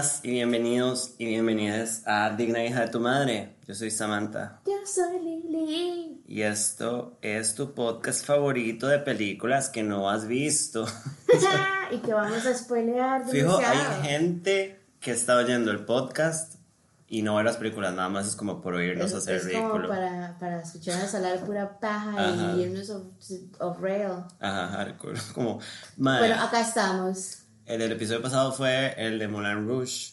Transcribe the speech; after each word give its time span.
Bienvenidas 0.00 0.20
y 0.24 0.30
bienvenidos 0.30 1.14
y 1.18 1.26
bienvenidas 1.26 2.02
a 2.06 2.30
Digna 2.30 2.64
Hija 2.64 2.80
de 2.80 2.88
tu 2.88 3.00
Madre. 3.00 3.56
Yo 3.68 3.74
soy 3.74 3.90
Samantha. 3.90 4.58
Yo 4.64 4.72
soy 4.86 5.18
Lili. 5.18 6.22
Y 6.26 6.40
esto 6.40 7.18
es 7.20 7.54
tu 7.54 7.74
podcast 7.74 8.24
favorito 8.24 8.86
de 8.86 8.98
películas 9.00 9.68
que 9.68 9.82
no 9.82 10.08
has 10.08 10.26
visto. 10.26 10.86
y 11.90 11.98
que 11.98 12.14
vamos 12.14 12.46
a 12.46 12.54
spoilear. 12.56 13.28
Fijo, 13.28 13.58
hay 13.58 14.08
gente 14.08 14.80
que 15.00 15.10
está 15.10 15.36
oyendo 15.36 15.70
el 15.70 15.84
podcast 15.84 16.54
y 17.06 17.20
no 17.20 17.36
ve 17.36 17.44
las 17.44 17.58
películas, 17.58 17.92
nada 17.92 18.08
más 18.08 18.26
es 18.26 18.36
como 18.36 18.62
por 18.62 18.76
oírnos 18.76 19.10
Es, 19.10 19.18
hacer 19.18 19.36
es 19.36 19.44
ridículo. 19.44 19.72
como 19.72 19.88
para, 19.88 20.38
para 20.40 20.62
escucharnos 20.62 21.14
hablar 21.14 21.40
pura 21.40 21.78
paja 21.78 22.12
Ajá. 22.12 22.54
y 22.56 22.62
irnos 22.62 22.88
off, 22.88 23.02
off 23.58 23.78
rail. 23.82 24.12
Ajá, 24.40 24.68
hardcore. 24.68 25.20
Como, 25.34 25.60
madre, 25.98 26.28
Bueno, 26.28 26.42
acá 26.42 26.62
estamos. 26.62 27.39
El 27.72 27.78
del 27.78 27.92
episodio 27.92 28.22
pasado 28.22 28.52
fue 28.52 28.94
el 28.98 29.18
de 29.18 29.28
Moulin 29.28 29.66
Rouge. 29.66 30.12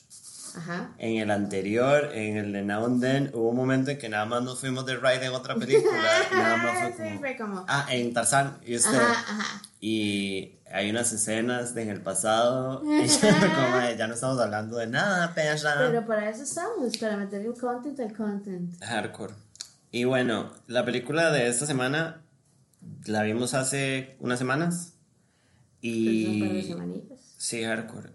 Ajá. 0.55 0.89
En 0.97 1.17
el 1.17 1.29
anterior, 1.29 2.09
en 2.15 2.37
el 2.37 2.51
de 2.53 2.63
Now 2.63 2.85
and 2.85 3.01
Then, 3.01 3.31
hubo 3.33 3.49
un 3.49 3.55
momento 3.55 3.91
en 3.91 3.99
que 3.99 4.09
nada 4.09 4.25
más 4.25 4.41
nos 4.41 4.59
fuimos 4.59 4.85
de 4.87 4.95
ride 4.97 5.25
en 5.25 5.33
otra 5.33 5.53
película. 5.55 5.91
nada 6.31 6.57
más 6.57 6.79
fue 6.79 6.91
Sí, 6.93 6.97
como... 7.13 7.19
fue 7.19 7.37
como- 7.37 7.65
Ah, 7.67 7.85
en 7.91 8.13
Tarzán. 8.13 8.57
Y, 8.65 8.75
usted, 8.75 8.95
Ajá, 8.97 9.11
ajá. 9.41 9.61
y 9.79 10.55
hay 10.71 10.89
unas 10.89 11.11
escenas 11.13 11.75
de 11.75 11.83
en 11.83 11.89
el 11.89 12.01
pasado 12.01 12.81
y 12.83 13.07
como 13.07 13.79
ya 13.97 14.07
no 14.07 14.15
estamos 14.15 14.39
hablando 14.39 14.77
de 14.77 14.87
nada, 14.87 15.33
perra. 15.35 15.75
Pero 15.77 16.05
para 16.07 16.29
eso 16.29 16.41
estamos, 16.43 16.97
para 16.97 17.17
meter 17.17 17.41
el 17.45 17.53
content 17.53 17.99
al 17.99 18.13
content. 18.13 18.83
Hardcore. 18.83 19.33
Y 19.91 20.05
bueno, 20.05 20.51
la 20.67 20.83
película 20.85 21.29
de 21.31 21.47
esta 21.47 21.65
semana 21.67 22.21
la 23.05 23.21
vimos 23.23 23.53
hace 23.53 24.15
unas 24.19 24.39
semanas. 24.39 24.93
Pues 25.81 25.93
un 26.27 26.39
par 26.39 26.49
de 26.49 26.59
Y... 26.59 26.63
semanitas. 26.67 27.16
Sí, 27.37 27.63
hardcore. 27.63 28.09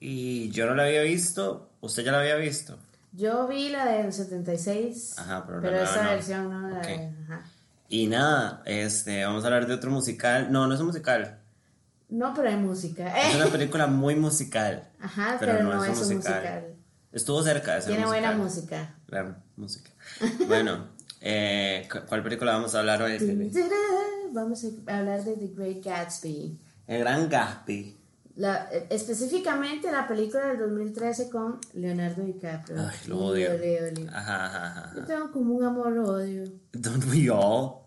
Y 0.00 0.50
yo 0.50 0.66
no 0.66 0.74
la 0.74 0.84
había 0.84 1.02
visto. 1.02 1.70
¿Usted 1.80 2.04
ya 2.04 2.12
la 2.12 2.20
había 2.20 2.36
visto? 2.36 2.78
Yo 3.12 3.46
vi 3.48 3.68
la 3.70 3.84
del 3.86 4.12
76, 4.12 5.14
Ajá, 5.18 5.44
pero 5.46 5.60
la 5.60 5.62
pero 5.68 5.82
esa 5.82 6.02
no. 6.04 6.10
versión 6.10 6.50
no 6.50 6.68
la 6.68 6.78
Ok. 6.78 6.86
de- 6.86 7.12
ajá. 7.24 7.42
Y 7.88 8.06
nada, 8.06 8.62
este, 8.66 9.24
vamos 9.24 9.42
a 9.44 9.46
hablar 9.46 9.66
de 9.66 9.74
otro 9.74 9.90
musical. 9.90 10.52
No, 10.52 10.66
no 10.66 10.74
es 10.74 10.80
un 10.80 10.86
musical. 10.88 11.38
No, 12.10 12.32
pero 12.34 12.48
hay 12.48 12.56
música. 12.56 13.28
Es 13.28 13.34
una 13.34 13.46
película 13.52 13.86
muy 13.86 14.14
musical. 14.14 14.88
Ajá, 15.00 15.36
pero 15.40 15.52
pero, 15.52 15.64
no 15.64 15.74
no, 15.74 15.84
es 15.84 15.88
un 15.90 15.94
es 15.94 15.98
musical. 16.00 16.34
musical. 16.34 16.64
Estuvo 17.12 17.42
cerca 17.42 17.74
de 17.74 17.80
ser 17.82 17.90
Tiene 17.92 18.06
musical. 18.06 18.22
buena 18.34 18.44
música. 18.44 18.94
Claro, 19.06 19.36
música. 19.56 19.90
Bueno, 20.46 20.88
eh, 21.22 21.88
cu- 21.90 22.00
¿cuál 22.06 22.22
película 22.22 22.52
vamos 22.52 22.74
a 22.74 22.80
hablar 22.80 23.00
hoy? 23.02 23.16
Vamos 24.32 24.64
a 24.86 24.98
hablar 24.98 25.24
de 25.24 25.32
The 25.36 25.48
Great 25.56 25.82
Gatsby. 25.84 26.58
El 26.86 26.98
Gran 27.00 27.28
Gatsby. 27.28 27.96
La, 28.38 28.68
eh, 28.70 28.86
específicamente 28.90 29.90
la 29.90 30.06
película 30.06 30.46
del 30.46 30.58
2013 30.60 31.28
con 31.28 31.58
Leonardo 31.74 32.22
DiCaprio. 32.22 32.76
Ay, 32.80 32.96
lo 33.08 33.18
odio. 33.18 33.50
Ajá, 34.12 34.46
ajá, 34.46 34.66
ajá. 34.68 34.92
Yo 34.94 35.04
tengo 35.04 35.32
como 35.32 35.54
un 35.54 35.64
amor-odio. 35.64 36.44
Don't 36.72 37.04
we 37.10 37.28
all? 37.28 37.80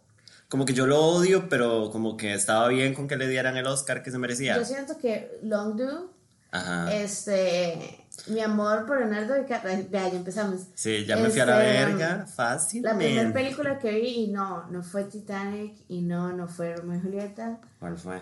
Como 0.50 0.66
que 0.66 0.74
yo 0.74 0.86
lo 0.88 1.00
odio, 1.00 1.48
pero 1.48 1.90
como 1.92 2.18
que 2.18 2.34
estaba 2.34 2.68
bien 2.68 2.94
con 2.94 3.08
que 3.08 3.16
le 3.16 3.30
dieran 3.30 3.56
el 3.56 3.66
Oscar 3.66 4.04
que 4.04 4.12
se 4.12 4.18
merecía. 4.18 4.58
Yo 4.58 4.66
siento 4.66 4.98
que 4.98 5.40
Longdo, 5.44 6.12
Ajá. 6.52 6.94
este, 6.94 8.04
mi 8.28 8.42
amor 8.42 8.86
por 8.86 9.00
Leonardo 9.00 9.36
DiCaprio, 9.36 9.86
vea, 9.90 10.10
ya 10.10 10.18
empezamos. 10.18 10.64
Sí, 10.74 11.06
ya 11.06 11.16
me 11.16 11.30
fui 11.30 11.40
a 11.40 11.46
la 11.46 11.64
Este, 11.64 11.86
verga. 11.86 12.18
La 12.18 12.26
Fácilmente. 12.28 12.98
primera 12.98 13.32
película 13.32 13.80
que 13.80 13.92
vi 14.02 14.26
y 14.26 14.28
no, 14.28 14.68
no 14.70 14.84
fue 14.84 15.06
Titanic 15.06 15.74
y 15.88 16.02
no, 16.02 16.34
no 16.34 16.50
fue 16.50 16.76
Romeo 16.76 16.98
y 16.98 17.02
Julieta. 17.04 17.58
¿Cuál 17.80 17.98
fue? 17.98 18.20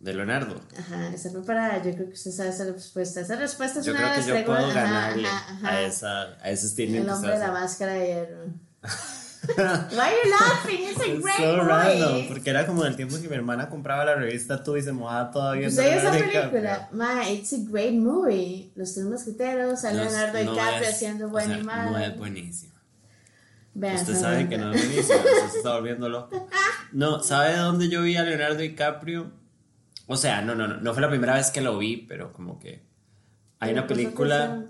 De 0.00 0.14
Leonardo. 0.14 0.58
Ajá, 0.78 1.08
está 1.14 1.30
preparada. 1.30 1.76
Yo 1.82 1.94
creo 1.94 2.06
que 2.06 2.14
usted 2.14 2.30
sabe 2.30 2.48
esa 2.48 2.64
respuesta. 2.64 3.20
Esa 3.20 3.36
respuesta 3.36 3.80
es 3.80 3.86
Yo 3.86 3.92
una 3.92 4.14
creo 4.14 4.24
que 4.24 4.40
yo 4.40 4.46
puedo 4.46 4.66
ajá, 4.66 4.72
ganarle 4.72 5.28
ajá, 5.28 5.52
ajá. 5.52 5.68
a, 5.68 5.82
esa, 5.82 6.22
a 6.42 6.50
ese 6.50 6.84
El 6.84 7.08
hombre 7.10 7.32
de 7.32 7.38
la 7.38 7.52
máscara 7.52 7.92
de 7.92 8.06
hierro. 8.06 8.44
Why 9.56 9.62
are 9.62 10.14
you 10.24 10.30
laughing? 10.30 10.88
It's 10.88 11.00
a 11.00 11.20
great 11.20 11.36
so 11.36 11.56
movie. 11.56 11.68
random, 11.68 12.28
porque 12.28 12.50
era 12.50 12.66
como 12.66 12.84
el 12.84 12.94
tiempo 12.96 13.16
que 13.20 13.28
mi 13.28 13.34
hermana 13.34 13.68
compraba 13.68 14.04
la 14.04 14.14
revista 14.14 14.62
Tú 14.62 14.76
y 14.76 14.82
se 14.82 14.92
mojaba 14.92 15.30
todavía. 15.30 15.68
¿Usted 15.68 15.98
esa 15.98 16.10
película? 16.12 16.88
Ma, 16.92 17.28
it's 17.28 17.52
a 17.52 17.56
great 17.68 17.94
movie. 17.94 18.70
Los 18.76 18.94
tres 18.94 19.06
mosqueteros, 19.06 19.84
a 19.84 19.92
Leonardo 19.92 20.38
DiCaprio 20.38 20.88
haciendo 20.88 21.28
buen 21.28 21.58
y 21.58 21.62
malo. 21.62 21.90
No 21.92 21.98
es 21.98 22.16
buenísimo. 22.16 22.72
Vean, 23.72 23.96
Usted 23.96 24.14
sabe 24.14 24.48
que 24.48 24.58
no 24.58 24.72
es 24.72 24.80
buenísimo, 24.86 25.18
se 25.50 25.58
está 25.58 25.74
volviendo 25.74 26.08
loco. 26.08 26.46
No, 26.92 27.22
¿sabe 27.22 27.50
de 27.52 27.58
dónde 27.58 27.88
yo 27.88 28.02
vi 28.02 28.16
a 28.16 28.24
Leonardo 28.24 28.56
DiCaprio? 28.56 29.30
O 30.12 30.16
sea, 30.16 30.42
no, 30.42 30.56
no, 30.56 30.66
no, 30.66 30.78
no 30.78 30.92
fue 30.92 31.02
la 31.02 31.08
primera 31.08 31.34
vez 31.34 31.52
que 31.52 31.60
lo 31.60 31.78
vi, 31.78 31.96
pero 31.96 32.32
como 32.32 32.58
que 32.58 32.82
hay 33.60 33.72
una 33.72 33.86
puso 33.86 33.94
película. 33.94 34.64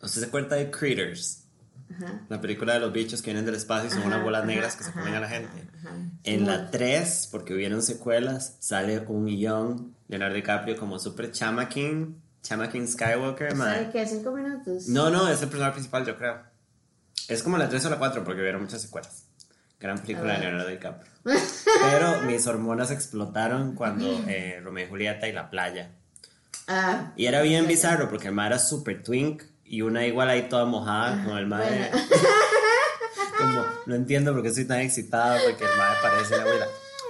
¿usted 0.00 0.22
se 0.22 0.26
acuerda 0.26 0.56
de 0.56 0.72
Critters? 0.72 1.44
Ajá. 1.88 2.22
La 2.28 2.40
película 2.40 2.74
de 2.74 2.80
los 2.80 2.92
bichos 2.92 3.22
que 3.22 3.26
vienen 3.30 3.46
del 3.46 3.54
espacio 3.54 3.86
y 3.86 3.90
son 3.90 4.00
Ajá, 4.00 4.08
unas 4.08 4.24
bolas 4.24 4.40
ajá, 4.40 4.48
negras 4.48 4.74
que 4.74 4.82
se 4.82 4.90
comen 4.90 5.14
a 5.14 5.20
la 5.20 5.28
gente. 5.28 5.68
En 6.24 6.46
la 6.48 6.68
3, 6.68 7.28
porque 7.30 7.54
hubieron 7.54 7.80
secuelas, 7.80 8.56
sale 8.58 9.04
un 9.06 9.28
young 9.28 9.92
Leonardo 10.08 10.34
DiCaprio 10.34 10.76
como 10.76 10.98
super 10.98 11.30
Chama 11.30 11.68
King, 11.68 12.14
Chama 12.42 12.68
King 12.68 12.88
Skywalker, 12.88 13.56
¿Sabe 13.56 13.90
qué? 13.92 14.04
¿Cinco 14.04 14.32
minutos? 14.32 14.88
No, 14.88 15.10
no, 15.10 15.28
es 15.28 15.40
el 15.42 15.48
personaje 15.48 15.74
principal, 15.74 16.04
yo 16.04 16.16
creo. 16.16 16.40
Es 17.28 17.40
como 17.44 17.56
la 17.56 17.68
3 17.68 17.86
o 17.86 17.90
la 17.90 17.98
4, 17.98 18.24
porque 18.24 18.40
hubieron 18.40 18.62
muchas 18.62 18.82
secuelas. 18.82 19.26
Gran 19.82 19.98
película 19.98 20.32
de 20.34 20.38
Ah. 20.38 20.40
Leonardo 20.40 20.68
DiCaprio. 20.68 21.12
Pero 21.90 22.22
mis 22.22 22.46
hormonas 22.46 22.90
explotaron 22.92 23.74
cuando 23.74 24.06
eh, 24.28 24.60
Romeo 24.62 24.86
y 24.86 24.88
Julieta 24.88 25.26
y 25.28 25.32
la 25.32 25.50
playa. 25.50 25.90
Ah, 26.68 27.12
Y 27.16 27.26
era 27.26 27.42
bien 27.42 27.66
bizarro, 27.66 28.08
porque 28.08 28.28
el 28.28 28.34
mar 28.34 28.52
era 28.52 28.58
super 28.60 29.02
twink 29.02 29.42
y 29.64 29.82
una 29.82 30.06
igual 30.06 30.28
ahí 30.30 30.48
toda 30.48 30.64
mojada 30.64 31.24
con 31.24 31.36
el 31.36 31.46
mar. 31.48 31.64
Bueno. 31.66 31.86
como, 33.38 33.64
no 33.86 33.94
entiendo 33.96 34.32
por 34.32 34.42
qué 34.42 34.48
estoy 34.48 34.66
tan 34.66 34.80
excitada, 34.80 35.38
porque 35.44 35.64
el 35.64 35.76
mar 35.76 35.96
parece 36.00 36.36
la 36.36 36.42
abuela. 36.42 36.66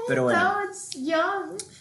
Pero 0.09 0.23
bueno. 0.25 0.55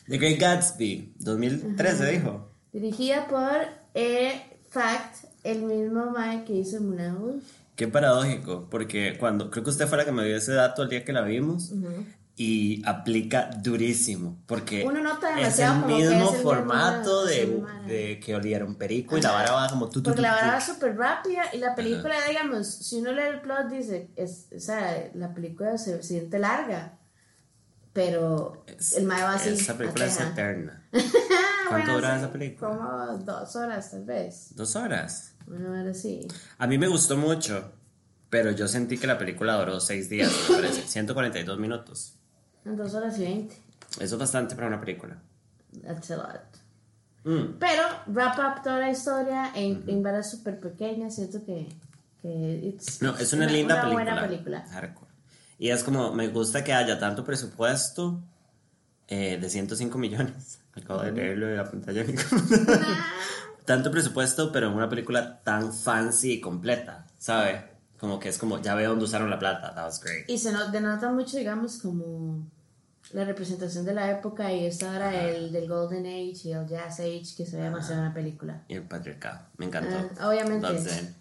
The 0.07 0.17
Great 0.17 0.39
Gatsby, 0.39 1.13
2013 1.19 2.11
dijo. 2.11 2.51
Dirigida 2.73 3.27
por 3.27 3.51
eh, 3.93 4.41
Fact, 4.69 5.25
el 5.43 5.61
mismo 5.63 6.11
Mike 6.17 6.45
que 6.45 6.53
hizo 6.53 6.81
Moulin 6.81 7.15
Rouge. 7.15 7.45
Qué 7.81 7.87
paradójico, 7.87 8.67
porque 8.69 9.17
cuando, 9.19 9.49
creo 9.49 9.63
que 9.63 9.71
usted 9.71 9.87
fue 9.87 9.97
la 9.97 10.05
que 10.05 10.11
me 10.11 10.23
dio 10.23 10.37
ese 10.37 10.53
dato 10.53 10.83
el 10.83 10.89
día 10.89 11.03
que 11.03 11.13
la 11.13 11.23
vimos. 11.23 11.73
Y 12.35 12.79
aplica 12.85 13.49
durísimo, 13.59 14.37
porque 14.45 14.83
Uno 14.85 15.01
nota 15.01 15.39
es 15.41 15.57
el 15.57 15.67
como 15.67 15.87
que 15.87 15.93
mismo 15.95 16.29
es 16.29 16.35
el 16.35 16.41
formato 16.43 17.25
mismo- 17.25 17.67
de, 17.87 17.93
de 17.93 18.19
que 18.19 18.35
olieron 18.35 18.75
perico 18.75 19.17
y 19.17 19.21
la 19.21 19.31
vara 19.31 19.51
va 19.53 19.67
como 19.67 19.89
tú, 19.89 19.93
tú, 20.03 20.11
Porque 20.11 20.17
tú, 20.17 20.21
la 20.21 20.35
verdad 20.35 20.57
es 20.59 20.63
súper 20.65 20.95
rápida 20.95 21.41
y 21.53 21.57
la 21.57 21.73
película, 21.73 22.13
digamos, 22.29 22.67
si 22.67 22.99
uno 22.99 23.13
lee 23.13 23.23
el 23.33 23.41
plot, 23.41 23.67
dice, 23.69 24.11
es, 24.15 24.45
o 24.55 24.59
sea, 24.59 25.09
la 25.15 25.33
película 25.33 25.75
se 25.79 26.03
siente 26.03 26.37
larga, 26.37 26.99
pero 27.93 28.63
el 28.97 29.05
mae 29.05 29.23
va 29.23 29.33
así. 29.33 29.49
Esa 29.49 29.77
película 29.77 30.05
es 30.05 30.19
eterna. 30.19 30.83
¿Cuánto 31.69 31.93
dura 31.93 32.17
esa 32.17 32.31
película? 32.31 32.69
Como 32.71 33.17
dos 33.19 33.55
horas, 33.55 33.91
tal 33.91 34.03
vez. 34.05 34.55
Dos 34.55 34.75
horas. 34.75 35.33
Bueno, 35.47 35.75
ahora 35.75 35.93
sí. 35.93 36.27
A 36.57 36.67
mí 36.67 36.77
me 36.77 36.87
gustó 36.87 37.17
mucho, 37.17 37.71
pero 38.29 38.51
yo 38.51 38.67
sentí 38.67 38.97
que 38.97 39.07
la 39.07 39.17
película 39.17 39.57
duró 39.57 39.79
seis 39.79 40.09
días, 40.09 40.31
me 40.49 40.55
parece. 40.57 40.81
142 40.87 41.57
minutos. 41.59 42.15
Dos 42.63 42.93
horas 42.93 43.17
y 43.19 43.23
veinte. 43.23 43.55
Eso 43.99 44.15
es 44.15 44.17
bastante 44.19 44.55
para 44.55 44.67
una 44.67 44.79
película. 44.79 45.17
That's 45.83 46.11
a 46.11 46.17
lot. 46.17 46.41
Mm. 47.23 47.57
Pero 47.59 47.83
wrap 48.07 48.37
up 48.39 48.63
toda 48.63 48.79
la 48.79 48.89
historia 48.91 49.51
en, 49.55 49.83
en 49.87 50.01
varas 50.03 50.29
súper 50.31 50.59
pequeñas. 50.59 51.15
Siento 51.15 51.43
que, 51.45 51.67
que 52.21 52.27
it's- 52.63 53.01
No, 53.01 53.15
es 53.17 53.31
una, 53.33 53.45
linda 53.47 53.75
una 53.75 53.83
película. 53.83 54.03
buena 54.13 54.27
película. 54.27 54.65
Hardcore. 54.71 55.10
Y 55.61 55.69
es 55.69 55.83
como, 55.83 56.11
me 56.11 56.27
gusta 56.27 56.63
que 56.63 56.73
haya 56.73 56.97
tanto 56.97 57.23
presupuesto 57.23 58.19
eh, 59.07 59.37
de 59.39 59.47
105 59.47 59.95
millones. 59.99 60.59
Acabo 60.75 61.03
de 61.03 61.11
leerlo 61.11 61.45
de 61.45 61.57
la 61.57 61.69
pantalla. 61.69 62.03
de 62.03 62.13
mi 62.13 62.17
computadora. 62.19 63.05
tanto 63.63 63.91
presupuesto, 63.91 64.51
pero 64.51 64.69
en 64.69 64.73
una 64.73 64.89
película 64.89 65.39
tan 65.43 65.71
fancy 65.71 66.31
y 66.33 66.41
completa, 66.41 67.05
¿sabe? 67.19 67.63
Como 67.99 68.19
que 68.19 68.29
es 68.29 68.39
como, 68.39 68.59
ya 68.59 68.73
veo 68.73 68.89
dónde 68.89 69.05
usaron 69.05 69.29
la 69.29 69.37
plata. 69.37 69.75
That 69.75 69.85
was 69.85 70.01
great. 70.03 70.27
Y 70.27 70.39
se 70.39 70.51
no- 70.51 70.71
denota 70.71 71.11
mucho, 71.11 71.37
digamos, 71.37 71.77
como 71.77 72.43
la 73.11 73.23
representación 73.23 73.85
de 73.85 73.93
la 73.93 74.09
época 74.09 74.51
y 74.51 74.65
esta 74.65 74.89
hora 74.89 75.09
del, 75.11 75.51
del 75.51 75.67
Golden 75.69 76.07
Age 76.07 76.39
y 76.45 76.53
el 76.53 76.65
Jazz 76.67 77.01
Age 77.01 77.35
que 77.37 77.45
se 77.45 77.57
ve 77.57 77.63
demasiado 77.65 78.01
en 78.01 78.07
la 78.07 78.13
película. 78.15 78.63
Y 78.67 78.73
el 78.73 78.83
patriarcado. 78.87 79.41
Me 79.57 79.67
encantó. 79.67 80.09
Ah, 80.19 80.27
obviamente. 80.27 81.13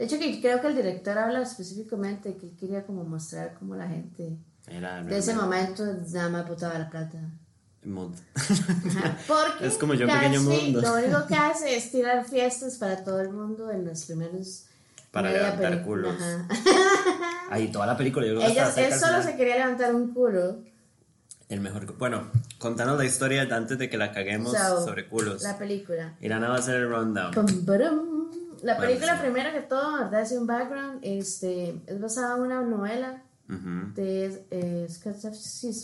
De 0.00 0.06
hecho, 0.06 0.18
que 0.18 0.40
creo 0.40 0.62
que 0.62 0.66
el 0.68 0.76
director 0.76 1.18
habla 1.18 1.42
específicamente 1.42 2.34
que 2.38 2.56
quería 2.56 2.86
como 2.86 3.04
mostrar 3.04 3.52
como 3.58 3.76
la 3.76 3.86
gente 3.86 4.38
Era 4.66 5.02
de 5.02 5.18
ese 5.18 5.34
momento 5.34 5.84
nada 6.10 6.30
más 6.30 6.48
botaba 6.48 6.78
la 6.78 6.88
plata. 6.88 7.18
Ajá, 7.84 9.18
Porque 9.28 9.66
Es 9.66 9.74
como 9.76 9.92
yo, 9.92 10.06
un 10.06 10.12
pequeño 10.14 10.40
mundo. 10.40 10.80
Lo 10.80 10.94
único 11.04 11.26
que 11.26 11.34
hace 11.34 11.76
es 11.76 11.92
tirar 11.92 12.24
fiestas 12.24 12.78
para 12.78 13.04
todo 13.04 13.20
el 13.20 13.28
mundo 13.28 13.70
en 13.70 13.84
los 13.84 14.06
primeros. 14.06 14.64
Para 15.10 15.32
levantar 15.32 15.70
peli- 15.72 15.82
culos. 15.82 16.14
Ajá. 16.18 16.48
Ahí 17.50 17.70
toda 17.70 17.84
la 17.86 17.98
película 17.98 18.26
yo 18.26 18.36
creo 18.36 18.48
cerca 18.48 18.80
él 18.86 18.94
solo 18.98 19.22
se 19.22 19.36
quería 19.36 19.56
levantar 19.56 19.94
un 19.94 20.14
culo. 20.14 20.62
El 21.50 21.60
mejor. 21.60 21.94
Bueno, 21.98 22.30
Contanos 22.60 22.98
la 22.98 23.06
historia 23.06 23.48
antes 23.50 23.78
de 23.78 23.88
que 23.88 23.96
la 23.96 24.12
caguemos 24.12 24.52
So, 24.52 24.84
sobre 24.84 25.08
culos. 25.08 25.42
La 25.42 25.56
película. 25.56 26.14
Irana 26.20 26.50
va 26.50 26.56
a 26.56 26.58
hacer 26.58 26.74
el 26.76 26.90
rundown. 26.90 27.32
Pum, 27.32 27.64
La 28.62 28.74
Bueno, 28.76 28.88
película, 28.88 29.16
sí. 29.16 29.22
primero 29.22 29.52
que 29.52 29.60
todo, 29.62 29.98
¿verdad? 29.98 30.20
Es 30.22 30.32
un 30.32 30.46
background. 30.46 30.98
Este, 31.02 31.80
es 31.86 32.00
basada 32.00 32.36
en 32.36 32.42
una 32.42 32.62
novela 32.62 33.22
Ujú. 33.48 33.94
de 33.94 34.46
eh, 34.50 34.86
Scott 34.88 35.16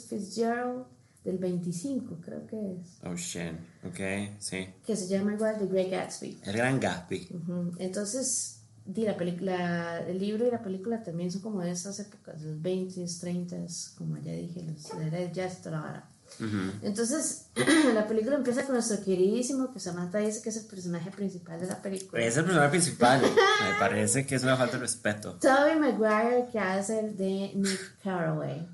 Fitzgerald 0.08 0.84
del 1.24 1.38
25, 1.38 2.18
creo 2.20 2.46
que 2.46 2.56
es. 2.74 2.98
Oh 3.04 3.16
shit. 3.16 3.52
Ok, 3.84 4.36
sí. 4.38 4.68
Que 4.86 4.94
se 4.94 5.08
llama 5.08 5.32
igual 5.34 5.56
The 5.58 5.66
Great 5.66 5.90
Gatsby. 5.90 6.40
El 6.44 6.56
gran 6.56 6.78
Gatsby. 6.78 7.28
Ujú. 7.34 7.72
Entonces, 7.78 8.60
di, 8.84 9.02
la 9.04 9.16
película, 9.16 10.00
el 10.06 10.18
libro 10.18 10.46
y 10.46 10.50
la 10.52 10.62
película 10.62 11.02
también 11.02 11.32
son 11.32 11.42
como 11.42 11.60
de 11.62 11.72
esas 11.72 11.98
épocas, 11.98 12.40
los 12.42 12.56
20s, 12.62 13.20
30s, 13.20 13.96
como 13.96 14.18
ya 14.18 14.32
dije, 14.32 14.62
los, 14.62 14.94
la 14.94 15.06
era 15.06 15.18
del 15.18 15.32
jazz 15.32 15.62
toda 15.62 15.76
la 15.76 15.82
vara. 15.82 16.10
Ujú. 16.40 16.72
Entonces, 16.82 17.46
la 17.94 18.06
película 18.06 18.36
empieza 18.36 18.64
con 18.64 18.74
nuestro 18.74 19.02
queridísimo, 19.02 19.72
que 19.72 19.80
Samantha 19.80 20.18
dice 20.18 20.42
que 20.42 20.50
es 20.50 20.56
el 20.56 20.66
personaje 20.66 21.10
principal 21.10 21.60
de 21.60 21.66
la 21.66 21.80
película. 21.80 22.22
Es 22.22 22.36
el 22.36 22.44
personaje 22.44 22.70
principal. 22.70 23.20
Me 23.22 23.78
parece 23.78 24.26
que 24.26 24.34
es 24.34 24.42
una 24.42 24.56
falta 24.56 24.74
de 24.74 24.80
respeto. 24.80 25.34
Toby 25.40 25.78
Maguire, 25.78 26.48
que 26.52 26.58
hace 26.58 27.00
el 27.00 27.16
de 27.16 27.52
Nick 27.54 28.02
Carraway. 28.02 28.68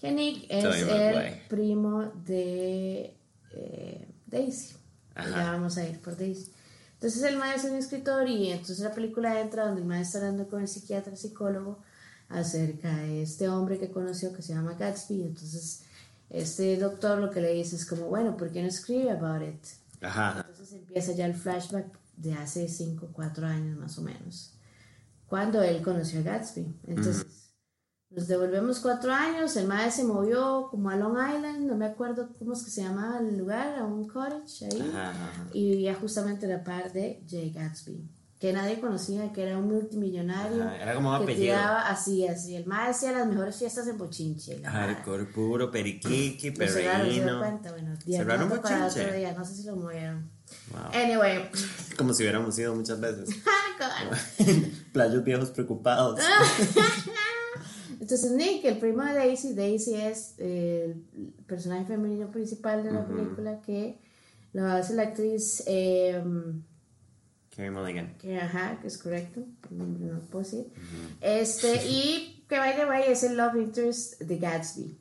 Que 0.00 0.10
Nick 0.10 0.46
es 0.48 0.64
el 0.64 0.86
Maguire. 0.86 1.42
primo 1.48 2.12
de 2.26 3.16
eh, 3.52 4.08
Daisy. 4.26 4.74
Ya 5.16 5.52
vamos 5.52 5.76
a 5.78 5.86
ir 5.86 6.00
por 6.00 6.16
Daisy. 6.16 6.52
Entonces 6.94 7.22
el 7.22 7.36
maestro 7.36 7.68
es 7.68 7.72
un 7.74 7.78
escritor 7.78 8.28
y 8.28 8.50
entonces 8.50 8.80
la 8.80 8.92
película 8.92 9.38
entra 9.40 9.66
donde 9.66 9.82
el 9.82 9.86
maestro 9.86 10.18
está 10.18 10.28
hablando 10.28 10.48
con 10.50 10.62
el 10.62 10.68
psiquiatra 10.68 11.14
psicólogo 11.16 11.78
acerca 12.30 12.96
de 12.96 13.22
este 13.22 13.48
hombre 13.48 13.78
que 13.78 13.90
conoció 13.90 14.32
que 14.32 14.42
se 14.42 14.54
llama 14.54 14.74
Gatsby. 14.74 15.22
Entonces 15.22 15.82
este 16.34 16.76
doctor 16.76 17.18
lo 17.18 17.30
que 17.30 17.40
le 17.40 17.52
dice 17.52 17.76
es 17.76 17.86
como, 17.86 18.06
bueno, 18.06 18.36
¿por 18.36 18.50
qué 18.50 18.60
no 18.60 18.68
escribe 18.68 19.10
about 19.10 19.42
it? 19.42 19.64
Ajá. 20.02 20.44
Entonces 20.48 20.72
empieza 20.72 21.12
ya 21.12 21.26
el 21.26 21.34
flashback 21.34 21.86
de 22.16 22.34
hace 22.34 22.68
5 22.68 23.06
o 23.06 23.12
4 23.12 23.46
años 23.46 23.78
más 23.78 23.98
o 23.98 24.02
menos, 24.02 24.58
cuando 25.26 25.62
él 25.62 25.80
conoció 25.82 26.20
a 26.20 26.22
Gatsby. 26.22 26.74
Entonces, 26.86 27.26
nos 28.10 28.28
devolvemos 28.28 28.78
4 28.80 29.12
años, 29.12 29.56
el 29.56 29.66
madre 29.66 29.90
se 29.90 30.04
movió 30.04 30.68
como 30.70 30.90
a 30.90 30.96
Long 30.96 31.16
Island, 31.16 31.66
no 31.66 31.76
me 31.76 31.86
acuerdo 31.86 32.28
cómo 32.38 32.52
es 32.52 32.62
que 32.62 32.70
se 32.70 32.82
llamaba 32.82 33.18
el 33.18 33.36
lugar, 33.38 33.78
a 33.78 33.84
un 33.84 34.06
cottage 34.06 34.66
ahí, 34.66 34.80
Ajá, 34.80 35.10
ajá. 35.10 35.48
y 35.52 35.70
vivía 35.70 35.94
justamente 35.94 36.46
a 36.46 36.48
la 36.50 36.62
par 36.64 36.92
de 36.92 37.24
Jay 37.28 37.50
Gatsby, 37.50 38.08
que 38.44 38.52
nadie 38.52 38.78
conocía, 38.78 39.32
que 39.32 39.42
era 39.42 39.56
un 39.56 39.68
multimillonario. 39.68 40.64
Ajá, 40.64 40.76
era 40.76 40.94
como 40.94 41.08
un 41.08 41.14
apellido. 41.14 41.54
tiraba 41.54 41.88
así, 41.88 42.26
así. 42.26 42.54
El 42.54 42.66
madre 42.66 42.90
hacía 42.90 43.12
las 43.12 43.26
mejores 43.26 43.56
fiestas 43.56 43.88
en 43.88 43.96
vara. 43.96 44.70
Hardcore, 44.70 45.24
puro, 45.24 45.70
periquiqui, 45.70 46.50
Lo 46.50 46.56
cerraron, 46.68 46.68
¿se 46.68 46.82
dio 46.82 46.92
perreíno. 46.92 47.38
cuenta? 47.38 47.70
Bueno, 47.72 47.96
Cerraron 48.06 48.50
día, 49.16 49.32
no 49.32 49.46
sé 49.46 49.54
si 49.54 49.62
lo 49.62 49.76
movieron. 49.76 50.30
Wow. 50.72 50.80
Anyway, 50.92 51.50
Como 51.96 52.12
si 52.12 52.22
hubiéramos 52.22 52.58
ido 52.58 52.74
muchas 52.74 53.00
veces. 53.00 53.30
hardcore. 53.78 54.60
Playos 54.92 55.24
viejos 55.24 55.50
preocupados. 55.50 56.20
Entonces 57.98 58.30
Nick, 58.32 58.62
el 58.66 58.76
primo 58.76 59.04
de 59.04 59.14
Daisy, 59.14 59.54
Daisy 59.54 59.94
es 59.94 60.34
eh, 60.36 60.94
el 61.16 61.44
personaje 61.46 61.86
femenino 61.86 62.30
principal 62.30 62.84
de 62.84 62.92
la 62.92 63.06
película 63.06 63.62
que 63.62 64.02
lo 64.52 64.66
hace 64.66 64.92
la 64.92 65.04
actriz 65.04 65.62
eh, 65.66 66.22
Carey 67.56 67.70
Mulligan. 67.70 68.14
que, 68.18 68.38
ajá, 68.38 68.78
que 68.80 68.88
es 68.88 68.98
correcto, 68.98 69.44
el 69.70 69.78
nombre 69.78 70.04
no 70.04 70.14
lo 70.14 70.20
puedo 70.22 70.44
decir. 70.44 70.66
Este, 71.20 71.86
y 71.88 72.44
que 72.48 72.58
by 72.58 72.76
the 72.76 72.86
way 72.86 73.04
es 73.08 73.22
el 73.22 73.36
love 73.36 73.56
interest 73.56 74.20
de 74.20 74.38
Gatsby. 74.38 74.98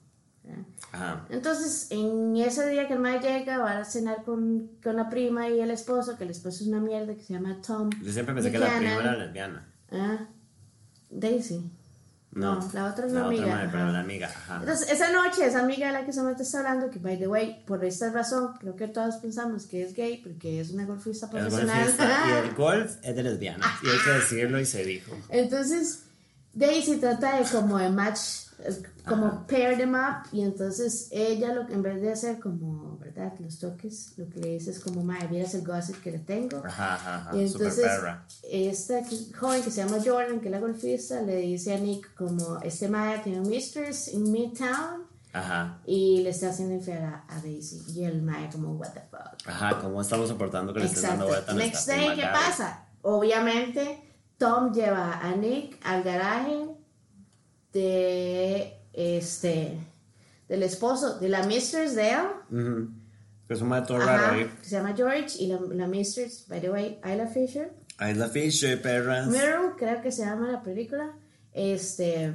Ajá. 0.92 1.26
Entonces, 1.30 1.88
en 1.90 2.36
ese 2.38 2.70
día 2.70 2.88
que 2.88 2.94
el 2.94 3.00
mae 3.00 3.20
llega, 3.20 3.58
va 3.58 3.80
a 3.80 3.86
cenar 3.86 4.24
con, 4.24 4.70
con 4.84 4.96
la 4.96 5.10
prima 5.10 5.50
y 5.50 5.60
el 5.60 5.72
esposo, 5.72 6.18
que 6.18 6.26
el 6.26 6.30
esposo 6.30 6.64
es 6.64 6.68
una 6.68 6.80
mierda 6.80 7.16
que 7.16 7.24
se 7.24 7.34
llama 7.34 7.60
Tom. 7.66 7.90
Yo 8.04 8.12
siempre 8.12 8.36
pensé 8.36 8.52
que 8.52 8.60
la 8.60 8.78
prima 8.78 8.96
era 8.96 9.16
lesbiana. 9.16 9.74
Ah, 9.92 10.28
Daisy. 11.10 11.72
No, 12.36 12.56
No, 12.56 12.70
la 12.74 12.86
otra 12.92 13.06
es 13.06 13.12
la 13.14 13.20
una 13.20 13.28
amiga, 13.28 13.48
madre, 13.48 13.70
pero 13.72 13.92
la 13.92 14.00
amiga. 14.00 14.28
Ajá. 14.28 14.58
Entonces, 14.62 14.90
esa 14.92 15.12
noche, 15.12 15.46
esa 15.46 15.60
amiga 15.62 15.88
de 15.88 15.94
la 15.94 16.06
que 16.06 16.14
Samantha 16.14 16.44
está 16.44 16.60
hablando, 16.60 16.90
que 16.90 17.00
by 17.00 17.18
the 17.20 17.28
way, 17.28 17.64
por 17.66 17.84
esta 17.86 18.12
razón, 18.12 18.54
creo 18.60 18.76
que 18.76 18.88
todos 18.88 19.16
pensamos 19.18 19.66
que 19.68 19.84
es 19.84 19.94
gay, 19.94 20.18
porque 20.24 20.60
es 20.60 20.72
una 20.72 20.86
golfista 20.86 21.26
Es 21.28 21.32
profesional. 21.32 21.80
golfista 21.84 22.10
y 22.28 22.32
el 22.50 22.56
golf 22.56 22.92
es 23.02 23.16
de 23.16 23.24
lesbianas. 23.24 23.68
Y 23.84 23.88
hay 23.88 23.98
que 24.04 24.10
decirlo 24.12 24.60
y 24.60 24.66
se 24.66 24.84
dijo. 24.84 25.12
Entonces, 25.30 26.04
Daisy 26.54 26.98
trata 26.98 27.40
de 27.40 27.46
como 27.50 27.80
de 27.80 27.90
match, 27.90 28.20
como 29.08 29.26
Ajá. 29.26 29.48
pair 29.48 29.76
them 29.76 29.96
up, 29.96 30.28
y 30.32 30.42
entonces 30.42 31.08
ella, 31.12 31.54
lo, 31.54 31.68
en 31.68 31.82
vez 31.82 32.00
de 32.02 32.12
hacer 32.12 32.40
como, 32.40 32.98
¿verdad? 33.00 33.34
Los 33.40 33.58
toques, 33.60 34.14
lo 34.18 34.30
que 34.30 34.40
le 34.40 34.50
dice 34.50 34.72
es 34.72 34.80
como, 34.80 35.04
madre, 35.04 35.28
vieras 35.28 35.56
el 35.56 35.66
gossip 35.66 36.02
que 36.02 36.12
le 36.12 36.20
tengo. 36.20 36.62
Ajá, 36.64 36.94
ajá, 36.94 37.16
ajá. 37.16 37.36
Y 37.36 37.42
entonces, 37.42 37.86
esta 38.44 39.02
joven 39.38 39.64
que 39.64 39.72
se 39.72 39.84
llama 39.84 39.98
Jordan, 40.04 40.40
que 40.40 40.46
es 40.46 40.52
la 40.52 40.60
golfista, 40.60 41.22
le 41.22 41.38
dice 41.38 41.74
a 41.74 41.80
Nick 41.80 42.14
como, 42.14 42.60
este 42.62 42.88
madre 42.88 43.20
tiene 43.24 43.42
un 43.42 43.50
mistress 43.50 44.10
en 44.10 44.32
Midtown, 44.32 45.08
Ajá. 45.34 45.80
y 45.88 46.22
le 46.22 46.30
está 46.30 46.52
haciendo 46.52 46.76
infiel 46.76 47.04
a, 47.04 47.26
a 47.28 47.42
Daisy. 47.42 47.84
Y 48.00 48.04
el 48.06 48.22
mae 48.22 48.50
como, 48.52 48.74
what 48.74 48.90
the 48.94 49.02
fuck. 49.10 49.48
Ajá, 49.48 49.80
¿cómo 49.82 50.00
estamos 50.02 50.30
soportando 50.30 50.72
que 50.72 50.82
le 50.82 50.86
estén 50.86 51.02
dando 51.02 51.28
vuelta 51.28 51.52
a 51.52 51.56
Next 51.56 51.88
day, 51.88 52.16
¿qué 52.16 52.28
pasa? 52.32 52.86
Obviamente, 53.02 54.03
Tom 54.44 54.74
lleva 54.74 55.20
a 55.22 55.34
Nick 55.38 55.80
al 55.84 56.04
garaje 56.04 56.68
de 57.72 58.74
este 58.92 59.80
del 60.50 60.64
esposo 60.64 61.18
de 61.18 61.30
la 61.30 61.44
mistress 61.44 61.96
de 61.96 62.10
él. 62.10 62.90
Que 63.48 63.54
es 63.54 63.62
un 63.62 63.70
mato 63.70 63.98
raro 63.98 64.36
ahí. 64.36 64.52
que 64.60 64.66
se 64.66 64.76
llama 64.76 64.94
George 64.98 65.42
y 65.42 65.48
la, 65.48 65.62
la 65.72 65.88
mistress, 65.88 66.46
by 66.50 66.60
the 66.60 66.70
way, 66.70 67.00
Isla 67.06 67.28
Fisher. 67.28 67.72
Ahí 67.98 68.16
la 68.16 68.28
Fisher, 68.28 68.82
perras. 68.82 69.28
Meryl, 69.28 69.78
creo 69.78 70.02
que 70.02 70.12
se 70.12 70.26
llama 70.26 70.52
la 70.52 70.62
película. 70.62 71.14
Este, 71.54 72.34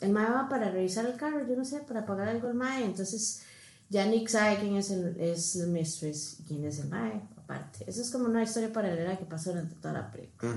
el 0.00 0.12
mae 0.12 0.30
va 0.30 0.48
para 0.48 0.70
revisar 0.70 1.04
el 1.04 1.16
carro, 1.16 1.46
yo 1.46 1.54
no 1.54 1.66
sé, 1.66 1.80
para 1.80 2.06
pagar 2.06 2.28
algo 2.28 2.48
al 2.48 2.54
mae. 2.54 2.82
Entonces, 2.82 3.42
ya 3.90 4.06
Nick 4.06 4.28
sabe 4.28 4.56
quién 4.58 4.76
es, 4.76 4.90
el, 4.90 5.20
es 5.20 5.54
la 5.56 5.66
mistress 5.66 6.40
y 6.40 6.44
quién 6.44 6.64
es 6.64 6.78
el 6.78 6.88
mae, 6.88 7.20
aparte. 7.46 7.84
Eso 7.88 8.02
es 8.02 8.10
como 8.10 8.24
una 8.26 8.42
historia 8.42 8.72
paralela 8.72 9.16
que 9.16 9.24
pasó 9.24 9.50
durante 9.50 9.76
toda 9.76 9.94
la 9.94 10.10
película. 10.10 10.52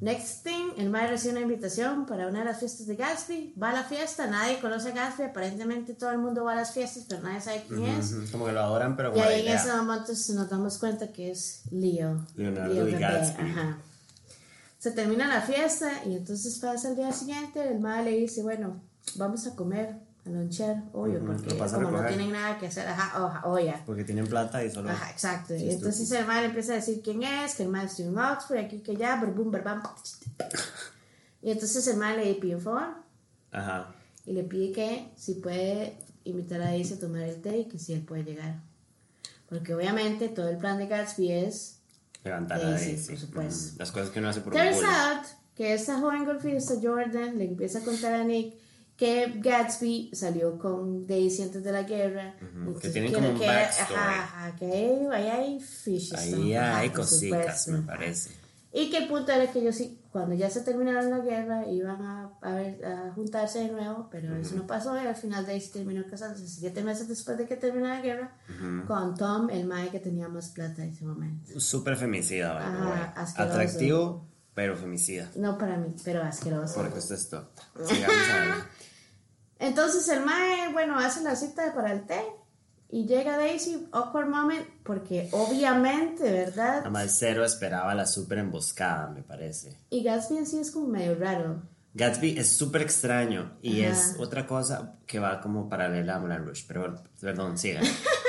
Next 0.00 0.44
thing, 0.44 0.72
el 0.76 0.90
mae 0.90 1.08
recibe 1.08 1.32
una 1.32 1.40
invitación 1.40 2.04
para 2.04 2.28
una 2.28 2.40
de 2.40 2.44
las 2.44 2.58
fiestas 2.58 2.86
de 2.86 2.96
Gatsby. 2.96 3.54
Va 3.60 3.70
a 3.70 3.72
la 3.72 3.84
fiesta, 3.84 4.26
nadie 4.26 4.60
conoce 4.60 4.90
a 4.90 4.92
Gatsby. 4.92 5.24
Aparentemente 5.24 5.94
todo 5.94 6.10
el 6.10 6.18
mundo 6.18 6.44
va 6.44 6.52
a 6.52 6.56
las 6.56 6.72
fiestas, 6.72 7.06
pero 7.08 7.22
nadie 7.22 7.40
sabe 7.40 7.64
quién 7.66 7.84
es. 7.84 8.14
Como 8.30 8.44
que 8.46 8.52
lo 8.52 8.60
adoran, 8.60 8.96
pero 8.96 9.16
Y 9.16 9.20
ahí 9.20 9.40
en 9.40 9.46
idea. 9.46 9.56
ese 9.56 9.72
momento 9.74 10.12
nos 10.12 10.50
damos 10.50 10.78
cuenta 10.78 11.10
que 11.12 11.30
es 11.30 11.62
Leo. 11.70 12.26
Leonardo 12.36 12.74
Leo 12.74 12.84
bebé, 12.84 12.98
DiCaprio. 12.98 13.46
Ajá. 13.46 13.78
Se 14.78 14.90
termina 14.92 15.26
la 15.26 15.40
fiesta 15.40 15.90
y 16.04 16.14
entonces 16.14 16.58
pasa 16.58 16.90
el 16.90 16.96
día 16.96 17.10
siguiente. 17.12 17.66
El 17.66 17.80
madre 17.80 18.10
le 18.10 18.16
dice: 18.18 18.42
Bueno, 18.42 18.82
vamos 19.16 19.46
a 19.46 19.54
comer, 19.56 19.96
a 20.26 20.30
lonchear, 20.30 20.84
obvio, 20.92 21.24
porque 21.24 21.50
lo 21.50 21.58
pasa 21.58 21.76
a 21.76 21.82
como 21.82 22.00
no 22.00 22.06
tienen 22.06 22.32
nada 22.32 22.58
que 22.58 22.66
hacer, 22.66 22.86
ajá, 22.86 23.24
oja, 23.24 23.46
oya. 23.46 23.82
Porque 23.86 24.04
tienen 24.04 24.26
plata 24.26 24.64
y 24.64 24.70
solo. 24.70 24.90
Ajá, 24.90 25.10
exacto. 25.10 25.54
Sí, 25.56 25.64
y 25.64 25.70
entonces 25.70 26.10
el 26.12 26.26
madre 26.26 26.46
empieza 26.46 26.72
a 26.72 26.76
decir 26.76 27.00
quién 27.02 27.22
es, 27.22 27.54
que 27.54 27.62
el 27.62 27.68
madre 27.68 27.86
estudió 27.86 28.10
en 28.10 28.18
Oxford, 28.18 28.58
aquí, 28.58 28.80
que 28.80 28.92
allá, 28.92 29.16
brum, 29.16 29.50
brum, 29.50 29.82
Y 31.42 31.50
entonces 31.50 31.86
el 31.88 31.96
madre 31.96 32.24
le 32.24 32.34
pide 32.34 32.56
un 32.56 32.60
favor 32.60 32.88
Ajá. 33.52 33.94
y 34.24 34.32
le 34.32 34.42
pide 34.42 34.72
que 34.72 35.12
si 35.16 35.34
puede 35.34 35.96
invitar 36.24 36.60
a 36.60 36.66
Daisy 36.66 36.94
a 36.94 36.98
tomar 36.98 37.22
el 37.22 37.40
té 37.40 37.58
y 37.58 37.64
que 37.66 37.78
si 37.78 37.92
él 37.92 38.02
puede 38.02 38.24
llegar. 38.24 38.60
Porque 39.48 39.74
obviamente 39.74 40.28
todo 40.28 40.48
el 40.48 40.56
plan 40.56 40.78
de 40.78 40.88
Gatsby 40.88 41.30
es 41.30 41.78
Levantar 42.24 42.60
a 42.60 42.70
Daisy, 42.70 43.08
por 43.08 43.18
supuesto. 43.18 43.68
Ujú. 43.68 43.78
Las 43.78 43.92
cosas 43.92 44.10
que 44.10 44.18
uno 44.18 44.28
hace 44.28 44.40
por 44.40 44.52
Turns 44.52 44.82
out 44.82 45.26
que 45.54 45.72
esta 45.72 45.98
joven 45.98 46.24
golfista 46.24 46.74
Jordan 46.82 47.38
le 47.38 47.44
empieza 47.44 47.78
a 47.78 47.82
contar 47.82 48.14
a 48.14 48.24
Nick 48.24 48.54
que 48.96 49.34
Gatsby 49.36 50.10
salió 50.14 50.58
con 50.58 51.06
Daisy 51.06 51.42
antes 51.42 51.62
de 51.62 51.72
la 51.72 51.82
guerra. 51.82 52.34
Ujú, 52.40 52.58
Entonces, 52.58 52.82
que 52.82 52.90
tienen 52.90 53.12
como 53.12 53.28
un 53.30 53.38
backstory. 53.38 53.94
ajá, 53.94 54.22
ajá, 54.24 54.56
que 54.56 54.66
ahí, 54.66 55.06
ahí 55.12 55.28
hay 55.28 55.60
fishes. 55.60 56.18
Ahí 56.18 56.54
hay 56.54 56.90
cositas, 56.90 57.68
me 57.68 57.82
parece. 57.82 58.30
Y 58.72 58.90
que 58.90 58.98
el 58.98 59.08
punto 59.08 59.32
era 59.32 59.50
que 59.50 59.60
ellos 59.60 59.74
sí, 59.74 59.98
cuando 60.12 60.34
ya 60.34 60.50
se 60.50 60.60
terminaron 60.60 61.08
la 61.10 61.20
guerra, 61.20 61.66
iban 61.66 62.02
a, 62.02 62.30
a, 62.42 62.52
ver, 62.52 62.84
a 62.84 63.10
juntarse 63.14 63.60
de 63.60 63.70
nuevo, 63.70 64.08
pero 64.10 64.36
eso 64.36 64.54
no 64.54 64.66
pasó 64.66 64.94
y 65.02 65.06
al 65.06 65.16
final 65.16 65.46
Daisy 65.46 65.72
terminó 65.72 66.04
casándose 66.06 66.46
siete 66.46 66.82
meses 66.82 67.08
después 67.08 67.38
de 67.38 67.46
que 67.46 67.56
terminó 67.56 67.88
la 67.88 68.02
guerra 68.02 68.36
con 68.86 69.14
Tom, 69.14 69.48
el 69.48 69.66
mae 69.66 69.88
que 69.90 69.98
tenía 69.98 70.28
más 70.28 70.50
plata 70.50 70.84
en 70.84 70.90
ese 70.90 71.06
momento. 71.06 71.58
Súper 71.58 71.96
femicida, 71.96 72.58
the 72.58 72.64
Ajá. 72.64 73.14
Atractivo, 73.36 74.26
pero 74.54 74.76
femicida. 74.76 75.30
No 75.36 75.56
para 75.56 75.78
mí, 75.78 75.94
pero 76.04 76.22
asqueroso. 76.22 76.74
Porque 76.74 76.98
usted 76.98 77.14
es 77.14 77.30
tonta. 77.30 77.62
Sigamos 77.82 78.28
a 78.28 78.44
ver. 78.44 78.54
Entonces 79.58 80.08
el 80.08 80.24
mae, 80.24 80.72
bueno, 80.72 80.98
hace 80.98 81.22
la 81.22 81.36
cita 81.36 81.74
para 81.74 81.92
el 81.92 82.06
té 82.06 82.20
y 82.88 83.06
llega 83.06 83.36
Daisy, 83.36 83.88
awkward 83.92 84.28
moment, 84.28 84.66
porque 84.84 85.28
obviamente, 85.32 86.30
¿verdad? 86.30 86.78
Además, 86.80 87.16
cero 87.18 87.44
esperaba 87.44 87.94
la 87.94 88.06
súper 88.06 88.38
emboscada, 88.38 89.08
me 89.08 89.22
parece. 89.22 89.76
Y 89.90 90.02
Gatsby 90.02 90.38
en 90.38 90.46
sí 90.46 90.58
es 90.58 90.70
como 90.70 90.86
medio 90.88 91.16
raro. 91.16 91.62
Gatsby 91.94 92.38
es 92.38 92.50
súper 92.50 92.82
extraño 92.82 93.56
y 93.62 93.82
Ajá. 93.82 93.92
es 93.92 94.16
otra 94.18 94.46
cosa 94.46 94.98
que 95.06 95.18
va 95.18 95.40
como 95.40 95.68
paralela 95.68 96.16
a 96.16 96.18
Moulin 96.20 96.44
Rouge. 96.44 96.64
Pero 96.68 96.80
bueno, 96.80 97.02
perdón, 97.20 97.58
siga. 97.58 97.80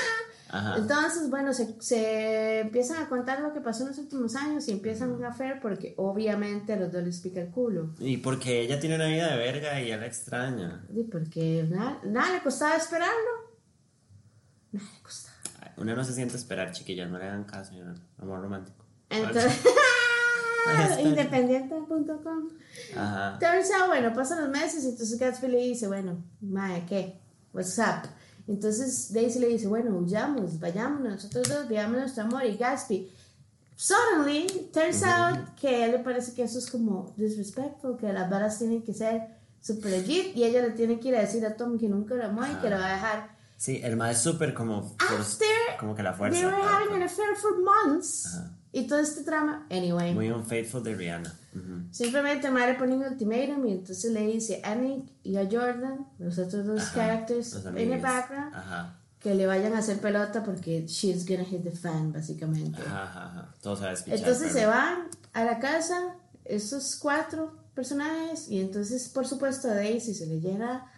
Ajá. 0.49 0.77
Entonces, 0.77 1.29
bueno, 1.29 1.53
se, 1.53 1.75
se 1.79 2.59
empiezan 2.61 3.03
a 3.03 3.09
contar 3.09 3.41
lo 3.41 3.53
que 3.53 3.61
pasó 3.61 3.83
en 3.83 3.89
los 3.89 3.97
últimos 3.97 4.35
años 4.35 4.67
y 4.67 4.71
empiezan 4.71 5.11
un 5.11 5.23
affair 5.23 5.59
porque 5.61 5.93
obviamente 5.97 6.73
a 6.73 6.75
los 6.77 6.91
dos 6.91 7.03
les 7.03 7.19
pica 7.19 7.41
el 7.41 7.49
culo. 7.49 7.93
Y 7.99 8.17
porque 8.17 8.61
ella 8.61 8.79
tiene 8.79 8.95
una 8.95 9.07
vida 9.07 9.29
de 9.29 9.37
verga 9.37 9.81
y 9.81 9.91
él 9.91 9.99
la 9.99 10.05
extraña. 10.07 10.85
Y 10.93 11.03
porque 11.03 11.65
nada, 11.69 11.99
nada 12.03 12.33
le 12.33 12.41
costaba 12.41 12.75
esperarlo. 12.75 13.57
Nada 14.71 14.87
le 14.95 15.03
costaba. 15.03 15.37
Uno 15.77 15.95
no 15.95 16.03
se 16.03 16.13
siente 16.13 16.35
esperar, 16.35 16.71
chiquillas, 16.71 17.09
no 17.09 17.19
le 17.19 17.25
hagan 17.25 17.43
caso, 17.43 17.73
ya, 17.73 17.93
amor 18.17 18.41
romántico. 18.41 18.83
Entonces, 19.09 19.61
independiente.com. 20.99 22.49
Ajá. 22.95 23.37
Turns 23.39 23.71
out, 23.71 23.87
bueno, 23.87 24.13
pasan 24.13 24.41
los 24.41 24.49
meses, 24.49 24.85
entonces 24.85 25.19
Gatsby 25.19 25.47
le 25.47 25.57
dice, 25.57 25.87
bueno, 25.87 26.23
mae, 26.41 26.85
¿qué? 26.85 27.19
What's 27.53 27.77
up? 27.77 28.09
Entonces 28.47 29.11
Daisy 29.13 29.39
le 29.39 29.47
dice, 29.47 29.67
bueno, 29.67 29.97
huyamos, 29.97 30.59
vayámonos, 30.59 31.13
nosotros 31.13 31.49
dos 31.49 31.67
vivamos 31.67 31.97
nuestro 31.97 32.23
amor. 32.23 32.45
Y 32.45 32.55
Gatsby, 32.55 33.11
suddenly, 33.75 34.47
turns 34.73 35.03
out 35.03 35.55
que 35.59 35.67
a 35.67 35.85
él 35.85 35.91
le 35.91 35.99
parece 35.99 36.33
que 36.33 36.43
eso 36.43 36.57
es 36.59 36.69
como 36.69 37.13
disrespectful, 37.17 37.97
que 37.97 38.11
las 38.11 38.29
balas 38.29 38.57
tienen 38.57 38.81
que 38.83 38.93
ser 38.93 39.27
super 39.61 39.91
legit 39.91 40.35
y 40.35 40.45
ella 40.45 40.61
le 40.61 40.71
tiene 40.71 40.99
que 40.99 41.09
ir 41.09 41.15
a 41.15 41.21
decir 41.21 41.45
a 41.45 41.55
Tom 41.57 41.77
que 41.77 41.89
nunca 41.89 42.15
lo 42.15 42.23
amó 42.25 42.45
y 42.45 42.55
que 42.61 42.69
lo 42.69 42.77
va 42.77 42.87
a 42.87 42.93
dejar. 42.93 43.37
Sí, 43.57 43.81
el 43.83 43.97
más 43.97 44.11
es 44.11 44.21
súper 44.21 44.53
como, 44.53 44.95
After 44.99 45.47
como 45.79 45.95
que 45.95 46.03
la 46.03 46.13
fuerza. 46.13 46.39
they 46.39 46.45
were 46.45 46.61
having 46.61 46.95
an 46.95 47.03
affair 47.03 47.35
for 47.35 47.57
months. 47.57 48.27
Ajá. 48.27 48.56
Y 48.71 48.85
todo 48.87 48.99
este 48.99 49.23
drama, 49.23 49.65
anyway. 49.71 50.13
Muy 50.13 50.29
unfaithful 50.29 50.83
de 50.83 50.93
Rihanna. 50.95 51.33
Ujú. 51.55 51.87
Simplemente 51.91 52.51
Mare 52.51 52.75
pone 52.75 52.95
un 52.95 53.03
ultimátum 53.03 53.65
y 53.65 53.71
entonces 53.71 54.11
le 54.11 54.27
dice 54.27 54.61
a 54.63 54.75
Nick 54.75 55.05
y 55.23 55.37
a 55.37 55.45
Jordan, 55.49 56.05
los 56.19 56.37
otros 56.37 56.65
dos 56.65 56.81
Ajá, 56.81 56.93
characters 56.95 57.55
en 57.65 57.93
el 57.93 58.01
background, 58.01 58.53
Ajá. 58.55 58.99
que 59.19 59.33
le 59.33 59.47
vayan 59.47 59.73
a 59.73 59.79
hacer 59.79 59.99
pelota 59.99 60.43
porque 60.43 60.85
she's 60.85 61.25
gonna 61.25 61.45
hit 61.45 61.63
the 61.63 61.71
fan, 61.71 62.11
básicamente. 62.13 62.79
Ajá. 62.81 63.53
Todos 63.61 63.81
Entonces 64.05 64.51
se 64.51 64.65
van 64.65 65.07
a 65.33 65.43
la 65.45 65.59
casa 65.59 66.15
estos 66.45 66.97
cuatro 66.97 67.57
personajes 67.73 68.49
y 68.49 68.59
entonces 68.59 69.07
por 69.09 69.27
supuesto 69.27 69.69
a 69.69 69.73
Daisy 69.75 70.13
se 70.13 70.25
le 70.27 70.39
llena 70.39 70.91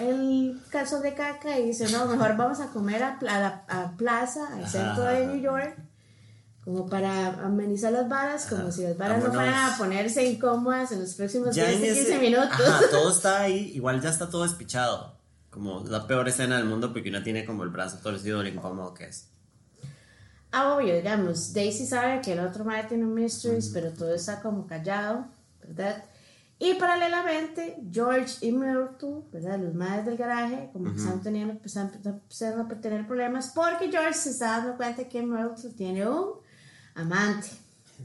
el 0.00 0.60
caso 0.70 1.00
de 1.00 1.14
caca 1.14 1.58
y 1.58 1.66
dice 1.66 1.90
no 1.90 2.06
mejor 2.06 2.36
vamos 2.36 2.60
a 2.60 2.68
comer 2.68 3.02
a, 3.02 3.18
pla- 3.18 3.36
a 3.36 3.40
la 3.40 3.64
a 3.68 3.96
plaza 3.96 4.46
al 4.54 4.66
centro 4.68 5.04
de 5.04 5.26
New 5.26 5.40
York 5.40 5.76
como 6.64 6.86
para 6.88 7.28
amenizar 7.44 7.92
las 7.92 8.08
varas 8.08 8.46
como 8.46 8.70
si 8.70 8.82
las 8.84 8.96
varas 8.96 9.18
no 9.18 9.30
Vámonos. 9.30 9.44
fueran 9.44 9.72
a 9.72 9.76
ponerse 9.78 10.24
incómodas 10.24 10.92
en 10.92 11.00
los 11.00 11.14
próximos 11.14 11.54
Ya 11.56 11.66
10 11.66 11.76
en 11.76 11.82
15 11.94 12.00
ese- 12.02 12.18
minutos 12.20 12.50
Ajá, 12.68 12.80
todo 12.90 13.10
está 13.10 13.40
ahí, 13.40 13.72
igual 13.74 14.00
ya 14.00 14.10
está 14.10 14.30
todo 14.30 14.42
despichado. 14.44 15.16
Como 15.50 15.84
la 15.84 16.06
peor 16.06 16.28
escena 16.28 16.56
del 16.56 16.64
mundo 16.66 16.92
porque 16.92 17.10
uno 17.10 17.22
tiene 17.22 17.44
como 17.44 17.62
el 17.64 17.68
brazo 17.70 17.98
torcido 17.98 18.42
lo 18.42 18.48
incómodo 18.48 18.94
que 18.94 19.04
es. 19.04 19.28
Ah, 20.50 20.74
obvio, 20.74 20.94
digamos, 20.94 21.52
Daisy 21.52 21.86
sabe 21.86 22.20
que 22.20 22.32
el 22.34 22.40
otro 22.40 22.64
madre 22.64 22.84
tiene 22.88 23.04
un 23.04 23.14
mysteries, 23.14 23.70
pero 23.72 23.90
todo 23.92 24.14
está 24.14 24.40
como 24.40 24.66
callado, 24.66 25.26
¿verdad? 25.62 26.04
Y 26.58 26.74
paralelamente, 26.74 27.78
George 27.90 28.36
y 28.46 28.52
Myrtle, 28.52 29.22
¿verdad? 29.32 29.58
Los 29.58 29.74
madres 29.74 30.04
del 30.06 30.16
garaje, 30.16 30.70
como 30.72 30.92
que 30.92 30.98
están 30.98 31.20
teniendo, 31.22 31.54
están 31.64 31.90
empezando 32.04 32.62
a 32.62 32.80
tener 32.80 33.06
problemas 33.06 33.50
porque 33.54 33.90
George 33.90 34.14
se 34.14 34.30
está 34.30 34.58
dando 34.58 34.76
cuenta 34.76 35.08
que 35.08 35.22
Myrtle 35.22 35.70
tiene 35.70 36.06
un 36.08 36.34
amante. 36.94 37.48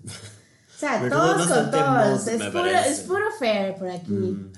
O 0.06 0.79
sea, 0.79 1.00
todos 1.10 1.41
es 1.41 1.48
con 1.51 1.72
todos. 1.72 2.27
Es 2.27 2.44
puro, 2.46 2.65
es 2.65 3.00
puro 3.01 3.25
fair 3.39 3.75
por 3.75 3.89
aquí. 3.89 4.12
Mm. 4.12 4.51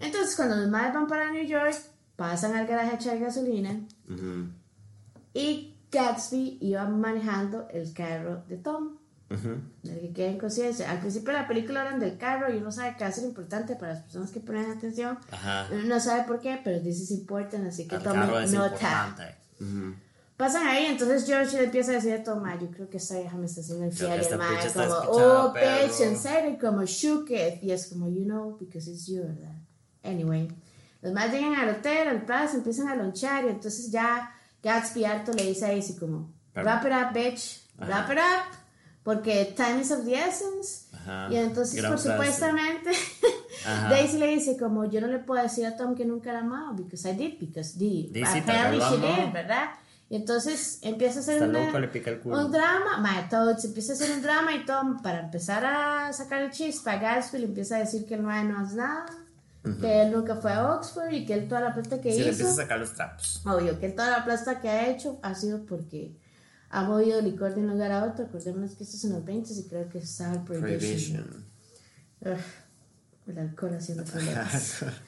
Entonces, 0.00 0.34
cuando 0.36 0.56
los 0.56 0.68
madres 0.68 0.94
van 0.94 1.06
para 1.06 1.30
New 1.30 1.44
York, 1.44 1.76
pasan 2.16 2.54
al 2.54 2.66
garaje 2.66 2.92
a 2.92 2.94
echar 2.94 3.18
gasolina. 3.18 3.78
Ujú, 4.08 4.48
Y 5.34 5.74
Gatsby 5.92 6.58
iba 6.60 6.84
manejando 6.88 7.68
el 7.70 7.92
carro 7.92 8.42
de 8.48 8.56
Tom, 8.56 8.96
ujú. 9.30 9.60
del 9.82 10.00
que 10.00 10.12
queda 10.12 10.28
en 10.28 10.38
conciencia. 10.38 10.90
Al 10.90 11.00
principio 11.00 11.32
de 11.32 11.40
la 11.40 11.46
película 11.48 11.82
hablan 11.82 12.00
del 12.00 12.16
carro 12.16 12.52
y 12.52 12.56
uno 12.56 12.72
sabe 12.72 12.96
que 12.96 13.04
va 13.04 13.10
a 13.10 13.12
ser 13.12 13.24
importante 13.24 13.76
para 13.76 13.92
las 13.94 14.02
personas 14.02 14.30
que 14.30 14.40
ponen 14.40 14.70
atención. 14.70 15.18
Ajá. 15.30 15.68
Uno 15.70 15.82
no 15.84 16.00
sabe 16.00 16.24
por 16.24 16.40
qué, 16.40 16.58
pero 16.64 16.80
this 16.82 17.00
is 17.00 17.10
important, 17.10 17.66
así 17.66 17.86
que 17.86 17.96
El 17.96 18.00
es 18.02 18.06
nota. 18.52 18.66
importante. 18.66 19.34
Ujú. 19.60 19.94
Pasan 20.36 20.66
ahí, 20.66 20.84
entonces 20.86 21.24
George 21.26 21.56
le 21.56 21.64
empieza 21.64 21.92
a 21.92 21.94
decir 21.94 22.12
a 22.12 22.22
Tom, 22.22 22.42
"Ma, 22.42 22.58
yo 22.60 22.70
creo 22.70 22.90
que 22.90 22.98
esta 22.98 23.18
vieja 23.18 23.36
me 23.38 23.46
está 23.46 23.62
haciendo 23.62 23.88
que 23.88 24.04
Y 24.04 24.06
el 24.06 24.38
mae 24.38 24.72
como, 24.72 24.94
oh, 25.08 25.52
bitch, 25.54 25.62
perro". 25.62 26.04
en 26.04 26.16
serio, 26.18 26.58
como 26.60 26.84
shook 26.84 27.30
it. 27.30 27.62
Y 27.62 27.70
es 27.72 27.86
como, 27.86 28.08
you 28.10 28.24
know, 28.24 28.56
because 28.58 28.90
it's 28.90 29.06
you, 29.06 29.22
¿verdad? 29.22 29.54
Anyway, 30.04 30.48
los 31.00 31.12
más 31.14 31.32
llegan 31.32 31.54
al 31.54 31.70
hotel, 31.70 32.08
al 32.08 32.22
plaza, 32.26 32.56
empiezan 32.58 32.88
a 32.88 32.94
lonchar 32.96 33.44
y 33.44 33.48
entonces 33.48 33.90
ya 33.90 34.30
Gatsby 34.62 35.04
harto 35.04 35.32
le 35.32 35.44
dice 35.46 35.64
a 35.64 35.68
Daisy 35.68 35.94
como, 35.96 36.32
wrap 36.54 36.84
it 36.84 36.92
up, 36.92 37.12
bitch, 37.14 37.60
Ajá. 37.78 37.86
wrap 37.88 38.10
it 38.12 38.18
up, 38.18 38.58
porque 39.04 39.54
time 39.56 39.80
is 39.80 39.90
of 39.90 40.04
the 40.04 40.14
essence. 40.14 40.86
Ajá, 40.92 41.28
Y 41.30 41.36
entonces, 41.36 41.76
gran 41.76 41.92
por 41.92 42.00
frase. 42.00 42.10
supuestamente, 42.16 42.90
Ajá. 43.64 43.88
Daisy 43.90 44.18
le 44.18 44.26
dice 44.28 44.56
como, 44.58 44.84
yo 44.84 45.00
no 45.00 45.06
le 45.06 45.18
puedo 45.18 45.42
decir 45.42 45.64
a 45.64 45.76
Tom 45.78 45.94
que 45.94 46.04
nunca 46.04 46.30
la 46.32 46.40
amaba, 46.40 46.72
because 46.72 47.08
I 47.08 47.14
did, 47.14 47.38
because 47.40 47.78
the, 47.78 48.10
Daisy, 48.12 48.38
apparently 48.40 48.80
she 48.80 48.96
did, 48.98 49.32
¿verdad? 49.32 49.70
Y 50.08 50.16
entonces 50.16 50.78
empieza 50.82 51.18
a 51.18 51.46
le 51.46 52.20
culo. 52.20 52.46
un 52.46 52.52
drama, 52.52 53.28
todo, 53.28 53.58
se 53.58 53.66
empieza 53.66 53.92
a 53.92 53.96
hacer 53.96 54.12
un 54.12 54.22
drama 54.22 54.54
y 54.54 54.64
Tom, 54.64 55.02
para 55.02 55.20
empezar 55.20 55.64
a 55.66 56.12
sacar 56.12 56.42
el 56.42 56.52
chispa, 56.52 56.96
Gatsby 56.96 57.40
le 57.40 57.46
empieza 57.46 57.76
a 57.76 57.78
decir 57.80 58.06
que 58.06 58.14
el 58.14 58.22
mae 58.22 58.44
no 58.44 58.60
hace 58.60 58.76
nada, 58.76 59.06
que 59.80 60.02
él 60.02 60.12
nunca 60.12 60.36
fue 60.36 60.52
a 60.52 60.74
Oxford 60.74 61.10
y 61.10 61.26
que 61.26 61.34
él 61.34 61.48
toda 61.48 61.60
la 61.60 61.74
plata 61.74 62.00
que 62.00 62.12
Sí, 62.12 62.18
le 62.20 62.24
hizo, 62.26 62.30
empieza 62.30 62.52
a 62.52 62.54
sacar 62.54 62.78
los 62.78 62.92
trapos. 62.92 63.42
obvio, 63.44 63.80
que 63.80 63.86
él 63.86 63.94
toda 63.96 64.10
la 64.10 64.24
plata 64.24 64.60
que 64.60 64.68
ha 64.68 64.88
hecho 64.88 65.18
ha 65.22 65.34
sido 65.34 65.66
porque 65.66 66.16
ha 66.70 66.82
movido 66.84 67.20
licor 67.20 67.54
de 67.56 67.62
un 67.62 67.68
lugar 67.70 67.90
a 67.90 68.04
otro, 68.04 68.26
acordémonos 68.26 68.76
que 68.76 68.84
esto 68.84 68.96
es 68.96 69.04
en 69.04 69.12
los 69.12 69.24
20 69.24 69.52
y 69.52 69.62
creo 69.64 69.88
que 69.88 69.98
estaba 69.98 70.34
el 70.34 70.42
prohibition. 70.42 71.24
Prohibition. 71.24 71.46
Ugh, 72.20 73.26
el 73.26 73.38
alcohol 73.38 73.74
haciendo 73.74 74.04
problemas. 74.04 74.84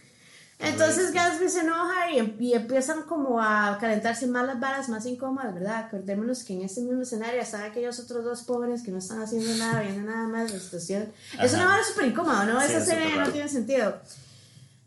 Entonces 0.60 1.12
Gatsby 1.12 1.48
se 1.48 1.60
enoja 1.60 2.10
y, 2.10 2.18
em- 2.18 2.36
y 2.40 2.52
empiezan 2.54 3.02
como 3.02 3.40
a 3.40 3.78
calentarse 3.80 4.26
más 4.26 4.44
las 4.44 4.58
varas, 4.58 4.88
más 4.88 5.06
incómodas, 5.06 5.54
¿verdad? 5.54 5.84
Acordémonos 5.86 6.42
que 6.42 6.54
en 6.54 6.62
este 6.62 6.80
mismo 6.80 7.02
escenario 7.02 7.40
están 7.40 7.62
aquellos 7.62 7.98
otros 8.00 8.24
dos 8.24 8.42
pobres 8.42 8.82
que 8.82 8.90
no 8.90 8.98
están 8.98 9.22
haciendo 9.22 9.54
nada, 9.56 9.82
viendo 9.82 10.10
nada 10.10 10.26
más 10.26 10.52
la 10.52 10.58
situación. 10.58 11.12
Es 11.40 11.52
una 11.54 11.62
Ajá. 11.62 11.70
vara 11.72 11.84
súper 11.84 12.06
incómoda, 12.06 12.44
¿no? 12.44 12.58
Sí, 12.60 12.66
Esa 12.66 12.78
es 12.78 12.88
escena 12.88 13.24
no 13.24 13.30
tiene 13.32 13.48
sentido. 13.48 14.00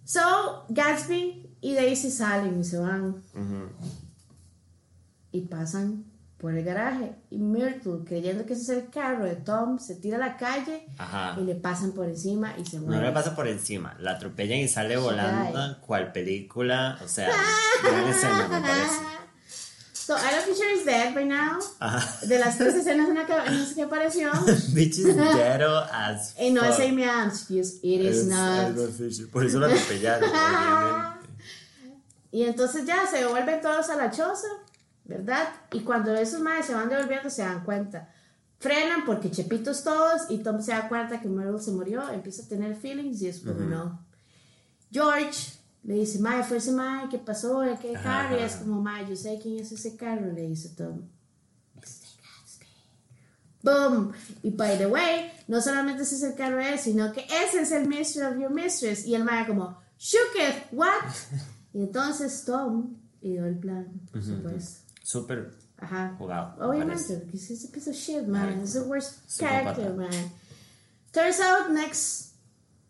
So, 0.03 0.65
Gatsby 0.69 1.55
y 1.61 1.73
Daisy 1.73 2.11
salen 2.11 2.59
y 2.59 2.63
se 2.65 2.77
van 2.77 3.09
Ujú. 3.33 3.69
y 5.31 5.41
pasan 5.41 6.03
por 6.41 6.55
el 6.57 6.63
garaje. 6.65 7.11
Y 7.29 7.37
Myrtle, 7.37 7.99
creyendo 8.05 8.45
que 8.45 8.53
ese 8.53 8.63
es 8.63 8.69
el 8.69 8.89
carro 8.89 9.25
de 9.25 9.35
Tom, 9.35 9.77
se 9.79 9.95
tira 9.95 10.17
a 10.17 10.19
la 10.19 10.37
calle 10.37 10.87
Ajá. 10.97 11.37
y 11.39 11.43
le 11.45 11.53
pasan 11.55 11.91
por 11.91 12.07
encima 12.07 12.55
y 12.57 12.65
se 12.65 12.77
No 12.79 12.87
muere. 12.87 13.05
le 13.07 13.11
pasa 13.11 13.35
por 13.35 13.47
encima, 13.47 13.95
la 13.99 14.11
atropellan 14.13 14.57
y 14.59 14.67
sale 14.67 14.97
volando, 14.97 15.59
Ay. 15.59 15.77
cual 15.85 16.11
película, 16.11 16.97
o 17.03 17.07
sea, 17.07 17.29
gran 17.83 18.07
escena 18.07 18.47
me 18.47 18.59
parece. 18.61 18.95
So, 19.93 20.17
Ida 20.17 20.41
Fisher 20.41 20.65
is 20.75 20.83
dead 20.83 21.13
by 21.13 21.25
now. 21.25 21.59
Ajá. 21.79 22.25
De 22.25 22.39
las 22.39 22.57
tres 22.57 22.73
escenas, 22.73 23.07
una 23.07 23.25
que, 23.27 23.33
no 23.51 23.65
sé 23.65 23.75
qué 23.75 23.83
apareció. 23.83 24.31
Bitch 24.73 24.97
is 24.97 25.15
ghetto 25.15 25.77
as 25.93 26.35
Y 26.41 26.49
no 26.49 26.65
es 26.65 26.75
fuck. 26.75 26.85
Amy 26.85 27.03
Adams, 27.03 27.45
it 27.51 28.01
is 28.01 28.17
Es 28.17 28.25
not. 28.25 28.75
Fisher, 28.97 29.29
Por 29.29 29.45
eso 29.45 29.59
la 29.59 29.67
atropellaron, 29.67 30.27
obviamente. 30.29 31.29
Y 32.31 32.43
entonces 32.43 32.85
ya 32.85 33.05
se 33.05 33.25
vuelven 33.27 33.61
todos 33.61 33.89
a 33.89 33.95
la 33.95 34.09
choza, 34.09 34.47
¿verdad? 35.11 35.47
Y 35.71 35.81
cuando 35.81 36.15
esos 36.15 36.41
madres 36.41 36.65
se 36.65 36.73
van 36.73 36.89
devolviendo, 36.89 37.29
se 37.29 37.43
dan 37.43 37.63
cuenta. 37.63 38.09
Frenan 38.59 39.05
porque 39.05 39.31
chepitos 39.31 39.83
todos 39.83 40.29
y 40.29 40.37
Tom 40.39 40.61
se 40.61 40.71
da 40.71 40.87
cuenta 40.87 41.19
que 41.19 41.27
Meryl 41.27 41.59
se 41.59 41.71
murió, 41.71 42.09
empieza 42.09 42.43
a 42.43 42.47
tener 42.47 42.75
feelings 42.75 43.21
y 43.21 43.27
es 43.27 43.39
como 43.39 43.61
no. 43.61 44.05
George 44.91 45.53
le 45.83 45.95
dice, 45.95 46.19
Mae, 46.19 46.43
fue 46.43 46.57
ese 46.57 46.71
Mae, 46.71 47.09
¿qué 47.09 47.17
pasó? 47.17 47.61
¿De 47.61 47.77
qué 47.77 47.93
carro? 47.93 48.39
Y 48.39 48.43
es 48.43 48.57
como, 48.57 48.81
Mae, 48.81 49.07
yo 49.09 49.15
sé 49.15 49.39
quién 49.41 49.59
es 49.59 49.71
ese 49.71 49.95
carro, 49.95 50.31
le 50.31 50.47
dice 50.47 50.69
Tom. 50.69 51.01
Boom. 53.63 54.11
Y 54.43 54.51
by 54.51 54.77
the 54.77 54.87
way, 54.87 55.31
no 55.47 55.61
solamente 55.61 56.03
ese 56.03 56.15
es 56.15 56.23
el 56.23 56.35
carro 56.35 56.57
de 56.57 56.73
él, 56.73 56.79
sino 56.79 57.11
que 57.11 57.25
ese 57.25 57.61
es 57.61 57.71
el 57.71 57.87
mistress 57.87 58.31
of 58.31 58.39
your 58.39 58.51
mistress. 58.51 59.05
Y 59.05 59.15
el 59.15 59.23
Mae 59.23 59.45
como, 59.45 59.77
shook 59.97 60.35
it, 60.35 60.55
what? 60.71 60.89
y 61.73 61.81
entonces 61.81 62.43
Tom 62.45 62.97
dio 63.21 63.45
el 63.45 63.57
plan, 63.57 63.87
por 64.11 64.23
supuesto. 64.23 64.80
Súper 65.03 65.51
jugado. 66.17 66.55
me 66.57 66.65
Obviamente, 66.65 67.27
he's 67.33 67.65
a 67.65 67.71
piece 67.71 67.89
of 67.89 67.95
shit, 67.95 68.27
man. 68.27 68.61
He's 68.61 68.73
the 68.73 68.81
worst 68.81 69.27
Psicópata. 69.27 69.75
character, 69.75 69.93
man. 69.93 70.31
Turns 71.11 71.39
out, 71.41 71.69
next 71.71 72.35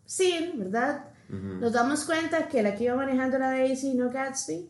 scene, 0.06 0.52
¿verdad? 0.56 1.04
Nos 1.28 1.72
damos 1.72 2.04
cuenta 2.04 2.46
que 2.46 2.62
la 2.62 2.74
que 2.74 2.84
iba 2.84 2.94
manejando 2.94 3.36
era 3.36 3.50
Daisy 3.50 3.92
y 3.92 3.94
no 3.94 4.10
Gatsby. 4.10 4.68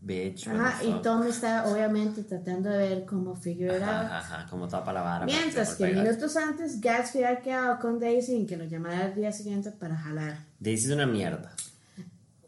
bitch. 0.00 0.46
Ajá, 0.46 0.84
y 0.84 0.92
Tom 1.02 1.24
está 1.24 1.66
obviamente 1.66 2.22
tratando 2.22 2.70
de 2.70 2.78
ver 2.78 3.04
cómo 3.04 3.34
figure 3.34 3.76
it 3.76 3.82
out. 3.82 3.90
Ajá, 4.04 4.18
ajá, 4.18 4.46
como 4.48 4.68
tapa 4.68 4.92
la 4.92 5.02
vara. 5.02 5.26
Mientras 5.26 5.74
que 5.74 5.88
minutos 5.92 6.36
antes, 6.36 6.80
Gatsby 6.80 7.24
ha 7.24 7.40
quedado 7.40 7.80
con 7.80 7.98
Daisy 7.98 8.36
en 8.36 8.46
que 8.46 8.56
lo 8.56 8.64
llamara 8.66 9.06
al 9.06 9.14
día 9.16 9.32
siguiente 9.32 9.72
para 9.72 9.96
jalar. 9.96 10.38
Daisy 10.60 10.86
es 10.86 10.92
una 10.92 11.06
mierda. 11.06 11.52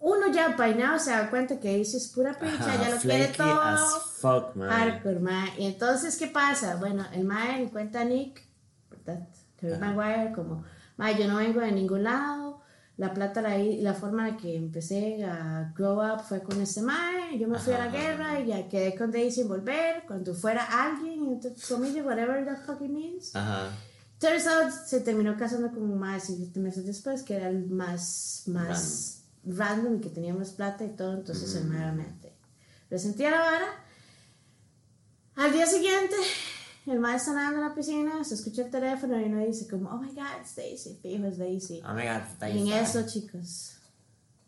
Uno 0.00 0.32
ya 0.32 0.54
peinado 0.56 1.00
se 1.00 1.10
da 1.10 1.28
cuenta 1.28 1.58
que 1.58 1.72
Daisy 1.72 1.96
es 1.96 2.06
pura 2.08 2.32
picha, 2.38 2.54
Ajá, 2.54 2.84
ya 2.84 2.94
lo 2.94 3.00
quiere 3.00 3.26
todo. 3.36 3.60
as 3.60 4.07
fuck, 4.20 4.54
man. 4.56 4.68
Hardcore, 4.68 5.20
mae. 5.20 5.50
Y 5.58 5.66
entonces, 5.66 6.16
¿qué 6.16 6.26
pasa? 6.26 6.76
Bueno, 6.76 7.04
el 7.12 7.24
mae 7.24 7.60
le 7.60 7.70
cuenta 7.70 8.00
a 8.00 8.04
Nick, 8.04 8.46
¿verdad? 8.90 9.28
Tobey 9.60 9.78
Maguire, 9.78 10.32
como, 10.32 10.64
mae, 10.96 11.18
yo 11.18 11.28
no 11.28 11.36
vengo 11.36 11.60
de 11.60 11.72
ningún 11.72 12.04
lado. 12.04 12.62
La 12.96 13.14
plata, 13.14 13.40
la, 13.40 13.56
la 13.56 13.94
forma 13.94 14.28
en 14.28 14.36
que 14.36 14.56
empecé 14.56 15.24
a 15.24 15.72
grow 15.76 16.00
up 16.02 16.20
fue 16.20 16.42
con 16.42 16.60
ese 16.60 16.82
mae. 16.82 17.38
Yo 17.38 17.46
me 17.46 17.56
fui 17.58 17.72
a 17.72 17.78
la 17.78 17.84
Ajá, 17.84 17.96
guerra 17.96 18.40
y 18.40 18.46
ya 18.46 18.68
quedé 18.68 18.96
con 18.96 19.12
Daisy 19.12 19.42
sin 19.42 19.48
volver. 19.48 20.02
Cuando 20.06 20.34
fuera 20.34 20.64
alguien, 20.64 21.28
entre 21.28 21.52
comillas, 21.68 22.04
whatever 22.04 22.44
that 22.44 22.64
fucking 22.66 22.92
means. 22.92 23.36
Ajá. 23.36 23.70
Turns 24.18 24.48
out, 24.48 24.72
se 24.72 25.00
terminó 25.00 25.36
casando 25.36 25.70
con 25.70 25.84
un 25.84 25.96
mae 25.96 26.18
siete 26.18 26.58
meses 26.58 26.84
después, 26.86 27.22
que 27.22 27.36
era 27.36 27.48
el 27.48 27.68
más, 27.70 28.42
más 28.46 29.22
random 29.44 29.98
y 29.98 30.00
que 30.00 30.08
tenía 30.08 30.34
más 30.34 30.50
plata 30.50 30.84
y 30.84 30.88
todo. 30.96 31.14
Entonces, 31.14 31.54
el 31.54 31.66
mae 31.66 31.78
realmente 31.78 32.32
resentía 32.90 33.30
la 33.30 33.38
vara. 33.38 33.84
Al 35.38 35.52
día 35.52 35.66
siguiente, 35.66 36.16
el 36.86 36.98
mae 36.98 37.16
está 37.16 37.32
nadando 37.32 37.60
en 37.60 37.68
la 37.68 37.74
piscina, 37.74 38.24
se 38.24 38.34
escucha 38.34 38.62
el 38.62 38.70
teléfono 38.70 39.20
y 39.20 39.24
uno 39.24 39.46
dice 39.46 39.68
como, 39.68 39.88
oh 39.88 39.96
my 39.98 40.08
god, 40.08 40.40
it's 40.40 40.56
Daisy, 40.56 40.98
fijo 41.00 41.26
es 41.26 41.38
Daisy. 41.38 41.80
Oh 41.88 41.94
my 41.94 42.02
god, 42.02 42.22
está 42.32 42.50
Y 42.50 42.62
en 42.62 42.76
eso, 42.76 43.06
chicos, 43.06 43.76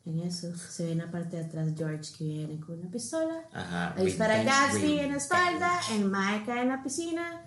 en 0.04 0.18
eso 0.18 0.52
se 0.56 0.86
ve 0.86 0.92
en 0.92 0.98
la 0.98 1.08
parte 1.08 1.36
de 1.36 1.44
atrás 1.44 1.68
George 1.76 2.12
que 2.18 2.24
viene 2.24 2.58
con 2.58 2.80
una 2.80 2.90
pistola. 2.90 3.44
Ajá. 3.52 3.94
Dispara 4.02 4.38
revenge, 4.38 4.50
Gatsby 4.50 4.98
en 4.98 5.10
la 5.12 5.16
espalda, 5.18 5.80
el 5.92 6.04
mae 6.06 6.44
cae 6.44 6.62
en 6.62 6.68
la 6.70 6.82
piscina. 6.82 7.46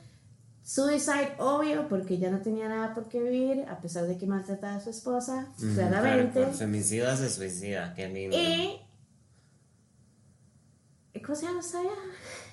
Suicide, 0.66 1.34
obvio, 1.40 1.90
porque 1.90 2.18
ya 2.18 2.32
no 2.32 2.40
tenía 2.40 2.70
nada 2.70 2.94
por 2.94 3.10
qué 3.10 3.22
vivir, 3.22 3.66
a 3.68 3.82
pesar 3.82 4.08
de 4.08 4.18
que 4.18 4.26
maltrataba 4.26 4.76
a 4.76 4.80
su 4.80 4.92
esposa, 4.92 5.50
Ujú, 5.58 5.74
claramente. 5.74 6.32
claro, 6.32 6.48
por 6.48 6.58
femicida 6.58 7.18
se 7.18 7.30
suicida, 7.30 7.94
qué 7.94 8.08
lindo. 8.08 8.38
Y. 8.38 8.80
¿Cómo 11.22 11.36
se 11.36 11.46
llama 11.46 11.60
esta 11.60 11.82
vieja? 11.82 11.96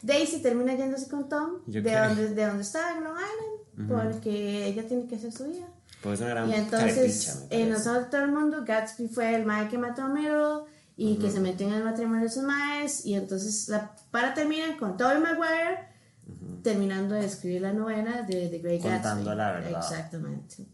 Daisy 0.03 0.43
termina 0.43 0.75
yéndose 0.75 1.09
con 1.09 1.29
Tom, 1.29 1.61
Yo 1.67 1.83
de 1.83 1.91
creo. 1.91 2.09
donde, 2.09 2.35
de 2.35 2.47
donde 2.47 2.63
está, 2.63 2.97
en 2.97 3.05
Long 3.05 3.17
Island, 3.17 3.89
porque 3.91 4.67
ella 4.67 4.87
tiene 4.87 5.07
que 5.07 5.17
hacer 5.17 5.33
su 5.33 5.45
vida. 5.45 5.67
Pues 6.03 6.21
una 6.21 6.31
gran 6.31 6.49
Y 6.49 6.55
entonces, 6.55 6.95
carepicha, 6.95 7.35
me 7.35 7.43
en 7.43 7.49
parece. 7.49 7.71
nosotros 7.71 8.11
todo 8.11 8.23
el 8.23 8.33
mundo, 8.33 8.65
Gatsby 8.67 9.09
fue 9.09 9.35
el 9.35 9.45
mae 9.45 9.69
que 9.69 9.79
mató 9.79 10.03
a 10.03 10.09
Meryl 10.09 10.63
y 10.97 11.17
que 11.19 11.31
se 11.31 11.41
metió 11.41 11.67
en 11.69 11.75
el 11.75 11.85
matrimonio 11.85 12.25
de 12.25 12.31
sus 12.31 12.43
maes. 12.43 13.05
Y 13.05 13.15
entonces, 13.15 13.69
la 13.69 13.95
para 14.11 14.35
terminan 14.35 14.77
con 14.79 14.97
Tobey 14.97 15.19
Maguire 15.19 15.89
terminando 16.63 17.15
de 17.15 17.25
escribir 17.27 17.63
la 17.63 17.73
novela 17.73 18.23
de 18.23 18.49
The 18.49 18.59
Great 18.59 18.83
Gatsby. 18.83 18.93
Contando 18.95 19.35
la 19.35 19.53
verdad. 19.53 19.79
Exactamente. 19.79 20.67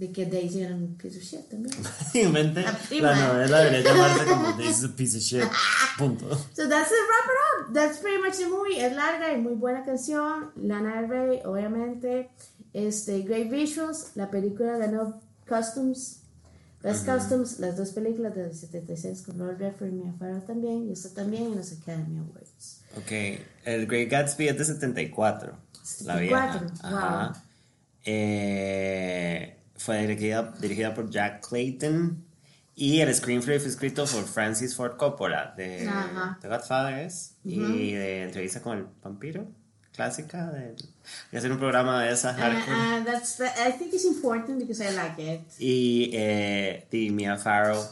De, 0.00 0.12
que 0.12 0.24
Daisy 0.26 0.62
era 0.62 0.74
un 0.74 0.96
piece 0.96 1.18
of 1.18 1.22
shit 1.22 1.48
también. 1.48 1.74
Mente, 2.32 2.64
La 3.00 3.14
novela 3.14 3.58
debería 3.60 3.82
llamarse 3.92 4.24
como 4.24 4.56
This 4.56 4.78
is 4.78 4.84
a 4.84 4.88
piece 4.96 5.16
of 5.16 5.22
shit. 5.22 5.44
Punto. 5.98 6.28
So 6.54 6.68
that's 6.68 6.88
the 6.88 6.96
wrap 6.96 7.26
it 7.26 7.68
up. 7.68 7.74
That's 7.74 7.98
pretty 7.98 8.18
much 8.22 8.38
the 8.38 8.46
movie. 8.48 8.80
Es 8.80 8.94
larga 8.96 9.32
y 9.32 9.38
muy 9.40 9.54
buena 9.54 9.84
canción. 9.84 10.50
Lana 10.56 11.00
del 11.02 11.08
Rey, 11.10 11.40
obviamente. 11.44 12.30
Este, 12.72 13.20
great 13.22 13.50
visuals. 13.50 14.12
La 14.14 14.30
película 14.30 14.78
ganó 14.78 15.20
Customs. 15.48 16.22
Best 16.82 17.04
Customs. 17.06 17.58
Las 17.58 17.76
dos 17.76 17.90
películas 17.90 18.34
del 18.34 18.54
76 18.54 19.22
con 19.22 19.36
Lord 19.38 19.58
Redford 19.58 19.88
y 19.88 19.92
Mia 19.92 20.14
Farrow 20.18 20.40
también. 20.40 20.88
Y 20.88 20.92
esta 20.92 21.10
también 21.10 21.44
en 21.48 21.56
los 21.56 21.72
Academy 21.72 22.18
Awards. 22.18 22.80
Ok, 22.96 23.40
el 23.64 23.86
Great 23.86 24.08
Gatsby 24.08 24.48
es 24.48 24.58
de 24.58 24.64
74. 24.64 25.56
La 26.04 26.16
vieja. 26.16 26.52
74, 26.54 26.86
Ajá. 26.88 27.26
wow. 27.32 27.42
Eh, 28.04 29.59
fue 29.80 30.06
dirigida, 30.06 30.52
dirigida 30.60 30.92
por 30.92 31.08
Jack 31.08 31.46
Clayton. 31.48 32.22
Y 32.74 33.00
el 33.00 33.14
screenplay 33.14 33.58
fue 33.58 33.68
escrito 33.68 34.04
por 34.04 34.24
Francis 34.24 34.74
Ford 34.74 34.96
Coppola 34.96 35.54
de. 35.56 35.90
The 36.40 36.48
Godfather 36.48 36.98
es, 37.00 37.36
y 37.44 37.92
de 37.92 38.22
Entrevista 38.24 38.60
con 38.62 38.78
el 38.78 38.86
Vampiro, 39.02 39.48
clásica. 39.92 40.50
De, 40.50 40.76
a 41.32 41.38
hacer 41.38 41.50
un 41.50 41.58
programa 41.58 42.02
de 42.02 42.12
esa. 42.12 42.32
hardcore. 42.34 42.76
Uh, 42.76 43.00
uh, 43.00 43.04
that's 43.04 43.36
the, 43.36 43.46
I 43.46 43.72
think 43.72 43.92
it's 43.92 44.04
important 44.04 44.60
because 44.60 44.80
I 44.80 44.94
like 44.94 45.18
it. 45.18 45.40
Y 45.58 46.10
eh, 46.12 46.86
de 46.90 47.10
Mia 47.10 47.36
Farrow 47.36 47.82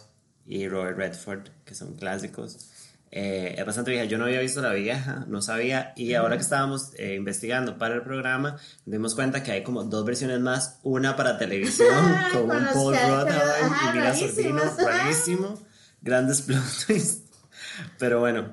y 0.46 0.68
Robert 0.68 0.96
Redford, 0.96 1.48
que 1.64 1.74
son 1.74 1.94
clásicos. 1.94 2.70
Eh, 3.10 3.54
es 3.56 3.64
bastante 3.64 3.90
vieja. 3.90 4.04
Yo 4.04 4.18
no 4.18 4.24
había 4.24 4.40
visto 4.40 4.60
la 4.60 4.72
vieja, 4.72 5.24
no 5.28 5.40
sabía. 5.40 5.92
Y 5.96 6.14
ahora 6.14 6.36
que 6.36 6.42
estábamos 6.42 6.92
eh, 6.98 7.14
investigando 7.14 7.78
para 7.78 7.94
el 7.94 8.02
programa, 8.02 8.56
dimos 8.84 9.14
cuenta 9.14 9.42
que 9.42 9.52
hay 9.52 9.62
como 9.62 9.84
dos 9.84 10.04
versiones 10.04 10.40
más: 10.40 10.78
una 10.82 11.16
para 11.16 11.38
televisión 11.38 11.88
con 12.32 12.50
un 12.50 12.66
Paul 12.72 12.94
ajá, 12.94 13.90
y 13.90 13.96
Mira 13.96 14.10
rarísimas. 14.10 14.76
rarísimo. 14.84 15.58
Grandes 16.02 16.42
plot 16.42 16.86
twists. 16.86 17.30
Pero 17.98 18.20
bueno. 18.20 18.52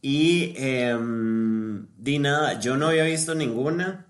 Y 0.00 0.54
em, 0.56 1.88
di 1.96 2.18
nada, 2.18 2.60
yo 2.60 2.76
no 2.76 2.88
había 2.88 3.04
visto 3.04 3.34
ninguna. 3.34 4.06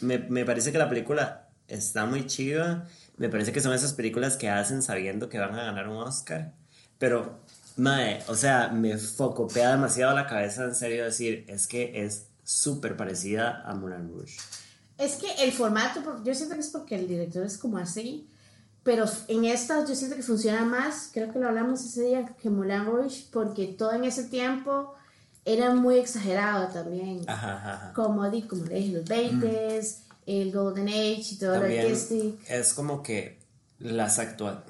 Me, 0.00 0.18
me 0.18 0.44
parece 0.44 0.72
que 0.72 0.78
la 0.78 0.88
película 0.88 1.48
está 1.68 2.06
muy 2.06 2.26
chiva. 2.26 2.84
Me 3.16 3.28
parece 3.28 3.52
que 3.52 3.60
son 3.60 3.72
esas 3.72 3.92
películas 3.92 4.36
que 4.36 4.50
hacen 4.50 4.82
sabiendo 4.82 5.28
que 5.28 5.38
van 5.38 5.54
a 5.54 5.64
ganar 5.64 5.88
un 5.88 5.98
Oscar. 5.98 6.54
Pero, 6.98 7.40
mae, 7.76 8.22
o 8.28 8.34
sea, 8.34 8.68
me 8.68 8.96
focopea 8.96 9.72
demasiado 9.72 10.14
la 10.14 10.26
cabeza 10.26 10.64
en 10.64 10.74
serio 10.74 11.04
decir, 11.04 11.44
es 11.48 11.66
que 11.66 12.04
es 12.04 12.26
súper 12.44 12.96
parecida 12.96 13.62
a 13.66 13.74
Moulin 13.74 14.08
Rouge. 14.12 14.36
Es 14.98 15.16
que 15.16 15.44
el 15.44 15.52
formato, 15.52 16.22
yo 16.24 16.34
siento 16.34 16.54
que 16.54 16.60
es 16.60 16.68
porque 16.68 16.94
el 16.94 17.06
director 17.06 17.44
es 17.44 17.58
como 17.58 17.78
así, 17.78 18.28
pero 18.82 19.04
en 19.28 19.44
estas 19.44 19.88
yo 19.88 19.94
siento 19.94 20.16
que 20.16 20.22
funciona 20.22 20.64
más, 20.64 21.10
creo 21.12 21.32
que 21.32 21.38
lo 21.38 21.48
hablamos 21.48 21.84
ese 21.84 22.02
día, 22.02 22.24
que 22.40 22.50
Moulin 22.50 22.86
Rouge, 22.86 23.26
porque 23.30 23.66
todo 23.66 23.92
en 23.92 24.04
ese 24.04 24.24
tiempo 24.24 24.94
era 25.44 25.74
muy 25.74 25.98
exagerado 25.98 26.68
también. 26.68 27.22
Ajá. 27.26 27.92
Como, 27.94 28.28
di, 28.30 28.42
como 28.42 28.64
le 28.64 28.76
dije, 28.76 28.92
los 28.92 29.04
20 29.04 29.80
el 30.26 30.52
Golden 30.52 30.88
Age 30.88 31.22
y 31.30 31.36
todo 31.38 31.56
lo 31.60 31.64
artístico. 31.64 32.36
es 32.48 32.74
como 32.74 33.02
que 33.02 33.38
las 33.78 34.18
actua 34.18 34.64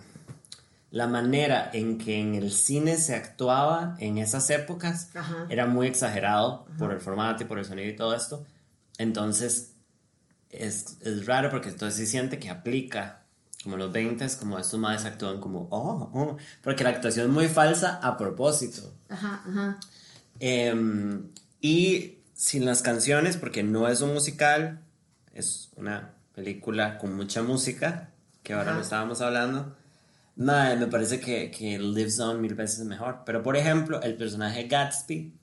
la 0.97 1.07
manera 1.07 1.69
en 1.75 1.99
que 1.99 2.19
en 2.19 2.35
el 2.35 2.51
cine 2.51 2.97
se 2.97 3.15
actuaba 3.15 3.97
en 3.99 4.17
esas 4.17 4.49
épocas 4.49 5.11
Ajá. 5.15 5.45
era 5.51 5.67
muy 5.67 5.89
exagerado 5.89 6.65
por 6.79 6.91
el 6.91 7.01
formato 7.01 7.43
y 7.43 7.47
por 7.47 7.59
el 7.59 7.67
sonido 7.67 7.91
y 7.91 7.95
todo 7.95 8.15
esto. 8.15 8.47
Entonces 8.97 9.75
es, 10.49 10.97
es 11.03 11.27
raro 11.27 11.51
porque 11.51 11.69
entonces 11.69 11.99
sí 11.99 12.07
siente 12.07 12.39
que 12.39 12.49
aplica 12.49 13.25
como 13.63 13.77
los 13.77 13.93
20 13.93 14.27
como 14.39 14.59
estos 14.59 14.81
madres 14.81 15.05
actúan 15.05 15.39
como 15.39 15.69
oh, 15.71 16.11
oh", 16.15 16.39
porque 16.63 16.83
la 16.83 16.91
actuación 16.91 17.27
es 17.27 17.33
muy 17.33 17.49
falsa 17.49 18.01
a 18.03 18.17
propósito. 18.17 18.91
Ajá, 19.11 19.43
ajá. 19.47 19.79
Em, 20.41 21.29
y 21.61 22.21
sin 22.33 22.65
las 22.65 22.81
canciones, 22.81 23.37
porque 23.37 23.63
no 23.63 23.87
es 23.87 24.01
un 24.01 24.15
musical, 24.15 24.81
es 25.35 25.69
una 25.77 26.15
película 26.35 26.97
con 26.97 27.15
mucha 27.15 27.43
música, 27.43 28.13
que 28.43 28.55
ahora 28.55 28.71
Ajá. 28.71 28.77
lo 28.79 28.83
estábamos 28.83 29.21
hablando. 29.21 29.77
Madre, 30.37 30.77
me 30.77 30.87
parece 30.87 31.19
que, 31.19 31.51
que 31.51 31.79
Lives 31.79 32.21
On 32.21 32.41
mil 32.41 32.55
veces 32.55 32.85
mejor. 32.85 33.23
Pero 33.25 33.43
por 33.43 33.57
ejemplo, 33.57 34.03
el 34.03 34.17
personaje 34.17 34.69
Gatsby, 34.69 35.35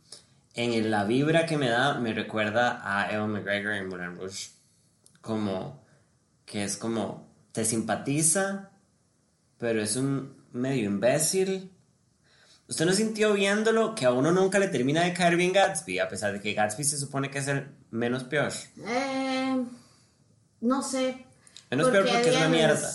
en 0.53 0.91
la 0.91 1.03
vibra 1.03 1.45
que 1.45 1.57
me 1.57 1.69
da, 1.69 1.95
me 1.99 2.13
recuerda 2.13 2.81
a 2.83 3.11
Evan 3.11 3.31
McGregor 3.31 3.73
en 3.73 3.87
Moulin 3.87 4.15
Rouge. 4.15 4.51
Como 5.19 5.83
que 6.45 6.63
es 6.63 6.77
como, 6.77 7.27
te 7.51 7.65
simpatiza, 7.65 8.69
pero 9.57 9.81
es 9.81 9.95
un 9.95 10.35
medio 10.51 10.85
imbécil. 10.85 11.71
¿Usted 12.67 12.85
no 12.85 12.93
sintió 12.93 13.33
viéndolo 13.33 13.95
que 13.95 14.05
a 14.05 14.11
uno 14.11 14.31
nunca 14.31 14.59
le 14.59 14.67
termina 14.67 15.03
de 15.03 15.13
caer 15.13 15.35
bien 15.35 15.53
Gatsby, 15.53 15.99
a 15.99 16.07
pesar 16.07 16.33
de 16.33 16.39
que 16.39 16.53
Gatsby 16.53 16.83
se 16.83 16.97
supone 16.97 17.31
que 17.31 17.39
es 17.39 17.47
el 17.47 17.67
menos 17.89 18.23
peor? 18.23 18.51
Eh, 18.85 19.63
no 20.61 20.83
sé. 20.83 21.25
Menos 21.71 21.89
peor 21.89 22.05
porque 22.05 22.29
es 22.29 22.35
una 22.35 22.49
mierda. 22.49 22.91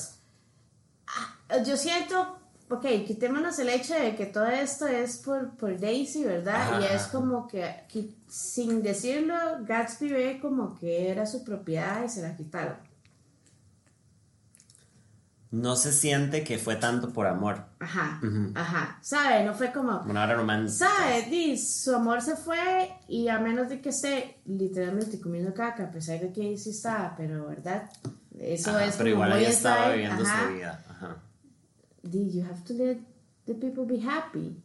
Ah, 1.48 1.62
Yo 1.62 1.76
siento, 1.76 2.38
ok, 2.68 2.84
quitémonos 3.06 3.58
el 3.58 3.68
hecho 3.68 3.94
de 3.94 4.14
que 4.14 4.26
todo 4.26 4.46
esto 4.46 4.86
es 4.86 5.18
por, 5.18 5.50
por 5.56 5.78
Daisy, 5.78 6.24
¿verdad? 6.24 6.74
Ajá, 6.74 6.80
y 6.80 6.94
es 6.94 7.02
como 7.08 7.46
que, 7.48 7.74
que 7.88 8.10
sin 8.28 8.82
decirlo, 8.82 9.34
Gatsby 9.62 10.08
ve 10.08 10.38
como 10.40 10.74
que 10.74 11.10
era 11.10 11.26
su 11.26 11.44
propiedad 11.44 12.04
y 12.04 12.08
se 12.08 12.22
la 12.22 12.36
quitaron. 12.36 12.76
No 15.50 15.76
se 15.76 15.92
siente 15.92 16.44
que 16.44 16.58
fue 16.58 16.76
tanto 16.76 17.10
por 17.10 17.26
amor. 17.26 17.64
Ajá, 17.80 18.20
Ujú. 18.22 18.52
ajá. 18.54 18.98
¿Sabe? 19.00 19.44
No 19.46 19.54
fue 19.54 19.72
como. 19.72 20.00
Una 20.02 20.24
hora 20.24 20.34
romántica. 20.34 20.86
¿Sabe? 20.90 21.22
Di, 21.22 21.56
su 21.56 21.94
amor 21.94 22.20
se 22.20 22.36
fue 22.36 22.92
y 23.08 23.28
a 23.28 23.38
menos 23.38 23.70
de 23.70 23.80
que 23.80 23.88
esté 23.88 24.42
literalmente 24.44 25.18
comiendo 25.18 25.54
caca, 25.54 25.84
a 25.84 25.90
pesar 25.90 26.20
de 26.20 26.32
que 26.34 26.42
ahí 26.42 26.58
sí 26.58 26.68
estaba, 26.70 27.14
pero 27.16 27.46
¿verdad? 27.46 27.88
Eso 28.38 28.70
Ajá, 28.70 28.84
es 28.84 28.96
pero 28.96 29.12
como 29.12 29.24
igual 29.24 29.40
ella 29.40 29.48
estaba 29.48 29.88
viviendo 29.92 30.22
ajá. 30.22 30.48
su 30.48 30.52
vida. 30.54 30.84
Ajá. 30.90 31.16
You 32.12 32.44
have 32.44 32.62
to 32.64 32.74
let 32.74 32.98
the 33.46 33.54
people 33.54 33.84
be 33.84 34.00
happy. 34.06 34.56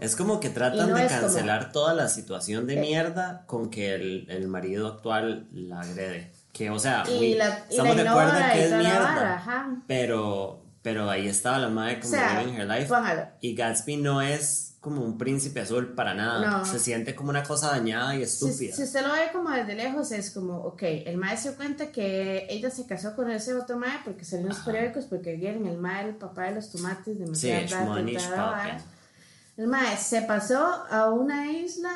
Es 0.00 0.14
como 0.14 0.38
que 0.38 0.50
tratan 0.50 0.90
no 0.90 0.96
de 0.96 1.06
es 1.06 1.12
como- 1.12 1.22
cancelar 1.22 1.72
toda 1.72 1.92
la 1.94 2.08
situación 2.08 2.66
de 2.66 2.74
Eh. 2.78 2.80
mierda 2.80 3.44
con 3.46 3.68
que 3.70 3.94
el, 3.94 4.26
el 4.30 4.46
marido 4.48 4.86
actual 4.86 5.46
la 5.52 5.80
agrede. 5.80 6.30
Que, 6.52 6.70
o 6.70 6.78
sea, 6.78 7.04
Y 7.08 7.34
la- 7.34 7.64
y 7.68 7.72
estamos 7.72 7.96
la 7.96 8.02
de 8.02 8.08
acuerdo 8.08 8.32
que 8.52 8.64
es 8.64 8.72
mierda. 8.72 9.34
ajá. 9.34 9.82
Pero, 9.86 10.62
pero 10.82 11.10
ahí 11.10 11.26
estaba 11.28 11.58
la 11.58 11.68
madre 11.68 11.96
O 11.96 12.00
como 12.00 12.10
sea, 12.14 12.40
living 12.42 12.54
her 12.58 12.66
life. 12.68 12.86
póngalo. 12.86 13.22
Y 13.40 13.54
Gatsby 13.54 13.96
no 13.96 14.22
es 14.22 14.67
como 14.80 15.02
un 15.02 15.18
príncipe 15.18 15.60
azul 15.60 15.94
para 15.94 16.14
nada. 16.14 16.58
No. 16.58 16.64
Se 16.64 16.78
siente 16.78 17.14
como 17.16 17.30
una 17.30 17.42
cosa 17.42 17.70
dañada 17.70 18.14
y 18.14 18.18
Si, 18.18 18.22
estúpida. 18.24 18.74
si 18.76 18.82
usted 18.84 19.04
lo 19.06 19.12
ve 19.12 19.30
como 19.32 19.50
desde 19.50 19.74
lejos, 19.74 20.12
es 20.12 20.30
como, 20.30 20.56
ok, 20.58 20.82
el 20.82 21.16
mae 21.16 21.36
se 21.36 21.48
dio 21.48 21.56
cuenta 21.56 21.90
que 21.90 22.46
ella 22.48 22.70
se 22.70 22.86
casó 22.86 23.16
con 23.16 23.30
ese 23.30 23.54
otro 23.54 23.76
mae 23.76 23.98
porque 24.04 24.24
salió 24.24 24.44
en 24.44 24.50
los 24.50 24.58
periódicos 24.58 25.06
porque 25.06 25.34
vieron 25.34 25.66
el 25.66 25.78
mae, 25.78 26.08
el 26.08 26.14
papá 26.14 26.44
de 26.44 26.54
los 26.56 26.70
tomates, 26.70 27.18
demasiado 27.18 27.96
Sí. 27.96 28.16
El 29.56 29.66
mae 29.66 29.96
se 29.96 30.22
pasó 30.22 30.64
a 30.88 31.10
una 31.10 31.50
isla, 31.50 31.90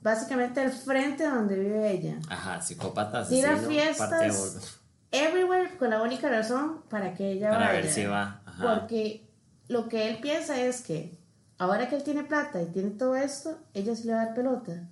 básicamente 0.00 0.60
al 0.60 0.70
frente 0.70 1.24
donde 1.24 1.58
vive 1.58 1.90
ella. 1.90 2.18
Ajá, 2.28 2.62
psicópata, 2.62 3.26
Tira 3.26 3.56
fiestas. 3.56 4.78
Everywhere 5.10 5.76
con 5.76 5.90
la 5.90 6.02
única 6.02 6.28
razón 6.28 6.82
para 6.88 7.14
que 7.14 7.32
ella 7.32 7.50
Para 7.50 7.66
vaya. 7.66 7.80
ver 7.80 7.90
si 7.90 8.04
va. 8.04 8.42
Ajá. 8.46 8.62
Porque 8.80 9.28
lo 9.66 9.88
que 9.88 10.08
él 10.08 10.18
piensa 10.20 10.60
es 10.60 10.82
que 10.82 11.18
ahora 11.60 11.88
que 11.88 11.96
él 11.96 12.02
tiene 12.02 12.24
plata 12.24 12.60
y 12.60 12.66
tiene 12.66 12.90
todo 12.90 13.14
esto, 13.14 13.58
ella 13.74 13.94
se 13.94 14.06
le 14.06 14.14
va 14.14 14.22
a 14.22 14.24
dar 14.26 14.34
pelota. 14.34 14.88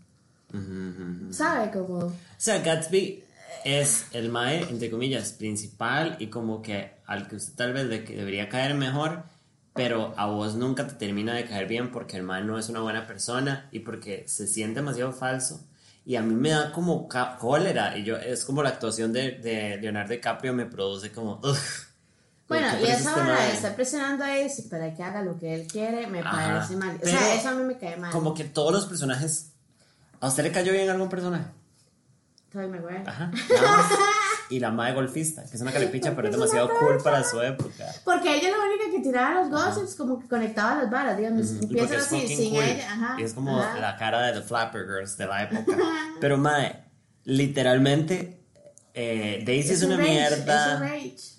Ujú, 0.52 0.60
ujú, 0.60 1.24
ujú. 1.24 1.32
¿Sabe? 1.32 1.70
Como... 1.70 1.98
O 1.98 2.12
sea, 2.36 2.58
Gatsby 2.60 3.24
es 3.64 4.06
el 4.12 4.28
mae, 4.28 4.62
entre 4.68 4.90
comillas, 4.90 5.32
principal 5.32 6.16
y 6.18 6.26
como 6.26 6.60
que 6.60 6.92
al 7.06 7.26
que 7.26 7.36
usted 7.36 7.54
tal 7.54 7.72
vez 7.72 7.88
de 7.88 8.04
que 8.04 8.14
debería 8.14 8.50
caer 8.50 8.74
mejor, 8.74 9.24
pero 9.72 10.12
a 10.18 10.26
vos 10.26 10.56
nunca 10.56 10.86
te 10.86 10.94
termina 10.94 11.34
de 11.34 11.46
caer 11.46 11.66
bien 11.66 11.90
porque 11.90 12.18
el 12.18 12.22
mae 12.22 12.44
no 12.44 12.58
es 12.58 12.68
una 12.68 12.80
buena 12.80 13.06
persona 13.06 13.68
y 13.72 13.78
porque 13.80 14.24
se 14.28 14.46
siente 14.46 14.80
demasiado 14.80 15.12
falso. 15.12 15.66
Y 16.04 16.16
a 16.16 16.22
mí 16.22 16.34
me 16.34 16.50
da 16.50 16.70
como 16.72 17.08
cólera 17.38 17.96
y 17.96 18.04
yo 18.04 18.16
es 18.16 18.44
como 18.44 18.62
la 18.62 18.70
actuación 18.70 19.12
de, 19.14 19.32
de 19.32 19.78
Leonardo 19.78 20.12
DiCaprio 20.12 20.52
me 20.52 20.66
produce 20.66 21.12
como... 21.12 21.40
ugh, 21.42 21.56
como 21.87 21.87
Bueno, 22.48 22.68
y 22.80 22.86
esa 22.86 23.14
hora 23.14 23.42
de 23.42 23.52
estar 23.52 23.74
presionando 23.76 24.24
a 24.24 24.36
ese 24.36 24.62
para 24.64 24.94
que 24.94 25.02
haga 25.02 25.22
lo 25.22 25.38
que 25.38 25.54
él 25.54 25.66
quiere, 25.66 26.06
me 26.06 26.20
Ajá. 26.20 26.54
parece 26.54 26.76
mal. 26.76 26.98
O 27.02 27.06
sea, 27.06 27.34
eso 27.34 27.48
a 27.50 27.54
mí 27.54 27.62
me 27.64 27.76
cae 27.76 27.96
mal. 27.96 28.10
Como 28.10 28.32
que 28.34 28.44
todos 28.44 28.72
los 28.72 28.86
personajes... 28.86 29.50
¿A 30.20 30.28
usted 30.28 30.42
le 30.42 30.50
cayó 30.50 30.72
bien 30.72 30.88
algún 30.88 31.08
personaje? 31.08 31.44
Tobey 32.50 32.68
Maguire. 32.68 33.02
Ajá. 33.06 33.30
nada 33.50 33.76
más. 33.76 33.92
Y 34.50 34.60
la 34.60 34.70
mae 34.70 34.94
golfista, 34.94 35.44
que 35.44 35.56
es 35.56 35.60
una 35.60 35.72
caripicha, 35.72 36.16
pero 36.16 36.28
es 36.28 36.34
demasiado 36.34 36.70
cool 36.78 37.02
para 37.02 37.22
su 37.22 37.40
época. 37.42 37.84
Porque 38.04 38.34
ella 38.34 38.48
es 38.48 38.56
la 38.56 38.64
única 38.64 38.90
que 38.90 39.00
tiraba 39.02 39.42
los 39.42 39.50
gossips, 39.50 39.94
como 39.94 40.18
que 40.18 40.26
conectaba 40.26 40.82
las 40.82 40.90
balas, 40.90 41.18
digamos. 41.18 41.52
Y 41.52 41.64
Empieza 41.64 41.96
es 41.96 42.02
así, 42.06 42.26
sin 42.28 42.50
cool. 42.54 42.64
ella. 42.64 42.92
Ajá. 42.92 43.16
Y 43.20 43.24
es 43.24 43.34
como 43.34 43.60
ajá. 43.60 43.78
la 43.78 43.96
cara 43.98 44.22
de 44.22 44.40
The 44.40 44.46
Flapper 44.46 44.86
Girls 44.86 45.18
de 45.18 45.26
la 45.26 45.42
época. 45.44 45.76
Pero, 46.18 46.38
mae, 46.38 46.82
literalmente, 47.24 48.40
eh, 48.94 49.42
Daisy 49.44 49.74
es, 49.74 49.82
un 49.82 49.92
una 49.92 49.98
rage, 49.98 50.10
mierda. 50.10 50.96
Es. 50.96 51.38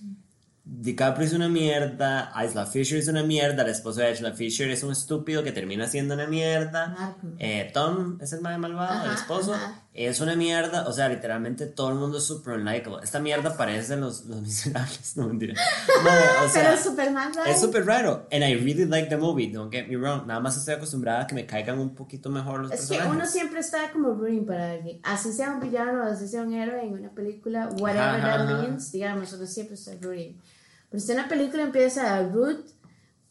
DiCaprio 0.72 1.26
es 1.26 1.34
una 1.34 1.50
mierda. 1.50 2.32
Isla 2.46 2.66
Fisher 2.68 3.00
es 3.00 3.08
una 3.08 3.24
mierda. 3.24 3.64
El 3.64 3.70
esposo 3.70 4.02
de 4.02 4.12
Isla 4.12 4.34
Fisher 4.34 4.70
es 4.70 4.84
un 4.84 4.92
estúpido 4.92 5.44
que 5.44 5.52
termina 5.52 5.88
siendo 5.88 6.14
una 6.14 6.28
mierda. 6.28 7.16
Eh, 7.40 7.72
Tom 7.74 8.20
es 8.22 8.34
el 8.34 8.42
mae 8.42 8.58
malvado, 8.60 9.04
el 9.06 9.10
Ajá, 9.12 9.20
esposo. 9.20 9.54
ajá. 9.56 9.84
Es 9.96 10.22
una 10.22 10.36
mierda. 10.36 10.88
O 10.88 10.94
sea, 10.94 11.10
literalmente 11.10 11.66
todo 11.66 11.90
el 11.90 11.96
mundo 11.96 12.20
es 12.20 12.24
super 12.24 12.54
unlikable. 12.54 13.00
Esta 13.04 13.20
mierda 13.20 13.58
parece 13.58 13.98
los, 13.98 14.26
los 14.26 14.42
miserables. 14.44 15.18
No 15.18 15.28
mentira. 15.28 15.56
Mae, 16.04 16.46
o 16.46 16.50
sea, 16.50 16.70
Pero 16.70 16.78
Superman 16.84 17.34
¿sabes? 17.34 17.56
es 17.56 17.62
súper 17.62 17.86
raro. 17.88 18.28
And 18.32 18.44
I 18.44 18.54
really 18.54 18.86
like 18.86 19.10
the 19.10 19.18
movie, 19.18 19.48
don't 19.52 19.74
get 19.74 19.88
me 19.88 19.98
wrong. 19.98 20.28
Nada 20.28 20.40
más 20.40 20.56
estoy 20.56 20.76
acostumbrada 20.76 21.22
a 21.24 21.28
que 21.28 21.34
me 21.34 21.48
caigan 21.48 21.80
un 21.80 21.96
poquito 21.96 22.30
mejor 22.30 22.62
los 22.62 22.72
Es 22.72 22.82
que 22.82 22.96
personajes. 22.96 23.16
uno 23.16 23.26
siempre 23.26 23.60
está 23.60 23.92
como 23.92 24.14
rooting 24.14 24.46
para 24.46 24.72
alguien. 24.74 25.00
Así 25.04 25.34
sea 25.34 25.50
un 25.52 25.60
villano, 25.60 26.04
así 26.04 26.28
sea 26.28 26.44
un 26.44 26.54
héroe 26.54 26.84
en 26.86 26.94
una 26.94 27.10
película, 27.10 27.68
whatever 27.80 28.22
Ajá, 28.22 28.38
that 28.48 28.62
means, 28.62 28.92
digamos, 28.92 29.34
uno 29.34 29.48
siempre 29.48 29.74
está 29.76 29.92
rooting. 30.00 30.40
Pero 30.90 31.02
si 31.02 31.12
una 31.12 31.28
película 31.28 31.64
empieza 31.64 32.16
a 32.16 32.24
root 32.24 32.68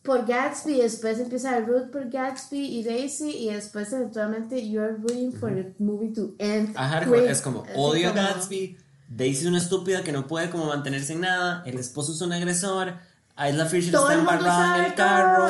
por 0.02 0.26
Gatsby, 0.26 0.80
después 0.80 1.18
empieza 1.18 1.54
a 1.56 1.60
root 1.60 1.90
por 1.90 2.08
Gatsby 2.08 2.78
y 2.78 2.82
Daisy, 2.84 3.30
y 3.30 3.52
después 3.52 3.92
eventualmente 3.92 4.68
you're 4.68 4.96
rooting 4.96 5.32
for 5.32 5.50
the 5.54 5.74
movie 5.78 6.12
to 6.14 6.34
end. 6.38 6.74
Ajá, 6.76 7.04
quick. 7.04 7.28
es 7.28 7.42
como 7.42 7.64
odio 7.74 8.10
a 8.10 8.12
Gatsby. 8.12 8.78
Daisy 9.08 9.42
es 9.42 9.46
una 9.46 9.58
estúpida 9.58 10.02
que 10.02 10.12
no 10.12 10.26
puede 10.26 10.50
como 10.50 10.66
mantenerse 10.66 11.14
en 11.14 11.22
nada. 11.22 11.62
El 11.66 11.78
esposo 11.78 12.12
es 12.12 12.20
un 12.20 12.32
agresor. 12.32 12.94
Isla 13.38 13.66
Fisher 13.66 13.92
Todo 13.92 14.10
está 14.10 14.20
embarrada 14.20 14.78
en 14.78 14.84
el 14.86 14.94
carro. 14.94 15.48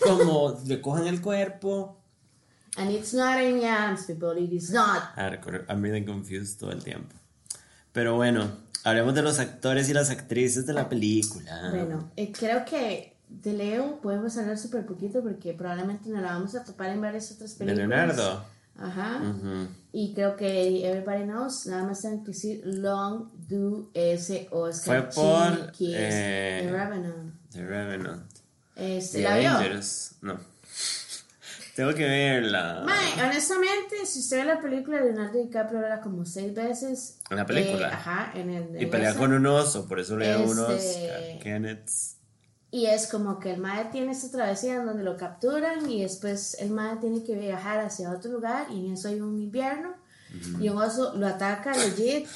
todo. 0.00 0.18
Como 0.18 0.60
le 0.64 0.80
cogen 0.80 1.06
el 1.06 1.20
cuerpo. 1.20 2.00
And 2.78 2.90
it's 2.90 3.12
not 3.12 3.36
Amy 3.36 3.64
Adams, 3.64 4.04
people, 4.06 4.32
it 4.36 4.52
is 4.52 4.70
not. 4.70 5.14
Hardcore. 5.16 5.64
I'm 5.68 5.82
really 5.82 6.04
confused 6.04 6.58
todo 6.58 6.72
el 6.72 6.82
tiempo. 6.82 7.14
Pero 7.92 8.16
bueno, 8.16 8.50
hablemos 8.86 9.14
de 9.14 9.22
los 9.22 9.40
actores 9.40 9.88
y 9.88 9.92
las 9.92 10.10
actrices 10.10 10.64
de 10.64 10.72
la 10.72 10.88
película. 10.88 11.70
Bueno, 11.70 12.12
eh, 12.14 12.30
creo 12.30 12.64
que 12.64 13.16
de 13.28 13.52
Leo 13.52 14.00
podemos 14.00 14.36
hablar 14.38 14.56
súper 14.56 14.86
poquito 14.86 15.22
porque 15.22 15.54
probablemente 15.54 16.08
nos 16.08 16.22
la 16.22 16.28
vamos 16.28 16.54
a 16.54 16.62
topar 16.62 16.90
en 16.90 17.00
varias 17.00 17.32
otras 17.32 17.58
De 17.58 17.64
películas. 17.64 17.88
Leonardo. 17.88 18.44
Ajá. 18.78 19.20
Y 19.90 20.14
creo 20.14 20.36
que 20.36 20.88
Everybody 20.88 21.24
Knows, 21.24 21.66
nada 21.66 21.84
más 21.84 22.02
tengo 22.02 22.22
que 22.22 22.30
decir 22.30 22.60
Long 22.64 23.28
Do 23.48 23.90
ese 23.92 24.46
Oscar. 24.52 25.10
Fue 25.10 25.22
por, 25.24 25.72
Chiquis, 25.72 25.96
eh, 25.98 26.60
The 26.62 26.70
Revenant. 26.70 27.34
The 27.50 27.66
Revenant. 27.66 28.32
Este, 28.76 29.18
The 29.18 29.24
¿La 29.24 29.38
vio? 29.38 29.80
No. 30.22 30.38
Tengo 31.76 31.92
que 31.94 32.04
verla. 32.06 32.82
Mae, 32.86 33.22
honestamente, 33.22 34.06
si 34.06 34.20
usted 34.20 34.38
ve 34.38 34.44
la 34.46 34.60
película 34.60 34.96
de 34.98 35.12
Leonardo 35.12 35.38
DiCaprio 35.38 35.80
habla 35.80 36.00
como 36.00 36.24
seis 36.24 36.54
veces. 36.54 37.18
¿En 37.30 37.36
la 37.36 37.44
película? 37.46 37.88
eh, 37.88 37.92
ajá, 37.92 38.30
en 38.34 38.50
el. 38.50 38.82
Y 38.82 38.86
pelea 38.86 39.10
esa. 39.10 39.18
con 39.18 39.32
un 39.34 39.46
oso, 39.46 39.86
por 39.86 40.00
eso 40.00 40.16
le 40.16 40.26
dio 40.34 40.42
un 40.50 40.58
Este- 40.72 40.74
Oscar. 41.10 41.38
Kenneth. 41.42 41.90
Y 42.70 42.86
es 42.86 43.06
como 43.06 43.38
que 43.38 43.52
el 43.52 43.60
mae 43.60 43.86
tiene 43.92 44.12
esta 44.12 44.30
travesía 44.30 44.74
en 44.74 44.86
donde 44.86 45.04
lo 45.04 45.16
capturan 45.16 45.88
y 45.88 46.02
después 46.02 46.56
el 46.60 46.70
mae 46.70 46.96
tiene 46.96 47.22
que 47.22 47.34
viajar 47.34 47.78
hacia 47.80 48.10
otro 48.10 48.32
lugar 48.32 48.66
y 48.70 48.84
en 48.86 48.94
eso 48.94 49.08
hay 49.08 49.20
un 49.20 49.40
invierno 49.40 49.94
y 50.60 50.68
un 50.68 50.76
oso 50.78 51.14
lo 51.16 51.26
ataca 51.28 51.72
legit 51.76 52.26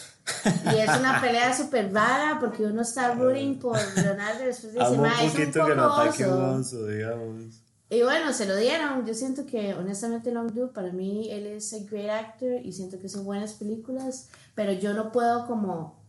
y 0.72 0.76
es 0.78 0.96
una 0.98 1.20
pelea 1.20 1.54
súper 1.54 1.92
rara 1.92 2.38
porque 2.40 2.62
uno 2.62 2.82
está 2.82 3.12
rooting 3.16 3.58
por 3.58 3.76
Leonardo 3.96 4.44
y 4.44 4.46
después 4.46 4.72
dice, 4.72 4.98
mae, 4.98 5.26
es 5.26 5.34
un 5.34 5.40
poquito 5.40 5.66
que 5.66 5.74
lo 5.74 5.88
poco 5.88 6.02
un 6.02 6.08
oso. 6.08 6.54
oso, 6.76 6.86
digamos. 6.86 7.59
Y 7.90 8.02
bueno, 8.02 8.32
se 8.32 8.46
lo 8.46 8.56
dieron. 8.56 9.04
Yo 9.04 9.14
siento 9.14 9.44
que, 9.44 9.74
honestamente, 9.74 10.30
Long 10.30 10.52
Do, 10.52 10.72
para 10.72 10.92
mí, 10.92 11.28
él 11.30 11.46
es 11.46 11.74
a 11.74 11.78
great 11.90 12.08
actor 12.08 12.64
y 12.64 12.72
siento 12.72 13.00
que 13.00 13.08
son 13.08 13.24
buenas 13.24 13.54
películas, 13.54 14.28
pero 14.54 14.72
yo 14.72 14.94
no 14.94 15.10
puedo 15.10 15.46
como 15.48 16.00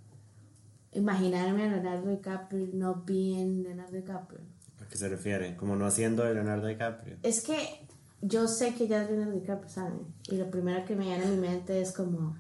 imaginarme 0.94 1.64
a 1.64 1.72
Leonardo 1.72 2.10
DiCaprio 2.10 2.68
no 2.74 3.04
being 3.04 3.64
Leonardo 3.64 3.96
DiCaprio. 3.96 4.42
¿A 4.80 4.88
qué 4.88 4.96
se 4.96 5.10
refiere? 5.10 5.58
Como 5.58 5.76
no 5.76 5.88
haciendo 5.88 6.24
de 6.24 6.36
Leonardo 6.36 6.68
DiCaprio. 6.68 7.18
Es 7.24 7.42
que 7.42 7.88
yo 8.22 8.48
sé 8.48 8.76
que 8.76 8.88
ya 8.88 9.02
es 9.02 9.10
Leonardo 9.10 9.40
DiCaprio, 9.40 9.70
¿saben? 9.70 10.02
Y 10.30 10.36
lo 10.36 10.52
primero 10.52 10.86
que 10.86 10.96
me 10.96 11.06
viene 11.06 11.24
a 11.24 11.28
mi 11.28 11.38
mente 11.38 11.82
es 11.82 11.94
como 11.94 12.38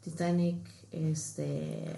Titanic, 0.00 0.68
este... 0.90 1.94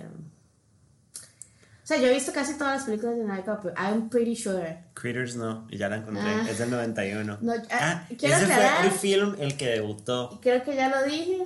Sea, 1.92 2.00
yo 2.00 2.08
he 2.08 2.14
visto 2.14 2.32
casi 2.32 2.54
todas 2.54 2.76
las 2.76 2.84
películas 2.84 3.14
de 3.14 3.18
Leonardo 3.18 3.42
DiCaprio. 3.42 3.74
I'm 3.76 4.08
pretty 4.08 4.34
sure. 4.34 4.78
Critters 4.94 5.36
no, 5.36 5.66
y 5.70 5.76
ya 5.76 5.88
la 5.88 5.96
encontré. 5.96 6.22
Ah. 6.24 6.46
Es 6.48 6.58
del 6.58 6.70
91. 6.70 7.38
No, 7.40 7.52
ah, 7.52 7.58
ah, 7.70 8.06
quiero 8.18 8.36
ese 8.36 8.46
aclarar- 8.46 8.78
fue 8.78 8.86
el 8.86 8.92
film 8.92 9.36
el 9.38 9.56
que 9.56 9.66
debutó. 9.66 10.38
Creo 10.42 10.62
que 10.62 10.74
ya 10.74 10.88
lo 10.88 11.02
dije. 11.04 11.38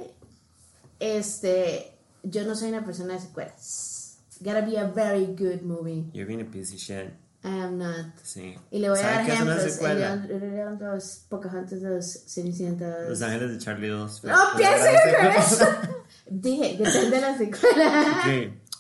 Este, 1.01 1.93
yo 2.23 2.45
no 2.45 2.55
soy 2.55 2.69
una 2.71 2.85
persona 2.85 3.15
de 3.15 3.21
secuelas. 3.21 4.19
Gotta 4.41 4.61
be 4.63 4.79
a 4.79 4.85
very 4.85 5.27
good 5.27 5.63
movie. 5.63 6.05
You're 6.13 6.27
being 6.27 6.41
a 6.47 6.51
piece 6.51 6.73
of 6.75 6.81
shit. 6.81 7.11
I 7.43 7.49
am 7.61 7.79
not. 7.79 8.07
Sí. 8.23 8.57
Y 8.71 8.79
le 8.81 8.91
voy 8.91 8.99
a 8.99 9.03
¿Sabe 9.03 9.15
dar 9.15 9.27
qué 9.27 9.33
es 9.33 9.41
una 9.41 9.57
ejemplos. 9.57 9.99
León, 9.99 10.29
el 10.31 10.51
León 10.55 10.79
2, 10.79 11.21
Pocahontas 11.29 11.81
2, 11.83 12.05
Cenicienta 12.27 13.01
2. 13.03 13.09
Los 13.11 13.23
Ángeles 13.23 13.51
de 13.53 13.59
Charlie 13.59 13.89
2. 13.89 14.25
No, 14.25 14.37
piensen 14.57 14.95
en 15.21 15.27
eso. 15.33 15.67
Dije, 16.31 16.77
depende 16.77 17.11
de 17.11 17.21
la 17.21 17.39
secuela. 17.39 18.21
Ok, 18.21 18.27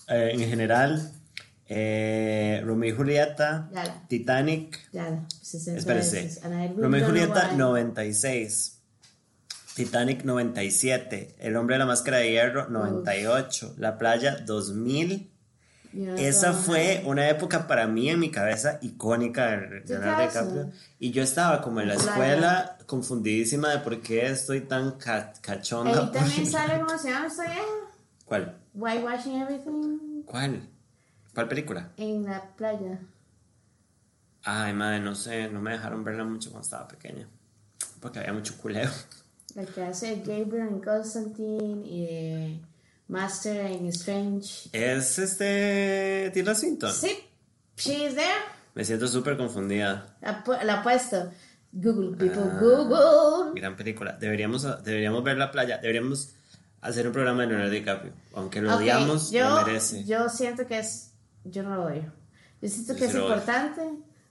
eh, 0.08 0.30
en 0.32 0.40
general, 0.40 1.12
eh, 1.68 2.62
Romeo 2.64 2.92
y 2.94 2.96
Julieta, 2.96 3.68
Ya 3.72 3.84
la- 3.84 4.06
Titanic, 4.08 4.78
Ya, 4.92 5.26
60 5.42 5.78
espérese, 5.78 6.22
veces. 6.22 6.44
And 6.44 6.54
I 6.54 6.68
really 6.68 6.82
Romeo 6.82 7.00
y 7.00 7.04
Julieta 7.04 7.48
why. 7.52 7.56
96, 7.56 8.72
Titanic 9.74 10.24
97, 10.24 11.34
El 11.38 11.56
hombre 11.56 11.74
de 11.74 11.78
la 11.80 11.86
máscara 11.86 12.18
de 12.18 12.30
hierro 12.30 12.68
98, 12.68 13.74
La 13.78 13.98
playa 13.98 14.36
2000. 14.44 15.30
You 15.92 16.04
know, 16.04 16.16
Esa 16.18 16.52
so, 16.52 16.58
fue 16.58 17.02
una 17.06 17.28
época 17.30 17.66
para 17.66 17.86
mí 17.86 18.10
en 18.10 18.20
mi 18.20 18.30
cabeza 18.30 18.78
icónica 18.82 19.50
de 19.56 19.82
¿Qué 19.82 19.94
Leonardo? 19.94 20.22
DiCaprio. 20.26 20.70
Y 20.98 21.10
yo 21.10 21.22
estaba 21.22 21.62
como 21.62 21.80
en 21.80 21.88
la 21.88 21.94
escuela 21.94 22.76
confundidísima 22.86 23.70
de 23.70 23.78
por 23.78 24.02
qué 24.02 24.26
estoy 24.26 24.60
tan 24.62 24.92
ca- 24.98 25.32
cachonda. 25.40 26.02
Ahí 26.02 26.10
también 26.12 26.46
sale, 26.50 26.80
¿cómo 26.80 26.98
se 26.98 27.10
llama 27.10 27.26
esta 27.28 27.44
vieja? 27.44 27.62
¿Cuál? 28.26 28.58
Whitewashing 28.74 29.40
Everything 29.40 30.22
¿Cuál? 30.26 30.68
¿Cuál 31.36 31.48
película? 31.48 31.90
en 31.98 32.24
la 32.24 32.42
playa. 32.56 32.98
Ay, 34.42 34.72
madre, 34.72 35.00
no 35.00 35.14
sé, 35.14 35.48
no 35.50 35.60
me 35.60 35.72
dejaron 35.72 36.02
verla 36.02 36.24
mucho 36.24 36.50
cuando 36.50 36.64
estaba 36.64 36.88
pequeña. 36.88 37.28
porque 38.00 38.20
había 38.20 38.32
mucho 38.32 38.56
culeo. 38.56 38.88
La 39.54 39.64
que 39.66 39.82
hace 39.82 40.16
Gabriel 40.24 40.68
en 40.68 40.80
Constantine 40.80 41.86
y 41.86 42.06
de 42.06 42.60
Master 43.08 43.66
en 43.66 43.86
Strange. 43.88 44.70
Es 44.72 45.18
este. 45.18 46.30
Tilda 46.32 46.54
Swinton. 46.54 46.90
Sí, 46.92 47.18
she 47.76 48.06
is 48.06 48.14
there. 48.14 48.30
Me 48.74 48.82
siento 48.84 49.06
súper 49.08 49.36
confundida. 49.36 50.16
La, 50.22 50.42
la 50.64 50.82
puesto. 50.82 51.30
Google, 51.72 52.16
people, 52.16 52.42
Ah. 52.50 52.58
Google. 52.60 53.60
Gran 53.60 53.76
película. 53.76 54.12
Deberíamos, 54.12 54.62
deberíamos 54.84 55.22
ver 55.22 55.36
la 55.36 55.50
playa. 55.50 55.76
Deberíamos 55.78 56.30
hacer 56.80 57.06
un 57.06 57.12
programa 57.12 57.42
de 57.42 57.48
Leonardo 57.48 57.70
DiCaprio. 57.72 58.12
Aunque 58.34 58.62
lo 58.62 58.72
Ok, 58.74 58.80
odiamos, 58.80 59.30
yo, 59.30 59.48
lo 59.50 59.66
merece. 59.66 60.04
Yo 60.04 60.28
siento 60.30 60.66
que 60.66 60.78
es. 60.78 61.12
Yo 61.50 61.62
no 61.62 61.74
lo 61.76 61.84
odio. 61.86 62.12
Yo 62.62 62.68
siento 62.68 62.92
Yo 62.94 62.98
que 62.98 63.06
sí 63.10 63.16
es 63.16 63.22
importante 63.22 63.82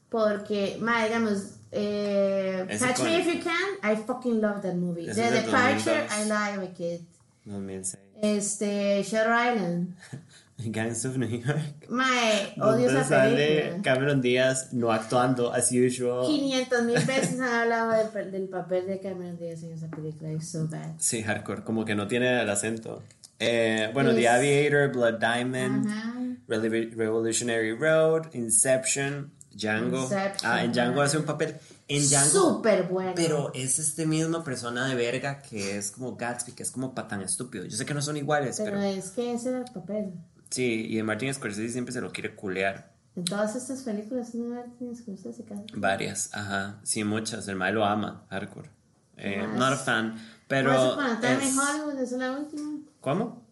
porque, 0.09 0.77
ma, 0.81 1.03
digamos, 1.05 1.55
eh, 1.71 2.65
Catch 2.79 3.01
Me 3.03 3.19
If. 3.19 3.25
You 3.35 3.43
Can, 3.43 3.91
I 3.91 3.95
fucking 3.97 4.41
love 4.41 4.61
that 4.61 4.75
movie. 4.75 5.09
Ese 5.09 5.21
The 5.21 5.41
Departure, 5.41 6.01
2002. 6.07 6.19
I 6.19 6.57
like 6.57 6.93
it. 6.95 7.01
2006. 7.45 7.99
Este, 8.21 9.03
Shutter 9.03 9.29
Island. 9.33 9.95
Gangs 10.57 11.03
of 11.03 11.17
New 11.17 11.27
York. 11.27 11.89
Mae, 11.89 12.53
odio 12.61 12.89
esa 12.89 13.03
sale 13.03 13.35
película. 13.35 13.81
Cameron 13.83 14.21
Díaz 14.21 14.71
no 14.71 14.89
actuando 14.93 15.51
as 15.51 15.69
usual. 15.73 16.25
500 16.25 16.83
mil 16.83 16.95
veces 17.05 17.39
han 17.41 17.53
hablado 17.53 17.91
del, 18.13 18.31
del 18.31 18.47
papel 18.47 18.87
de 18.87 18.99
Cameron 19.01 19.37
Diaz 19.37 19.63
en 19.63 19.73
esa 19.73 19.89
película. 19.89 20.31
Es 20.31 20.47
so 20.49 20.65
bad. 20.67 20.93
Sí, 20.97 21.23
hardcore, 21.23 21.63
como 21.65 21.83
que 21.83 21.93
no 21.93 22.07
tiene 22.07 22.41
el 22.41 22.49
acento. 22.49 23.03
Eh, 23.37 23.89
bueno, 23.93 24.11
Es- 24.11 24.15
The 24.15 24.29
Aviator, 24.29 24.91
Blood 24.93 25.19
Diamond, 25.19 25.87
Ajá. 25.89 26.13
Revo- 26.47 26.95
Revolutionary 26.95 27.73
Road, 27.73 28.33
Inception, 28.33 29.31
Django. 29.51 30.03
Inception, 30.03 30.51
ah, 30.51 30.63
en 30.63 30.71
Django 30.73 31.01
hace 31.01 31.17
un 31.17 31.25
papel. 31.25 31.55
En 31.87 32.01
Django. 32.07 32.29
Súper 32.55 32.83
bueno. 32.83 33.13
Pero 33.15 33.51
es 33.53 33.79
este 33.79 34.05
mismo 34.05 34.43
persona 34.43 34.87
de 34.87 34.95
verga 34.95 35.41
que 35.41 35.77
es 35.77 35.91
como 35.91 36.15
Gatsby, 36.15 36.53
que 36.53 36.63
es 36.63 36.71
como 36.71 36.93
patán 36.95 37.21
estúpido. 37.21 37.65
Yo 37.65 37.77
sé 37.77 37.85
que 37.85 37.93
no 37.93 38.01
son 38.01 38.17
iguales, 38.17 38.55
Pero 38.57 38.77
pero. 38.77 38.83
es 38.83 39.11
que 39.11 39.33
ese 39.33 39.49
era 39.49 39.59
el 39.59 39.65
papel. 39.71 40.11
Sí, 40.49 40.87
y 40.89 41.01
Martin 41.03 41.33
Scorsese 41.33 41.69
siempre 41.69 41.93
se 41.93 42.01
lo 42.01 42.11
quiere 42.11 42.35
culear. 42.35 42.93
En 43.15 43.23
todas 43.23 43.55
estas 43.55 43.81
películas, 43.83 44.35
no 44.35 44.61
tienes 44.77 45.01
que 45.01 45.11
usted 45.11 45.31
se 45.31 45.43
casa. 45.45 45.63
Varias, 45.73 46.29
ajá. 46.33 46.79
Sí, 46.83 47.03
muchas. 47.05 47.47
El 47.47 47.55
mae 47.55 47.71
lo 47.71 47.85
ama, 47.85 48.25
hardcore. 48.29 48.69
Eh, 49.17 49.47
not 49.55 49.71
a 49.73 49.77
fan, 49.77 50.15
pero. 50.49 50.71
A 50.99 51.19
Time 51.21 51.35
in 51.35 51.41
es- 51.41 51.57
Hollywood, 51.57 51.93
esa 51.93 52.15
es 52.15 52.19
la 52.21 52.31
última. 52.37 52.79
¿Cómo? 52.99 53.44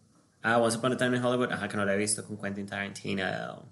Ah, 0.46 0.58
Once 0.58 0.76
Upon 0.76 0.92
a 0.92 0.96
Time 0.98 1.16
in 1.16 1.24
Hollywood, 1.24 1.50
ajá, 1.50 1.68
que 1.68 1.76
no 1.78 1.86
la 1.86 1.94
he 1.94 1.96
visto 1.96 2.22
con 2.22 2.36
Quentin 2.36 2.66
Tarantino. 2.66 3.64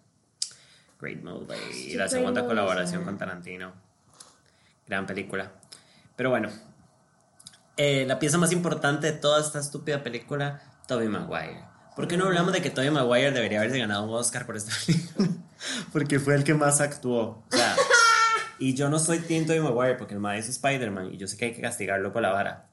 Great 0.98 1.22
movie. 1.22 1.54
Y 1.74 1.94
la 1.96 2.08
segunda 2.08 2.40
movie, 2.40 2.54
colaboración 2.54 3.02
sí. 3.02 3.04
con 3.04 3.18
Tarantino. 3.18 3.74
Gran 4.86 5.04
película. 5.04 5.52
Pero 6.16 6.30
bueno, 6.30 6.48
eh, 7.76 8.06
la 8.06 8.18
pieza 8.18 8.38
más 8.38 8.52
importante 8.52 9.12
de 9.12 9.18
toda 9.18 9.42
esta 9.42 9.58
estúpida 9.58 10.02
película, 10.02 10.62
Tobey 10.88 11.08
Maguire. 11.08 11.62
¿Por 11.94 12.08
qué 12.08 12.16
no 12.16 12.24
hablamos 12.24 12.54
de 12.54 12.62
que 12.62 12.70
Tobey 12.70 12.90
Maguire 12.90 13.32
debería 13.32 13.58
haberse 13.58 13.78
ganado 13.78 14.04
un 14.04 14.14
Oscar 14.14 14.46
por 14.46 14.56
esta 14.56 14.72
película? 14.86 15.28
Porque 15.92 16.18
fue 16.20 16.36
el 16.36 16.42
que 16.42 16.54
más 16.54 16.80
actuó. 16.80 17.44
O 17.52 17.56
sea, 17.56 17.76
y 18.58 18.72
yo 18.72 18.88
no 18.88 18.98
soy 18.98 19.18
Team 19.18 19.44
Tobey 19.44 19.60
Maguire 19.60 19.96
porque 19.96 20.14
el 20.14 20.20
maestro 20.20 20.50
es 20.50 20.56
Spider-Man 20.56 21.12
y 21.12 21.18
yo 21.18 21.28
sé 21.28 21.36
que 21.36 21.44
hay 21.44 21.52
que 21.52 21.60
castigarlo 21.60 22.14
por 22.14 22.22
la 22.22 22.30
vara. 22.30 22.71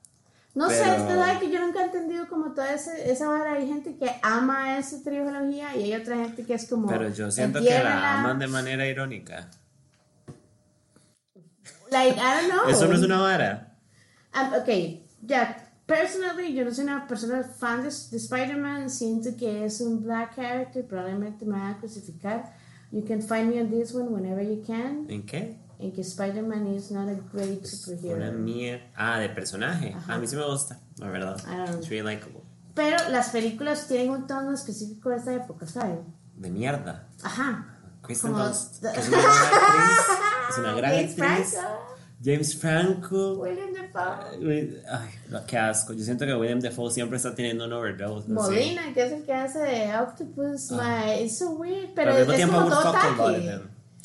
No 0.55 0.67
sé, 0.69 0.79
Pero- 0.83 0.95
es 0.95 1.01
que 1.03 1.13
sabe 1.13 1.39
que 1.39 1.51
yo 1.51 1.59
nunca 1.59 1.81
he 1.81 1.85
entendido 1.85 2.27
como 2.27 2.53
toda 2.53 2.73
ese- 2.73 3.11
esa 3.11 3.27
vara. 3.29 3.53
Hay 3.53 3.67
gente 3.67 3.95
que 3.97 4.09
ama 4.23 4.77
esa 4.77 5.01
trilogía 5.03 5.75
y 5.75 5.83
hay 5.83 5.93
otra 5.93 6.15
gente 6.17 6.43
que 6.43 6.53
es 6.55 6.67
como. 6.67 6.87
Pero 6.87 7.09
yo 7.09 7.29
siento 7.31 7.59
que 7.59 7.69
la 7.69 8.19
aman 8.19 8.39
de 8.39 8.47
manera 8.47 8.85
irónica. 8.87 9.47
Like, 11.91 12.17
I 12.19 12.41
don't 12.41 12.51
know. 12.51 12.69
Eso 12.69 12.87
no 12.87 12.95
es 12.95 13.01
una 13.01 13.19
vara. 13.19 13.75
Um, 14.35 14.53
ok, 14.53 15.01
ya. 15.21 15.65
Personally, 15.85 16.53
yo 16.53 16.63
no 16.65 16.71
soy 16.71 16.83
una 16.83 17.07
persona 17.07 17.43
fan 17.43 17.79
de, 17.81 17.89
de 17.89 18.17
Spider-Man. 18.17 18.89
Siento 18.91 19.35
que 19.35 19.65
es 19.65 19.81
un 19.81 20.03
black 20.03 20.35
character. 20.35 20.85
Probablemente 20.85 21.45
me 21.45 21.53
van 21.57 21.73
a 21.73 21.77
crucificar. 21.79 22.53
You 22.91 23.03
can 23.05 23.21
find 23.23 23.49
me 23.49 23.59
on 23.59 23.69
this 23.71 23.93
one 23.93 24.09
whenever 24.09 24.43
you 24.43 24.63
can. 24.65 25.07
¿En 25.09 25.25
qué? 25.25 25.57
En 25.79 25.93
que 25.93 26.01
Spider-Man 26.01 26.67
is 26.75 26.91
not 26.91 27.07
a 27.07 27.15
great 27.33 27.59
Una 27.59 27.67
superhero. 27.67 28.31
mierda. 28.33 28.83
Ah, 28.95 29.17
de 29.19 29.29
personaje. 29.29 29.93
Ajá. 29.95 30.13
A 30.15 30.17
mí 30.17 30.27
sí 30.27 30.35
me 30.35 30.45
gusta, 30.45 30.79
la 30.97 31.07
verdad. 31.09 31.37
I 31.47 31.55
don't 31.55 31.67
know. 31.69 31.79
It's 31.79 31.89
really 31.89 32.03
likable. 32.15 32.41
Pero 32.75 32.97
las 33.09 33.29
películas 33.29 33.87
tienen 33.87 34.09
un 34.11 34.27
tono 34.27 34.53
específico 34.53 35.09
de 35.09 35.15
esta 35.17 35.33
época, 35.33 35.65
¿saben? 35.67 36.01
De 36.35 36.49
mierda. 36.49 37.07
Ajá. 37.23 37.75
Kristen 38.01 38.33
Dunst, 38.33 38.83
es 38.83 39.07
una 39.09 39.17
gran 39.21 39.31
actriz. 39.31 40.17
Es 40.49 40.57
una 40.57 40.73
gran 40.73 40.91
James 40.91 41.19
actriz. 41.19 41.51
Franco, 41.53 41.79
James 42.23 42.55
Franco. 42.57 43.33
William 43.41 43.69
Dafoe. 43.73 44.37
Uy, 44.39 44.77
Ay, 44.89 45.09
qué 45.47 45.57
asco. 45.57 45.93
Yo 45.93 46.03
siento 46.03 46.25
que 46.25 46.33
William 46.35 46.59
Dafoe 46.59 46.91
siempre 46.91 47.17
está 47.17 47.33
teniendo 47.35 47.65
un 47.65 47.73
overdose. 47.73 48.27
no 48.29 48.43
sé. 48.43 48.51
Molina, 48.51 48.93
que 48.93 49.05
es 49.05 49.11
el 49.13 49.23
que 49.23 49.33
hace 49.33 49.59
de 49.59 49.95
Octopus, 49.97 50.71
my, 50.71 51.23
it's 51.23 51.37
so 51.39 51.51
weird, 51.51 51.93
Pero 51.95 51.95
pero, 51.95 52.11
al 52.11 52.17
mismo 52.19 52.31
es 52.33 52.37
tiempo, 52.37 52.55
como 52.57 52.69
todo 52.69 52.93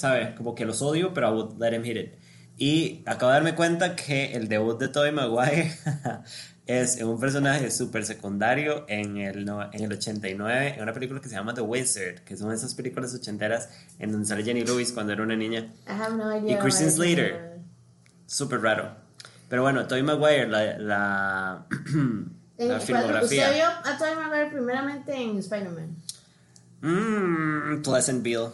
a 0.02 0.08
lot 0.08 0.16
of 0.16 0.20
tacky. 0.20 0.20
them. 0.20 0.30
¿Sabe? 0.30 0.34
Como 0.36 0.54
que 0.54 0.64
los 0.64 0.82
odio, 0.82 1.12
pero 1.14 1.28
I 1.28 1.32
would 1.32 1.58
let 1.60 1.74
him 1.74 1.82
hit 1.84 1.96
it. 1.96 2.14
Y 2.56 3.02
acabo 3.06 3.30
de 3.32 3.34
darme 3.38 3.54
cuenta 3.54 3.96
que 3.96 4.32
el 4.34 4.48
debut 4.48 4.78
de 4.78 4.88
Tobey 4.88 5.10
Maguire 5.12 5.72
es 6.66 7.02
un 7.02 7.18
personaje 7.18 7.70
súper 7.70 8.04
secundario 8.06 8.84
en 8.88 9.16
el, 9.18 9.44
no- 9.44 9.70
en 9.72 9.82
el 9.82 9.92
89, 9.92 10.74
en 10.76 10.82
una 10.82 10.92
película 10.92 11.20
que 11.20 11.28
se 11.28 11.34
llama 11.34 11.52
The 11.52 11.62
Wizard, 11.62 12.20
que 12.24 12.36
son 12.36 12.52
esas 12.52 12.74
películas 12.74 13.12
ochenteras 13.14 13.68
en 13.98 14.12
donde 14.12 14.26
sale 14.26 14.44
Jenny 14.44 14.62
Lewis 14.64 14.92
cuando 14.92 15.12
era 15.12 15.22
una 15.24 15.34
niña. 15.36 15.72
I 15.86 15.90
have 16.00 16.14
no 16.16 16.36
idea. 16.36 16.56
Y 16.56 16.60
Kristen. 16.60 16.90
Slater. 16.92 17.58
Súper 18.26 18.60
raro. 18.60 18.94
Pero 19.48 19.62
bueno, 19.62 19.86
Tobey 19.86 20.02
Maguire, 20.04 20.46
la, 20.48 20.78
la, 20.78 21.66
Eh, 22.56 22.68
la 22.68 22.76
¿cuál- 22.76 22.80
filmografía. 22.82 23.46
Usted 23.48 23.54
vio 23.56 23.66
a 23.66 23.98
Tobey 23.98 24.14
Maguire 24.14 24.46
primeramente 24.50 25.12
en 25.20 25.38
Spider-Man. 25.38 25.96
Mmm, 26.82 27.82
Pleasantville. 27.82 28.50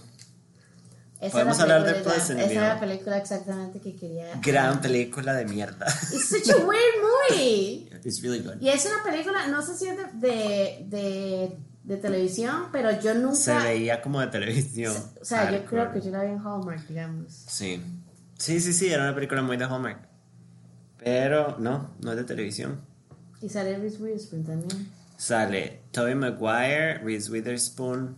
Es 1.20 1.32
Podemos 1.32 1.56
la 1.58 1.62
hablar 1.62 1.84
de 1.84 1.92
película- 1.92 2.14
Pleasantville. 2.14 2.50
Esa 2.52 2.60
era 2.64 2.74
la 2.74 2.80
película 2.80 3.18
exactamente 3.18 3.80
que 3.80 3.94
quería. 3.96 4.40
Gran 4.42 4.80
película 4.80 5.34
de 5.34 5.44
mierda. 5.44 5.86
It's 6.12 6.28
such 6.28 6.48
a 6.50 6.56
weird 6.64 6.94
movie. 7.30 7.90
It's 8.04 8.22
really 8.22 8.40
good. 8.42 8.60
Y 8.60 8.68
es 8.70 8.86
una 8.86 9.02
película, 9.04 9.46
no 9.48 9.60
sé 9.62 9.76
si 9.76 9.86
es 9.88 9.96
de, 9.98 10.04
de, 10.14 10.86
de, 10.88 11.58
de 11.84 11.96
televisión, 11.98 12.68
pero 12.72 12.98
yo 13.00 13.14
nunca. 13.14 13.34
Se 13.36 13.54
veía 13.58 14.00
como 14.00 14.20
de 14.20 14.28
televisión. 14.28 14.94
O 15.20 15.24
sea, 15.24 15.50
yo 15.50 15.64
creo 15.66 15.92
que 15.92 16.00
yo 16.00 16.10
la 16.10 16.22
vi 16.24 16.30
en 16.30 16.38
Hallmark, 16.38 16.86
digamos. 16.88 17.32
Sí. 17.48 17.82
Sí, 18.38 18.58
sí, 18.60 18.72
sí, 18.72 18.88
era 18.90 19.02
una 19.02 19.14
película 19.14 19.42
muy 19.42 19.56
de 19.58 19.64
Hallmark. 19.64 20.08
Pero 20.98 21.56
no, 21.58 21.90
no 22.02 22.10
es 22.12 22.16
de 22.16 22.24
televisión. 22.24 22.80
Y 23.42 23.48
sale 23.48 23.76
Reese 23.78 24.02
Witherspoon 24.02 24.44
también. 24.44 24.88
Sale 25.16 25.82
Tobey 25.92 26.14
Maguire, 26.14 26.98
Reese 26.98 27.30
Witherspoon 27.30 28.16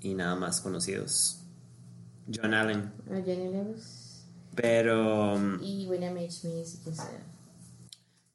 y 0.00 0.14
nada 0.14 0.34
más 0.36 0.60
conocidos. 0.60 1.41
John 2.32 2.54
Allen. 2.54 2.92
o 3.10 3.14
Jenny 3.24 3.50
Lewis. 3.52 4.24
Pero, 4.54 5.36
Y 5.62 5.86
William 5.88 6.14
H. 6.16 6.46
Macy, 6.48 6.78
que 6.84 6.92
sea. 6.94 7.22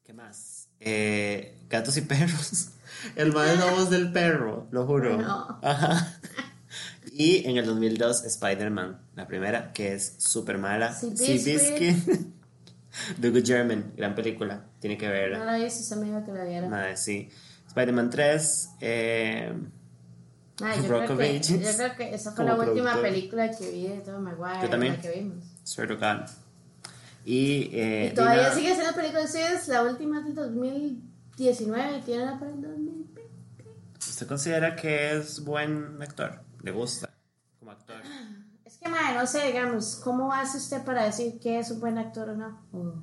¿qué 0.04 0.12
más? 0.12 0.68
Eh, 0.80 1.56
gatos 1.68 1.96
y 1.96 2.00
perros. 2.02 2.70
El 3.16 3.32
más 3.32 3.48
es 3.50 3.58
la 3.58 3.70
voz 3.72 3.90
del 3.90 4.10
perro, 4.12 4.66
lo 4.72 4.86
juro. 4.86 5.18
No. 5.18 5.58
Ajá. 5.62 6.14
Y 7.12 7.46
en 7.48 7.56
el 7.56 7.66
2002, 7.66 8.24
Spider-Man, 8.24 9.00
la 9.16 9.26
primera, 9.26 9.72
que 9.72 9.94
es 9.94 10.14
súper 10.18 10.58
mala. 10.58 10.92
Seabiscuit. 10.94 11.96
The 13.20 13.30
Good 13.30 13.44
German, 13.44 13.92
gran 13.96 14.14
película, 14.14 14.64
tiene 14.80 14.96
que 14.98 15.06
No 15.06 15.12
verla. 15.12 15.44
la 15.44 15.56
vi, 15.58 15.70
se 15.70 15.94
me 15.96 16.06
dijo 16.06 16.24
que 16.24 16.32
la 16.32 16.44
viera. 16.44 16.68
Madre, 16.68 16.96
sí. 16.96 17.28
Spider-Man 17.68 18.10
3, 18.10 18.68
eh, 18.80 19.52
Ah, 20.62 20.74
yo, 20.76 20.82
creo 20.82 21.16
que, 21.18 21.40
yo 21.40 21.56
creo 21.76 21.96
que 21.96 22.14
esa 22.14 22.32
fue 22.32 22.44
la 22.44 22.54
última 22.54 22.92
productor. 22.92 23.02
película 23.02 23.50
que 23.50 23.70
vi 23.70 23.88
de 23.88 23.98
Tobey 24.00 24.20
Maguire. 24.20 24.62
Yo 24.62 24.70
también. 24.70 24.92
La 24.94 25.00
que 25.00 25.10
vimos. 25.10 25.44
God. 25.76 26.30
Y, 27.24 27.70
eh, 27.72 28.08
Y 28.10 28.14
todavía 28.14 28.50
Dina- 28.50 28.54
sigue 28.54 28.74
siendo 28.74 28.94
película 28.94 29.20
de 29.20 29.26
ustedes. 29.26 29.68
La 29.68 29.82
última 29.82 30.18
es 30.20 30.24
del 30.24 30.34
2019 30.34 31.98
y 31.98 32.02
tiene 32.02 32.24
la 32.26 32.38
para 32.38 32.50
el 32.52 32.62
2020. 32.62 33.22
¿Usted 33.98 34.26
considera 34.26 34.74
que 34.76 35.16
es 35.16 35.44
buen 35.44 36.00
actor? 36.02 36.40
¿Le 36.62 36.70
gusta 36.72 37.10
como 37.58 37.70
actor? 37.72 37.96
Es 38.64 38.76
que, 38.76 38.88
madre, 38.90 39.16
no 39.18 39.26
sé, 39.26 39.46
digamos, 39.46 39.96
¿cómo 40.04 40.30
hace 40.32 40.58
usted 40.58 40.82
para 40.84 41.02
decir 41.04 41.40
que 41.40 41.58
es 41.58 41.70
un 41.70 41.80
buen 41.80 41.96
actor 41.96 42.28
o 42.28 42.36
no? 42.36 42.66
O 42.72 42.94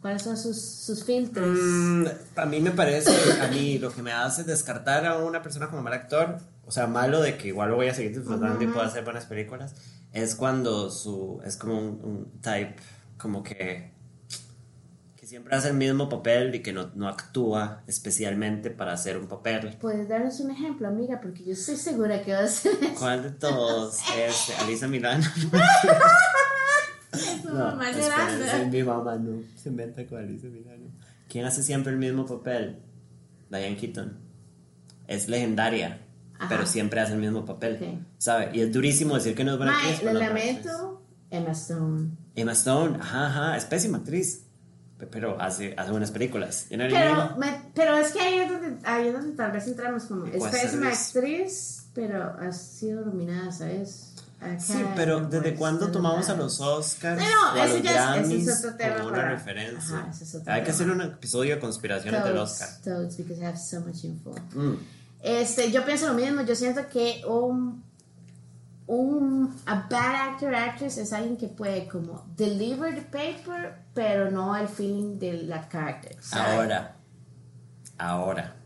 ¿Cuáles 0.00 0.22
son 0.22 0.36
sus, 0.36 0.60
sus 0.60 1.04
filtros? 1.04 1.46
Mm, 1.58 2.04
a 2.34 2.44
mí 2.46 2.60
me 2.60 2.72
parece, 2.72 3.12
a 3.40 3.46
mí 3.48 3.78
lo 3.78 3.92
que 3.92 4.02
me 4.02 4.10
hace 4.12 4.42
descartar 4.42 5.06
a 5.06 5.18
una 5.18 5.42
persona 5.42 5.68
como 5.68 5.80
mal 5.82 5.92
actor, 5.92 6.38
o 6.66 6.70
sea, 6.72 6.86
malo 6.88 7.22
de 7.22 7.36
que 7.36 7.48
igual 7.48 7.70
lo 7.70 7.76
voy 7.76 7.86
a 7.88 7.94
seguir 7.94 8.16
disfrutando 8.16 8.62
y 8.62 8.66
puedo 8.66 8.84
hacer 8.84 9.04
buenas 9.04 9.26
películas, 9.26 9.74
es 10.12 10.34
cuando 10.34 10.90
su, 10.90 11.40
es 11.44 11.56
como 11.56 11.78
un, 11.78 12.00
un 12.02 12.40
type, 12.40 12.76
como 13.16 13.42
que, 13.42 13.92
que 15.14 15.26
siempre 15.26 15.54
hace 15.54 15.68
el 15.68 15.74
mismo 15.74 16.08
papel 16.08 16.54
y 16.56 16.62
que 16.62 16.72
no, 16.72 16.90
no 16.94 17.08
actúa 17.08 17.82
especialmente 17.86 18.70
para 18.70 18.92
hacer 18.92 19.16
un 19.16 19.28
papel. 19.28 19.76
¿Puedes 19.80 20.08
darnos 20.08 20.40
un 20.40 20.50
ejemplo, 20.50 20.88
amiga? 20.88 21.20
Porque 21.20 21.44
yo 21.44 21.52
estoy 21.52 21.76
segura 21.76 22.22
que 22.22 22.32
va 22.32 22.40
a 22.40 22.48
ser 22.48 22.72
eso. 22.82 22.94
¿Cuál 22.98 23.22
de 23.22 23.30
todos? 23.30 23.98
Este, 24.18 24.54
Alisa 24.56 24.88
Milano. 24.88 25.24
Es 25.24 25.46
No, 27.44 27.54
mamá 27.54 27.92
llorando. 27.92 28.70
mi 28.70 28.82
mamá 28.82 29.16
no 29.16 29.42
se 29.56 29.68
inventa 29.68 30.04
con 30.06 30.18
Alicia 30.18 30.50
Milano. 30.50 30.90
¿Quién 31.28 31.44
hace 31.44 31.62
siempre 31.62 31.92
el 31.92 31.98
mismo 31.98 32.26
papel? 32.26 32.78
Diane 33.50 33.76
Keaton. 33.76 34.18
Es 35.06 35.28
legendaria, 35.28 36.05
Ajá. 36.38 36.48
pero 36.48 36.66
siempre 36.66 37.00
hace 37.00 37.12
el 37.14 37.18
mismo 37.20 37.44
papel. 37.44 37.78
Ok. 37.80 37.98
¿Sabe? 38.18 38.50
Y 38.52 38.60
es 38.60 38.72
durísimo 38.72 39.14
decir 39.14 39.34
que 39.34 39.44
no 39.44 39.52
es 39.52 39.56
buena 39.58 39.72
Mae, 39.72 39.92
actriz. 39.92 40.02
buena 40.12 40.28
lamento. 40.28 41.02
Emma 41.30 41.50
Stone. 41.52 42.10
Emma 42.34 42.52
Stone, 42.52 42.98
ajá, 43.00 43.26
ajá, 43.26 43.56
es 43.56 43.64
pésima 43.64 43.98
actriz. 43.98 44.42
Pe- 44.98 45.06
Pero 45.06 45.40
hace, 45.40 45.74
hace 45.76 45.90
buenas 45.90 46.10
películas. 46.10 46.66
Pero, 46.70 47.36
me- 47.36 47.60
pero 47.74 47.96
es 47.96 48.12
que 48.12 48.20
ahí 48.20 48.38
es, 48.38 48.50
donde, 48.50 48.76
ahí 48.88 49.08
es 49.08 49.12
donde 49.12 49.32
tal 49.36 49.52
vez 49.52 49.66
entramos 49.66 50.04
como. 50.04 50.24
Es 50.26 50.38
Pues, 50.38 50.52
pésima 50.52 50.88
actriz, 50.88 51.86
pero 51.94 52.34
ha 52.38 52.52
sido 52.52 53.04
nominada, 53.04 53.52
¿sabes? 53.52 54.12
Acá, 54.40 54.60
Sí, 54.60 54.84
pero 54.94 55.20
¿desde 55.20 55.52
de 55.52 55.86
tomamos 55.92 56.28
a 56.28 56.34
los 56.36 56.60
Oscars 56.60 57.18
No, 57.20 57.24
no, 57.54 57.58
o 57.58 57.62
a 57.62 57.64
ese 57.64 57.74
los 57.74 57.82
ya 57.82 58.16
es- 58.18 58.28
ese 58.28 58.50
es 58.50 58.58
otro 58.58 58.76
tema 58.76 58.96
como 58.96 59.08
una 59.08 59.16
para- 59.16 59.30
referencia? 59.30 59.98
Ajá, 59.98 60.10
ese 60.10 60.24
es 60.24 60.34
otro 60.34 60.52
Hay 60.52 60.60
que 60.60 60.66
tema. 60.66 60.74
hacer 60.74 60.90
un 60.90 61.00
episodio 61.02 61.54
de 61.54 61.60
conspiraciones 61.60 62.22
del 62.24 62.34
Toads, 62.34 62.52
Oscar. 62.52 62.68
Toads, 62.84 63.16
because 63.16 63.40
I 63.40 63.44
have 63.46 63.58
so 63.58 63.80
much 63.80 64.04
info. 64.04 64.34
Mm. 64.54 64.74
Este, 65.22 65.70
yo 65.70 65.84
pienso 65.84 66.08
lo 66.08 66.14
mismo, 66.14 66.42
yo 66.42 66.54
siento 66.54 66.88
que 66.88 67.22
un, 67.26 67.82
un 68.86 69.56
a 69.66 69.86
bad 69.90 70.30
actor 70.30 70.54
actress 70.54 70.98
es 70.98 71.12
alguien 71.12 71.36
que 71.36 71.48
puede 71.48 71.88
como 71.88 72.24
deliver 72.36 72.94
the 72.94 73.02
paper, 73.02 73.76
pero 73.94 74.30
no 74.30 74.56
el 74.56 74.68
feeling 74.68 75.18
de 75.18 75.32
la 75.44 75.68
character. 75.68 76.16
¿sabe? 76.20 76.54
Ahora, 76.54 76.96
ahora, 77.98 78.56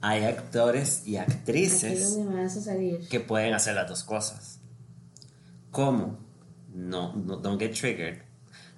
hay 0.00 0.24
actores 0.24 1.06
y 1.06 1.16
actrices 1.16 2.18
que 3.08 3.20
pueden 3.20 3.54
hacer 3.54 3.74
las 3.74 3.88
dos 3.88 4.02
cosas. 4.02 4.60
¿Cómo? 5.70 6.18
No, 6.72 7.14
no 7.14 7.36
don't 7.36 7.60
get 7.60 7.74
triggered. 7.74 8.22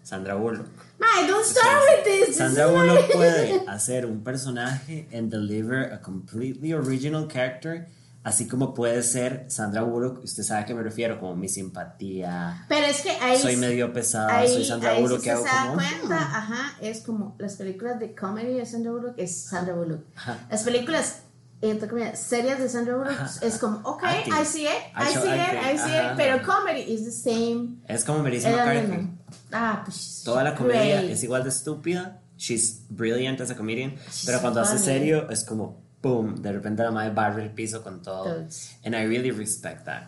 Sandra 0.02 0.34
Bullock. 0.34 0.87
My, 0.98 1.26
don't 1.28 1.44
start 1.44 1.82
with 1.88 2.04
this. 2.04 2.36
Sandra 2.36 2.66
Bullock 2.66 3.12
puede 3.12 3.62
hacer 3.68 4.04
un 4.06 4.24
personaje 4.24 5.08
and 5.12 5.30
deliver 5.30 5.92
a 5.92 5.98
completely 6.00 6.72
original 6.72 7.28
character, 7.28 7.86
así 8.24 8.48
como 8.48 8.74
puede 8.74 9.02
ser 9.02 9.44
Sandra 9.48 9.82
Bullock, 9.82 10.24
usted 10.24 10.42
sabe 10.42 10.62
a 10.62 10.66
qué 10.66 10.74
me 10.74 10.82
refiero, 10.82 11.20
como 11.20 11.36
mi 11.36 11.48
simpatía, 11.48 12.64
Pero 12.68 12.86
es 12.86 13.02
que 13.02 13.10
ahí 13.10 13.38
soy 13.38 13.56
medio 13.56 13.92
pesada, 13.92 14.38
ahí, 14.38 14.48
soy 14.48 14.64
Sandra 14.64 14.90
ahí 14.90 15.02
Bullock, 15.02 15.18
si 15.20 15.24
que 15.24 15.30
hago 15.30 15.42
se 15.44 15.48
da 15.48 15.66
como... 15.66 15.74
cuenta, 15.74 16.16
ajá, 16.16 16.76
es 16.80 17.00
como 17.02 17.36
las 17.38 17.56
películas 17.56 18.00
de 18.00 18.14
comedy 18.14 18.54
de 18.54 18.66
Sandra 18.66 18.90
Bullock 18.90 19.14
es 19.18 19.44
Sandra 19.44 19.74
Bullock. 19.74 20.00
Ajá. 20.16 20.46
Las 20.50 20.62
películas 20.64 21.22
entre 21.60 21.88
comillas, 21.88 22.20
serias 22.20 22.60
de 22.60 22.68
Sandra 22.68 22.96
Bullock 22.96 23.20
Ajá. 23.20 23.30
es 23.42 23.58
como, 23.58 23.78
ok, 23.78 24.04
Acting. 24.04 24.32
I 24.32 24.44
see 24.44 24.62
it, 24.64 24.68
I 24.68 24.92
Actual 24.94 25.22
see 25.22 25.30
it. 25.30 25.74
I 25.74 25.78
see 25.78 25.96
it, 25.96 26.16
pero 26.16 26.42
comedy 26.44 26.82
is 26.82 27.04
the 27.04 27.10
same. 27.10 27.78
Es 27.88 28.04
como 28.04 28.22
Melissa 28.22 28.50
McCarthy. 28.50 29.17
Ah, 29.52 29.82
pues 29.84 30.22
Toda 30.24 30.42
la 30.44 30.54
comedia 30.54 30.98
great. 31.00 31.10
es 31.12 31.22
igual 31.22 31.42
de 31.42 31.50
estúpida. 31.50 32.20
She's 32.36 32.82
brilliant 32.88 33.40
as 33.40 33.50
a 33.50 33.56
comedian. 33.56 33.94
She's 34.06 34.24
pero 34.26 34.40
cuando 34.40 34.60
hace 34.60 34.74
funny. 34.74 34.84
serio 34.84 35.28
es 35.30 35.42
como, 35.44 35.80
boom, 36.02 36.40
de 36.40 36.52
repente 36.52 36.82
la 36.82 36.90
madre 36.90 37.10
barre 37.10 37.42
el 37.42 37.50
piso 37.50 37.82
con 37.82 38.00
todo. 38.02 38.24
Totes. 38.24 38.76
And 38.84 38.94
I 38.94 39.04
really 39.06 39.30
respect 39.30 39.84
that. 39.86 40.04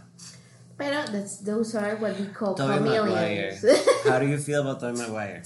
Pero 0.76 1.02
that's, 1.10 1.38
those 1.44 1.76
are 1.76 1.96
what 1.96 2.18
we 2.18 2.26
call 2.32 2.54
Tobey 2.54 2.80
Maguire. 2.80 3.58
How 4.08 4.18
do 4.18 4.26
you 4.26 4.38
feel 4.38 4.60
about 4.60 4.80
Tobey 4.80 4.96
Maguire? 5.02 5.42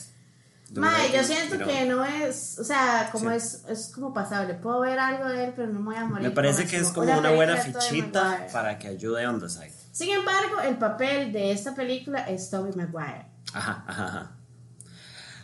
Mae, 0.77 1.13
yo 1.13 1.23
siento 1.23 1.59
que 1.65 1.85
no 1.87 2.05
es, 2.05 2.59
o 2.59 2.65
sea, 2.65 3.09
como 3.13 3.31
Sí. 3.31 3.37
es, 3.37 3.65
es 3.69 3.93
como 3.95 4.13
pasable. 4.13 4.55
Puedo 4.55 4.81
ver 4.81 4.99
algo 4.99 5.29
de 5.29 5.45
él, 5.45 5.53
pero 5.55 5.69
no 5.73 5.79
me 5.81 5.87
voy 5.87 5.97
a 5.97 6.05
morir. 6.05 6.29
Me 6.29 6.35
parece 6.35 6.67
que 6.67 6.79
es 6.79 6.89
como 6.89 7.13
una 7.17 7.31
buena 7.31 7.57
fichita 7.57 8.47
para 8.53 8.77
que 8.79 8.89
ayude 8.89 9.25
on 9.27 9.39
the 9.41 9.49
side. 9.49 9.73
Sin 9.93 10.11
embargo, 10.11 10.61
el 10.61 10.77
papel 10.77 11.33
de 11.33 11.53
esta 11.53 11.75
película 11.77 12.29
es 12.29 12.51
Tobey 12.51 12.73
Maguire. 12.75 13.27
Ajá, 13.55 13.85
ajá, 13.87 14.05
ajá. 14.07 14.37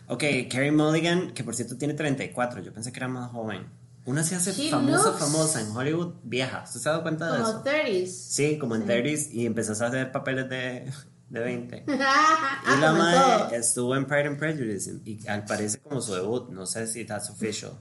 Ok, 0.09 0.25
Carrie 0.51 0.73
Mulligan, 0.73 1.31
que 1.33 1.45
por 1.45 1.55
cierto 1.55 1.77
tiene 1.79 1.95
34, 1.95 2.61
yo 2.63 2.73
pensé 2.73 2.93
que 2.93 2.99
era 2.99 3.09
más 3.09 3.31
joven. 3.31 3.69
Una 4.07 4.25
se 4.25 4.35
hace 4.35 4.53
She 4.53 4.71
famosa, 4.71 5.11
looks- 5.13 5.19
famosa 5.19 5.61
en 5.61 5.77
Hollywood 5.77 6.15
vieja. 6.25 6.63
¿Usted 6.65 6.81
se 6.81 6.89
ha 6.89 6.93
dado 6.93 7.03
cuenta 7.05 7.31
de 7.31 7.39
Como 7.39 7.49
eso? 7.51 7.63
30s. 7.65 8.07
Sí, 8.09 8.59
como 8.59 8.75
en 8.75 8.83
Sí. 8.83 8.89
30s 8.89 9.29
y 9.33 9.47
empezó 9.47 9.73
a 9.73 9.87
hacer 9.89 10.11
papeles 10.11 10.49
de, 10.49 10.91
de 11.29 11.41
20. 11.41 11.85
ah, 12.01 12.63
Y 12.77 12.81
la 12.81 12.87
como 12.89 12.99
madre 12.99 13.57
estuvo 13.57 13.95
en 13.95 14.07
Pride 14.07 14.27
and 14.27 14.39
Prejudice 14.39 15.01
y 15.05 15.27
al 15.29 15.45
parece 15.45 15.79
como 15.81 16.01
su 16.01 16.15
debut, 16.15 16.49
no 16.51 16.67
sé 16.67 16.87
si 16.89 17.05
that's 17.05 17.31
official. 17.31 17.73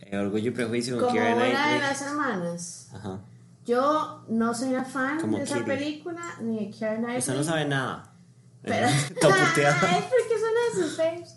Eh, 0.00 0.18
Orgullo 0.18 0.48
y 0.48 0.50
Prejuicio 0.50 0.96
con 0.98 1.06
Como 1.06 1.14
Keira 1.18 1.34
una 1.34 1.44
de 1.44 1.50
Knightley. 1.52 1.80
las 1.80 2.02
hermanas. 2.02 2.88
Ajá. 2.92 3.20
Yo 3.64 4.24
no 4.28 4.54
soy 4.54 4.70
una 4.70 4.84
fan 4.84 5.20
Como 5.20 5.38
de 5.38 5.44
esa 5.44 5.54
Kitty. 5.58 5.66
película, 5.66 6.22
ni 6.42 6.66
de 6.66 6.70
Keira 6.70 6.96
Knightley. 6.96 7.18
Usted 7.18 7.34
no 7.36 7.44
sabe 7.44 7.64
nada. 7.66 8.12
Pero, 8.62 8.88
Todo 9.20 9.34
es 9.34 9.48
puteado. 9.50 9.76
porque 9.80 10.34
son 10.38 10.80
de 10.80 10.82
sus 10.82 10.96
faves. 10.96 11.36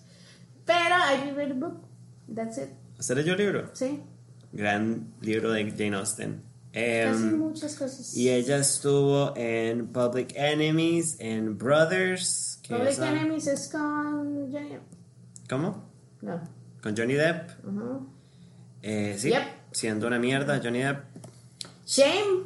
Pero 0.65 0.95
I 0.95 1.31
read 1.31 1.47
the 1.49 1.53
book. 1.53 1.81
That's 2.33 2.57
it. 2.57 2.69
¿Usted 2.99 3.15
leyó 3.17 3.33
el 3.33 3.37
libro? 3.39 3.69
Sí. 3.73 4.01
Gran 4.53 5.13
libro 5.21 5.51
de 5.51 5.69
Jane 5.71 5.95
Austen. 5.95 6.43
Em, 6.73 7.37
muchas 7.37 7.75
cosas. 7.75 8.15
y 8.15 8.29
ella 8.29 8.57
estuvo 8.57 9.33
en 9.35 9.87
Public 9.87 10.31
Enemies, 10.35 11.17
en 11.19 11.57
Brothers. 11.57 12.59
que 12.63 12.75
Public 12.75 12.91
esa- 12.91 13.09
Enemies 13.11 13.47
es 13.47 13.67
con 13.69 14.49
Johnny 14.51 14.69
Depp. 14.69 14.81
¿Cómo? 15.49 15.89
No. 16.21 16.41
Con 16.81 16.95
Johnny 16.95 17.15
Depp. 17.15 17.49
Ujú. 17.65 18.07
Eh, 18.83 19.15
sí, 19.19 19.29
Yep. 19.29 19.43
siendo 19.73 20.07
una 20.07 20.17
mierda, 20.19 20.61
Johnny 20.63 20.79
Depp. 20.79 21.03
Shame. 21.85 22.45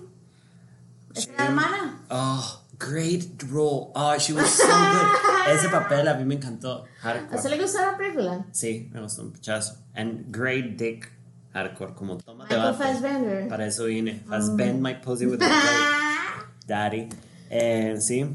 Es 1.13 1.29
la 1.37 1.45
hermana. 1.45 2.03
Oh, 2.09 2.61
great 2.77 3.43
role. 3.51 3.91
Oh, 3.95 4.17
she 4.17 4.33
was 4.33 4.49
so 4.49 4.65
good. 4.65 5.47
Ese 5.55 5.69
papel 5.69 6.07
a 6.07 6.15
mí 6.15 6.25
me 6.25 6.35
encantó. 6.35 6.85
¿A 7.03 7.09
Hardcore. 7.09 7.37
usted 7.37 7.49
le 7.51 7.57
gustó 7.61 7.81
la 7.81 7.97
película? 7.97 8.45
Sí, 8.51 8.89
me 8.91 9.01
gustó 9.01 9.21
un 9.23 9.31
pichazo. 9.31 9.77
And 9.93 10.25
great 10.31 10.77
dick. 10.77 11.11
Hardcore, 11.53 11.93
como 11.93 12.17
toma 12.17 12.45
debate. 12.47 12.77
Fassbender. 12.77 13.47
Para 13.47 13.65
eso 13.67 13.85
vine. 13.85 14.21
Fassbend 14.27 14.81
my 14.81 14.95
pussy 14.95 15.25
with 15.25 15.39
the. 15.39 15.45
Daddy. 16.67 17.07
Eh, 17.49 17.95
sí, 17.99 18.25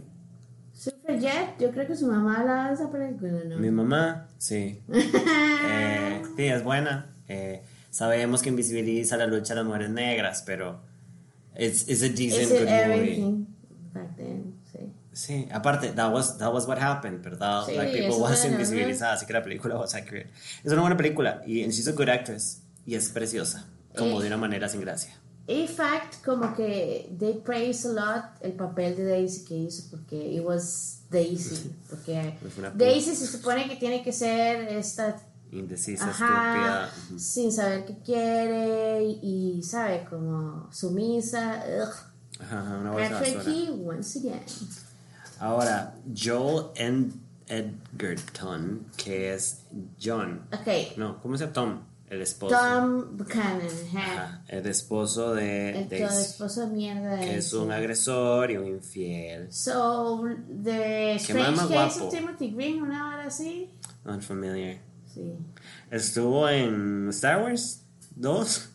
Superjet, 0.72 1.58
yo 1.58 1.70
creo 1.72 1.86
que 1.86 1.94
su 1.94 2.06
mamá 2.06 2.40
hablaba 2.40 2.68
de 2.68 2.74
esa 2.74 2.90
película, 2.90 3.44
¿no? 3.44 3.58
mi 3.58 3.70
mamá, 3.70 4.28
sí. 4.38 4.80
Eh, 5.72 6.22
sí, 6.36 6.44
es 6.46 6.64
buena. 6.64 7.14
Eh, 7.28 7.62
sabemos 7.90 8.40
que 8.40 8.48
invisibiliza 8.48 9.18
la 9.18 9.26
lucha 9.26 9.52
de 9.54 9.56
las 9.60 9.66
mujeres 9.66 9.90
negras, 9.90 10.42
pero 10.46 10.80
it's, 11.58 11.86
it's 11.86 12.02
a 12.02 12.08
decent 12.08 12.42
Is 12.44 12.50
it 12.52 12.60
good 12.60 12.96
movie. 12.96 13.46
Back 13.92 14.16
then? 14.16 14.54
Sí. 14.72 14.92
Sí, 15.12 15.48
aparte, 15.52 15.92
that 15.92 16.12
was, 16.12 16.38
that 16.38 16.52
was 16.52 16.66
what 16.66 16.78
happened, 16.78 17.22
¿verdad? 17.22 17.64
Sí, 17.66 17.74
Black 17.74 17.92
people 17.92 18.16
was 18.20 18.44
invisibilizada, 18.44 19.14
así 19.14 19.26
que 19.26 19.32
la 19.32 19.42
película 19.42 19.76
was 19.76 19.94
accurate. 19.94 20.30
Es 20.62 20.72
una 20.72 20.82
buena 20.82 20.96
película 20.96 21.42
y 21.46 21.64
she's 21.66 21.88
a 21.88 21.92
good 21.92 22.08
actress 22.08 22.62
y 22.86 22.94
es 22.94 23.08
preciosa, 23.10 23.66
como 23.96 24.18
Eh. 24.18 24.22
de 24.22 24.26
una 24.28 24.36
manera 24.36 24.68
sin 24.68 24.80
gracia. 24.80 25.12
In 25.48 25.66
fact, 25.66 26.24
como 26.24 26.54
que 26.54 27.10
they 27.18 27.34
praise 27.44 27.84
a 27.88 27.92
lot 27.92 28.24
el 28.40 28.52
papel 28.52 28.94
de 28.96 29.04
Daisy 29.04 29.44
que 29.44 29.56
hizo 29.56 29.90
porque 29.90 30.16
it 30.16 30.44
was 30.44 30.98
Daisy. 31.10 31.74
Porque 31.90 32.36
Daisy 32.76 33.16
se 33.16 33.26
supone 33.26 33.68
que 33.68 33.74
tiene 33.74 34.00
que 34.04 34.12
ser 34.12 34.68
esta 34.68 35.16
Indecisa, 35.50 36.08
Ajá, 36.08 36.88
estúpida. 36.92 37.18
sin 37.18 37.50
saber 37.50 37.84
qué 37.84 37.98
quiere 38.04 39.02
y, 39.02 39.56
y, 39.58 39.62
sabe, 39.64 40.04
como 40.08 40.68
sumisa. 40.72 41.64
Ugh. 41.82 42.09
Ajá, 42.42 42.78
una 42.80 42.90
bolsa 42.92 43.08
de 43.08 43.14
Patrick 43.14 43.36
basura. 43.36 43.54
Key, 43.54 43.68
once 43.84 44.18
again. 44.18 44.40
Ahora, 45.38 45.94
Joel 46.16 46.66
Ed 46.76 47.06
Edgerton, 47.48 48.86
que 48.96 49.34
es 49.34 49.62
John. 50.02 50.42
Ok, 50.52 50.96
No, 50.96 51.20
¿cómo 51.20 51.36
se 51.36 51.44
llama 51.44 51.52
Tom? 51.52 51.80
El 52.08 52.22
esposo. 52.22 52.56
Tom 52.56 53.16
Buchanan, 53.16 53.60
ajá. 53.96 54.42
El 54.48 54.66
esposo 54.66 55.32
de 55.34 55.82
el 55.82 55.88
Daisy. 55.88 56.20
esposo 56.22 56.62
de 56.62 56.66
mierda 56.74 57.16
de 57.16 57.24
Que 57.24 57.36
es 57.38 57.52
un 57.52 57.70
agresor 57.70 58.50
y 58.50 58.56
un 58.56 58.66
infiel. 58.66 59.52
So, 59.52 60.24
The 60.64 61.14
Strange 61.16 61.50
más 61.52 61.60
Case 61.68 61.74
guapo. 61.74 62.04
of 62.06 62.12
Timothy 62.14 62.50
Green, 62.50 62.82
una 62.82 63.08
hora 63.14 63.26
así. 63.26 63.70
Unfamiliar. 64.04 64.78
Sí. 65.14 65.34
Estuvo 65.90 66.48
en 66.48 67.08
Star 67.10 67.42
Wars 67.42 67.82
2. 68.16 68.68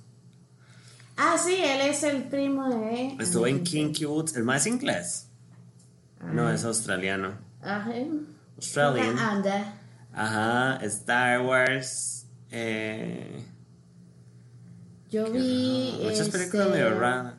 Ah, 1.18 1.38
sí, 1.38 1.56
él 1.56 1.82
es 1.90 2.04
el 2.04 2.24
primo 2.24 2.70
de. 2.70 3.16
Estuvo 3.20 3.48
en. 3.48 3.64
Kinky 3.64 4.06
Woods. 4.06 4.36
¿El 4.36 4.44
más 4.44 4.68
inglés? 4.68 5.30
No, 6.34 6.52
es 6.52 6.64
australiano. 6.66 7.36
Ajá. 7.62 7.94
Australian. 8.58 9.18
Anda. 9.18 9.74
Ajá, 10.14 10.78
Star 10.86 11.42
Wars. 11.42 12.26
Eh, 12.52 13.44
Yo 15.10 15.30
vi. 15.32 16.00
muchas 16.04 16.20
este, 16.22 16.38
películas 16.38 16.70
medio 16.70 17.00
raras. 17.00 17.34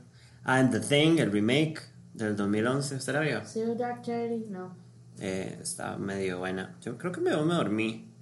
Ah, 0.45 0.57
and 0.59 0.70
The 0.70 0.81
Thing, 0.81 1.18
el 1.18 1.33
remake 1.33 1.81
del 2.14 2.37
2011. 2.37 2.97
¿Usted 2.97 3.12
la 3.12 3.20
vio? 3.20 3.45
Zero 3.45 3.74
Dark 3.74 4.03
Thirty, 4.03 4.47
no. 4.49 4.77
Eh, 5.18 5.59
está 5.62 5.97
medio 5.97 6.39
buena. 6.39 6.77
Yo 6.83 6.97
creo 6.99 7.12
que 7.12 7.20
me, 7.20 7.31
me 7.31 7.55
dormí. 7.55 8.12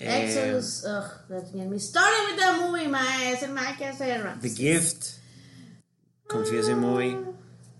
Exodus, 0.00 0.84
ugh, 0.84 1.04
let's 1.28 1.52
get 1.52 1.66
me 1.68 1.78
started 1.78 2.30
with 2.30 2.38
that 2.40 2.58
movie, 2.60 2.88
ma. 2.88 3.00
Es 3.30 3.42
el 3.42 3.52
ma 3.52 3.76
que 3.76 3.86
hace 3.86 4.20
The 4.40 4.50
Gift. 4.50 5.18
Confusing 6.28 6.78
movie. 6.78 7.16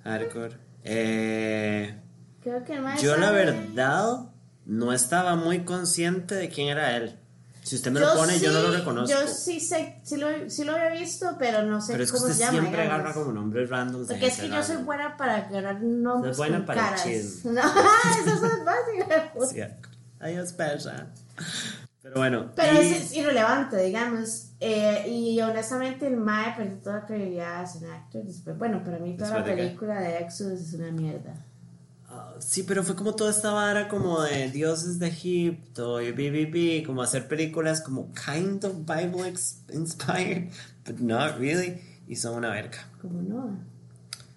Hardcore. 0.05 0.57
Eh, 0.85 1.95
Creo 2.43 2.65
que 2.65 2.75
el 2.75 2.83
mae 2.83 3.01
Yo 3.03 3.17
la 3.17 3.27
sale- 3.29 3.45
verdad 3.45 4.31
no 4.65 4.93
estaba 4.93 5.37
muy 5.37 5.65
consciente 5.65 6.35
de 6.35 6.49
quién 6.49 6.69
era 6.69 6.97
él. 6.97 7.19
Si 7.63 7.77
usted 7.77 7.91
me 7.91 8.01
lo 8.01 8.07
Yo 8.15 8.15
pone, 8.21 8.39
yo 8.41 8.51
no 8.51 8.63
lo 8.63 8.71
sí- 8.73 8.77
reconozco. 8.79 9.15
Yo 9.21 9.29
sí 9.29 9.61
sé, 9.61 10.01
sí 10.03 10.17
lo, 10.17 10.49
sí 10.49 10.65
lo 10.65 10.73
había 10.75 10.99
visto, 10.99 11.37
pero 11.39 11.63
no 11.65 11.83
sé 11.83 11.93
Pero 11.93 12.05
es 12.05 12.11
que 12.11 12.17
cómo 12.17 12.31
usted 12.31 12.39
se 12.39 12.45
llama. 12.47 12.61
siempre 12.61 12.83
digamos. 12.83 13.01
agarra 13.01 13.15
como 13.15 13.33
nombres 13.33 13.69
random. 13.69 14.07
Porque 14.07 14.27
es 14.29 14.37
que 14.39 14.49
yo 14.49 14.63
soy 14.63 14.77
buena 14.77 15.17
para 15.19 15.37
agarrar 15.37 15.83
nombres 15.83 16.37
Soy 16.37 16.49
buena 16.49 16.57
con 16.59 16.67
para 16.67 16.81
el 16.83 16.87
caras. 16.89 17.05
chisme. 17.05 17.53
No, 17.53 17.61
eso 17.61 18.47
es 18.47 19.45
fácil. 19.45 19.51
Sí, 19.51 19.75
adiós, 20.21 20.53
perra. 20.55 21.07
Pero 22.09 22.21
bueno. 22.21 22.53
Pero 22.57 22.83
y- 22.83 22.87
eso 22.87 22.95
es 22.97 23.17
irrelevante, 23.17 23.77
digamos. 23.83 24.53
Eh, 24.61 25.05
y 25.09 25.41
honestamente, 25.41 26.07
el 26.07 26.17
Mae 26.17 26.55
perdió 26.57 26.77
toda 26.79 26.97
la 27.01 27.07
credibilidad 27.07 27.61
as 27.63 27.77
an 27.77 27.91
actor. 27.91 28.23
Después, 28.25 28.57
bueno, 28.59 28.83
para 28.83 28.99
mí 28.99 29.17
toda 29.17 29.31
la 29.31 29.37
¿Después 29.37 29.45
de 29.57 29.63
qué? 29.63 29.67
película 29.69 30.01
de 30.01 30.19
Exodus 30.19 30.61
es 30.61 30.75
una 30.75 30.91
mierda. 30.91 31.35
Ah, 32.11 32.35
sí, 32.39 32.63
pero 32.63 32.83
fue 32.83 32.97
como 32.97 33.15
toda 33.15 33.31
esta 33.31 33.51
vara 33.53 33.87
como 33.89 34.23
de 34.23 34.51
dioses 34.51 34.99
de 34.99 35.09
Egipto 35.09 36.01
y 36.01 36.11
BBB, 36.13 36.87
como 36.87 37.03
hacer 37.03 37.29
películas 37.29 37.83
como 37.83 38.11
kind 38.15 38.65
of 38.65 38.77
Bible 38.87 39.33
inspired, 39.73 40.51
but 40.87 40.99
not 41.01 41.37
really. 41.39 41.81
Y 42.09 42.17
son 42.17 42.37
una 42.37 42.49
verga. 42.51 42.79
Como 43.03 43.21
no. 43.21 43.59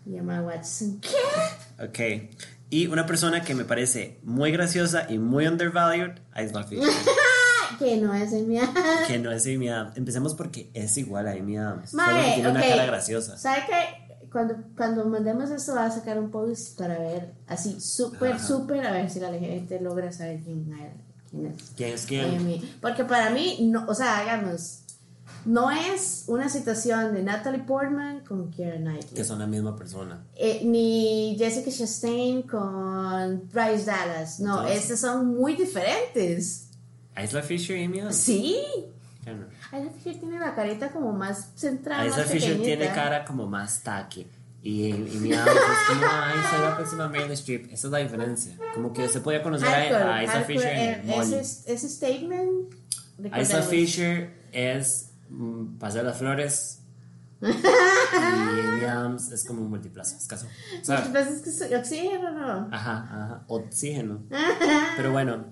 Y 0.06 0.18
Emma 0.18 0.42
Watson. 0.42 1.00
¿Qué? 1.00 1.86
Ok. 1.86 2.30
Y 2.70 2.88
una 2.88 3.06
persona 3.06 3.42
que 3.44 3.54
me 3.56 3.64
parece 3.66 4.20
muy 4.24 4.52
graciosa 4.52 5.06
y 5.10 5.18
muy 5.18 5.48
undervalued, 5.48 6.12
Isla 6.36 6.64
Fisher. 6.68 6.90
Que 7.82 7.98
no 7.98 8.14
es 8.14 8.32
el 8.32 8.46
mío. 8.46 8.62
que 9.08 9.18
no 9.18 9.32
es 9.32 9.46
Amy 9.48 9.70
Adams. 9.70 9.98
Empecemos 9.98 10.36
porque 10.36 10.70
es 10.74 10.96
igual 10.98 11.28
a 11.28 11.32
Amy 11.32 11.58
Adams. 11.58 11.90
solo 11.92 12.04
que 12.06 12.34
tiene 12.36 12.50
una 12.50 12.62
cara 12.62 12.86
graciosa. 12.86 13.38
¿Sabe 13.38 13.64
qué? 13.68 14.30
Cuando, 14.32 14.56
cuando 14.78 15.04
mandemos 15.06 15.50
esto, 15.50 15.74
va 15.74 15.88
a 15.88 15.92
sacar 15.92 16.20
un 16.20 16.30
post 16.30 16.78
para 16.78 16.98
ver, 16.98 17.34
así, 17.48 17.82
súper, 17.82 18.40
súper, 18.40 18.86
a 18.86 18.92
ver 18.92 19.10
si 19.10 19.20
la 19.20 19.30
gente 19.34 19.82
logra 19.82 20.12
saber 20.14 20.40
quién, 20.42 20.72
quién 21.30 21.48
es. 21.48 21.72
¿Quién 21.76 21.94
es 21.94 22.06
quién? 22.06 22.36
Amy. 22.36 22.78
Porque 22.80 23.04
para 23.04 23.32
mí, 23.32 23.58
no, 23.62 23.86
o 23.90 23.94
sea, 23.94 24.20
hagamos, 24.20 24.84
no 25.46 25.72
es 25.72 26.26
una 26.28 26.50
situación 26.50 27.14
de 27.14 27.24
Natalie 27.24 27.64
Portman 27.64 28.22
con 28.22 28.52
Keira 28.52 28.78
Knightley. 28.78 29.16
Que 29.16 29.24
son 29.24 29.40
la 29.40 29.48
misma 29.48 29.76
persona. 29.76 30.24
Eh, 30.36 30.62
ni 30.64 31.36
Jessica 31.38 31.72
Chastain 31.72 32.44
con 32.44 33.50
Bryce 33.52 33.86
Dallas. 33.86 34.40
No, 34.40 34.66
estas 34.66 35.00
son 35.00 35.36
muy 35.36 35.56
diferentes. 35.56 36.70
Isla 37.18 37.42
Fisher 37.42 37.78
y 37.78 37.84
Amy. 37.86 38.02
Sí. 38.12 38.58
No. 39.26 39.78
Isla 39.78 39.92
Fisher 39.92 40.20
tiene 40.20 40.40
la 40.40 40.56
carita 40.56 40.92
como 40.92 41.12
más 41.12 41.52
centrada. 41.56 42.06
Isla 42.06 42.18
más 42.18 42.28
Fisher 42.28 42.58
pequeñita. 42.58 42.78
tiene 42.78 42.96
cara 42.96 43.26
como 43.26 43.48
más 43.48 43.82
tacky. 43.84 44.28
Y, 44.64 44.90
y 44.90 45.34
Adams 45.34 45.58
es 45.58 45.88
como, 45.88 46.06
ay, 46.06 46.40
soy 46.52 46.62
la 46.62 46.76
próxima 46.76 47.10
Meryl 47.10 47.32
Streep. 47.32 47.66
Esa 47.74 47.88
es 47.88 47.92
la 47.92 47.98
diferencia. 47.98 48.56
Como 48.76 48.94
que 48.94 49.06
usted 49.06 49.22
podía 49.22 49.42
conocer 49.42 49.68
a, 49.68 50.24
Isla 50.24 50.44
Fisher 50.44 50.68
en 50.68 51.10
eh, 51.10 51.20
ese, 51.20 51.74
ese 51.74 51.90
statement. 51.90 52.74
Isla. 53.40 53.62
Fisher 53.64 54.32
es 54.52 55.14
mm, 55.30 55.78
Paseo 55.78 56.04
de 56.04 56.10
las 56.10 56.18
Flores. 56.18 56.78
y 57.42 57.46
Amy 57.48 58.86
Adams 58.86 59.32
es 59.32 59.44
como 59.46 59.64
un 59.64 59.70
multiplaza. 59.72 60.16
Es 60.16 60.28
caso. 60.28 60.46
Pasa 60.86 61.30
es 61.30 61.42
que 61.42 61.76
oxígeno, 61.76 62.32
¿no? 62.32 62.70
Ajá, 62.72 63.10
ajá. 63.12 63.44
Oxígeno. 63.48 64.22
Pero 64.96 65.12
bueno, 65.12 65.46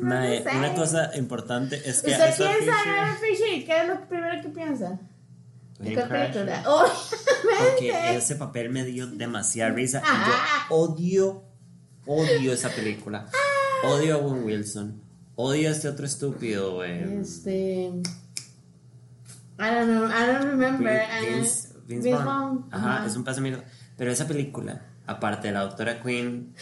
mae, 0.00 0.42
sé. 0.42 0.56
una 0.56 0.74
cosa 0.74 1.10
importante 1.16 1.76
es 1.76 2.02
que 2.02 2.10
¿Usted 2.12 2.24
piensa 2.36 2.52
en 2.52 3.16
Fisher. 3.16 3.64
¿Qué 3.66 3.80
es 3.82 3.88
lo 3.88 4.00
primero 4.08 4.42
que 4.42 4.48
piensa? 4.48 4.98
¿En 5.80 5.86
Wedding 5.86 5.94
cuál 5.94 6.08
película? 6.08 6.62
Obviamente. 6.68 7.70
Porque 7.70 8.16
ese 8.16 8.36
papel 8.36 8.70
me 8.70 8.84
dio 8.84 9.06
demasiada 9.06 9.70
risa. 9.72 9.98
y 9.98 10.02
Ah. 10.06 10.66
yo 10.70 10.76
odio, 10.76 11.44
odio 12.06 12.52
esa 12.52 12.68
película. 12.70 13.26
Odio 13.84 14.14
a 14.14 14.18
Owen 14.18 14.44
Wilson. 14.44 15.02
Odio 15.36 15.68
a 15.68 15.72
este 15.72 15.88
otro 15.88 16.06
estúpido. 16.06 16.84
eh, 16.84 17.18
Este. 17.20 17.90
I 19.58 19.70
don't 19.70 19.86
know, 19.86 20.06
I 20.08 20.26
don't 20.26 20.44
remember. 20.44 21.02
Vince, 21.20 21.68
Vince 21.86 22.08
Vince 22.08 22.24
Vaughn. 22.24 22.66
Ajá, 22.70 22.96
ajá. 22.96 23.06
es 23.06 23.16
un 23.16 23.24
paso. 23.24 23.42
Pero 23.96 24.10
esa 24.10 24.26
película, 24.26 24.82
aparte 25.06 25.48
de 25.48 25.54
la 25.54 25.60
doctora 25.62 26.00
Queen, 26.02 26.54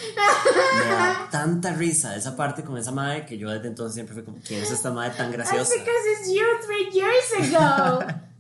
me 0.79 0.91
da 0.91 1.29
tanta 1.31 1.73
risa 1.75 2.17
esa 2.17 2.37
parte 2.37 2.63
con 2.65 2.77
esa 2.79 2.91
madre 2.93 3.25
que 3.27 3.39
yo 3.39 3.51
desde 3.51 3.69
entonces 3.69 3.95
siempre 3.95 4.15
fui 4.15 4.25
como, 4.25 4.39
¿quién 4.47 4.63
es 4.63 4.71
esta 4.71 4.91
madre 4.91 5.15
tan 5.17 5.31
That's 5.33 5.51
graciosa? 5.51 5.75
because 5.75 6.07
it's 6.21 6.33
you 6.33 6.45
three 6.67 6.91
years 6.93 7.55
ago. 7.55 8.05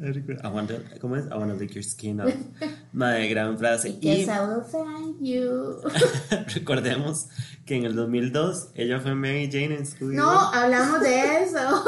I 0.00 0.48
want 0.48 0.68
to, 0.68 0.74
¿Cómo 1.00 1.16
es? 1.16 1.24
I 1.32 1.34
want 1.36 1.50
to 1.50 1.56
lick 1.56 1.72
your 1.74 1.82
skin 1.82 2.20
off. 2.20 2.30
Madre, 2.92 3.28
gran 3.28 3.56
frase. 3.58 3.92
Because 3.98 4.26
Y 4.26 4.30
I 4.30 4.40
will 4.46 4.62
find 4.62 5.16
you. 5.26 5.80
recordemos 6.54 7.28
que 7.64 7.76
en 7.76 7.84
el 7.86 7.94
2002 7.96 8.68
ella 8.74 9.00
fue 9.00 9.14
Mary 9.14 9.48
Jane 9.50 9.76
en 9.76 9.86
Scooby-Doo. 9.86 10.16
No, 10.16 10.52
hablamos 10.52 11.00
de 11.00 11.42
eso. 11.44 11.82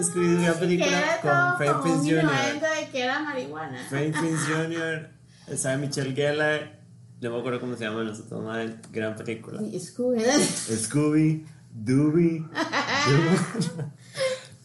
Scooby-Doo, 0.00 0.38
una 0.44 0.52
película 0.54 1.18
con 1.20 1.58
Fred 1.58 1.72
Prinze 1.82 2.10
Jr. 2.22 2.60
de 2.60 2.88
que 2.90 3.02
era 3.02 3.20
marihuana. 3.20 3.78
Fred 3.90 4.12
Prinze 4.12 4.46
Jr., 4.46 5.10
Sarah 5.56 5.76
Michelle 5.78 6.14
Gellar, 6.14 6.80
no 7.20 7.30
me 7.30 7.38
acuerdo 7.38 7.60
cómo 7.60 7.76
se 7.76 7.84
llaman 7.84 8.06
los 8.06 8.20
otros 8.20 8.42
madres, 8.42 8.76
gran 8.92 9.14
película. 9.16 9.62
Y 9.62 9.78
Scooby. 9.78 10.20
Scooby, 10.24 11.46
Dooby. 11.72 12.46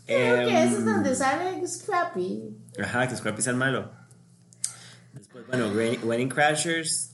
Creo 0.05 0.47
que 0.47 0.63
eso 0.63 0.77
es 0.79 0.85
donde 0.85 1.15
sale 1.15 1.67
Scrappy. 1.67 2.57
Ajá, 2.81 3.07
que 3.07 3.15
Scrappy 3.15 3.39
es 3.41 3.47
el 3.47 3.55
malo. 3.55 3.91
Después, 5.13 5.45
bueno, 5.47 5.69
Wedding 6.03 6.29
Crashers, 6.29 7.11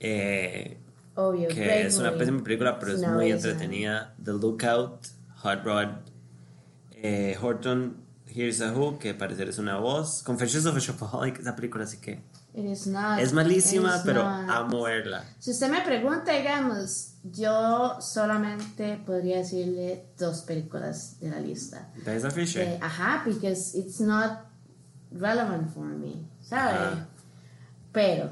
eh, 0.00 0.78
Obvio. 1.14 1.48
que 1.48 1.54
great 1.64 1.86
es 1.86 1.96
una 1.98 2.10
movie. 2.10 2.18
pésima 2.18 2.42
película, 2.44 2.78
pero 2.78 2.92
es 2.92 3.00
No, 3.00 3.10
muy 3.12 3.30
entretenida. 3.30 4.14
The 4.22 4.32
Lookout, 4.32 5.06
Hot 5.42 5.64
Rod, 5.64 5.88
eh, 6.92 7.36
Horton, 7.40 7.96
Here's 8.26 8.60
a 8.60 8.72
Who, 8.72 8.98
que 8.98 9.14
parecer 9.14 9.48
es 9.48 9.58
una 9.58 9.78
voz. 9.78 10.22
Confessions 10.24 10.66
of 10.66 10.76
a 10.76 10.80
Shopaholic, 10.80 11.38
esa 11.38 11.54
película 11.54 11.84
así 11.84 11.98
que 11.98 12.20
Not. 12.56 13.18
es 13.18 13.32
malísima, 13.32 14.00
pero 14.04 14.22
not. 14.22 14.48
amo 14.48 14.82
verla. 14.82 15.24
Si 15.40 15.50
usted 15.50 15.68
me 15.68 15.80
pregunta, 15.80 16.32
digamos, 16.32 17.14
yo 17.24 18.00
solamente 18.00 18.96
podría 19.04 19.38
decirle 19.38 20.06
dos 20.16 20.42
películas 20.42 21.18
de 21.18 21.30
la 21.30 21.40
lista. 21.40 21.90
¿De 22.04 22.16
esa 22.16 22.30
Fisher? 22.30 22.62
Eh, 22.62 22.78
ajá, 22.80 23.24
because 23.26 23.76
it's 23.76 24.00
not 24.00 24.46
relevant 25.10 25.74
for 25.74 25.86
me, 25.86 26.28
¿sabe? 26.42 26.78
Ajá. 26.78 27.08
Pero, 27.92 28.30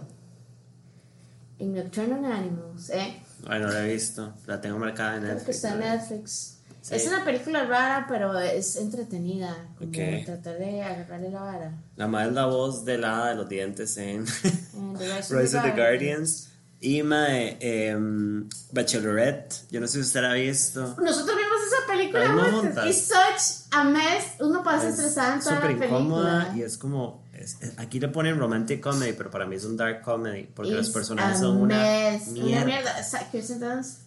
en 1.58 1.74
Nocturnal 1.74 2.24
Animals, 2.24 2.90
¿eh? 2.90 3.20
Ay, 3.48 3.60
no 3.60 3.68
la 3.68 3.84
he 3.84 3.92
visto. 3.92 4.34
La 4.46 4.60
tengo 4.60 4.78
marcada 4.78 5.16
en 5.16 5.22
Creo 5.24 5.44
que 5.44 5.50
está 5.50 5.72
en. 5.72 5.80
Netflix. 5.80 6.61
Sí. 6.82 6.94
Es 6.96 7.06
una 7.06 7.24
película 7.24 7.64
rara, 7.64 8.06
pero 8.08 8.38
es 8.38 8.76
entretenida. 8.76 9.56
Como 9.78 9.90
Ok. 9.90 10.24
tratar 10.26 10.58
de 10.58 10.82
agarrarle 10.82 11.30
la 11.30 11.40
vara. 11.40 11.72
La 11.96 12.08
madre 12.08 12.28
es 12.28 12.34
la 12.34 12.46
voz 12.46 12.84
de 12.84 12.98
la 12.98 13.28
de 13.28 13.34
los 13.36 13.48
dientes 13.48 13.96
en 13.96 14.26
Rise 14.26 15.56
of 15.58 15.62
the 15.64 15.70
Guardians. 15.76 16.48
Y 16.84 17.04
mae, 17.04 17.56
em, 17.60 18.48
Bachelorette. 18.72 19.54
Yo 19.70 19.80
no 19.80 19.86
sé 19.86 19.92
si 19.98 20.00
usted 20.00 20.22
la 20.22 20.32
ha 20.32 20.34
visto. 20.34 20.80
Nosotros 21.00 21.36
vimos 21.36 21.58
esa 21.68 21.86
película. 21.86 22.88
Es 22.88 23.06
such 23.06 23.68
a 23.70 23.84
mess. 23.84 24.24
Uno 24.40 24.64
pasa 24.64 24.88
Es 24.88 24.98
estresado 24.98 25.34
en 25.34 25.40
toda 25.40 25.54
la 25.54 25.60
película. 25.60 25.86
incómoda 25.86 26.52
y 26.56 26.62
es 26.62 26.76
como. 26.78 27.22
es- 27.32 27.56
es- 27.62 27.78
aquí 27.78 28.00
le 28.00 28.08
ponen 28.08 28.36
romantic 28.38 28.80
comedy, 28.80 29.12
pero 29.12 29.30
para 29.30 29.46
mí 29.46 29.54
es 29.56 29.64
un 29.64 29.76
dark 29.76 30.02
comedy. 30.02 30.48
Porque 30.52 30.72
los 30.72 30.86
It's 30.86 30.94
personajes 30.94 31.36
a 31.36 31.40
son 31.40 31.58
una 31.58 31.76
mess, 31.78 32.28
Una 32.28 32.64
mierda. 32.64 33.02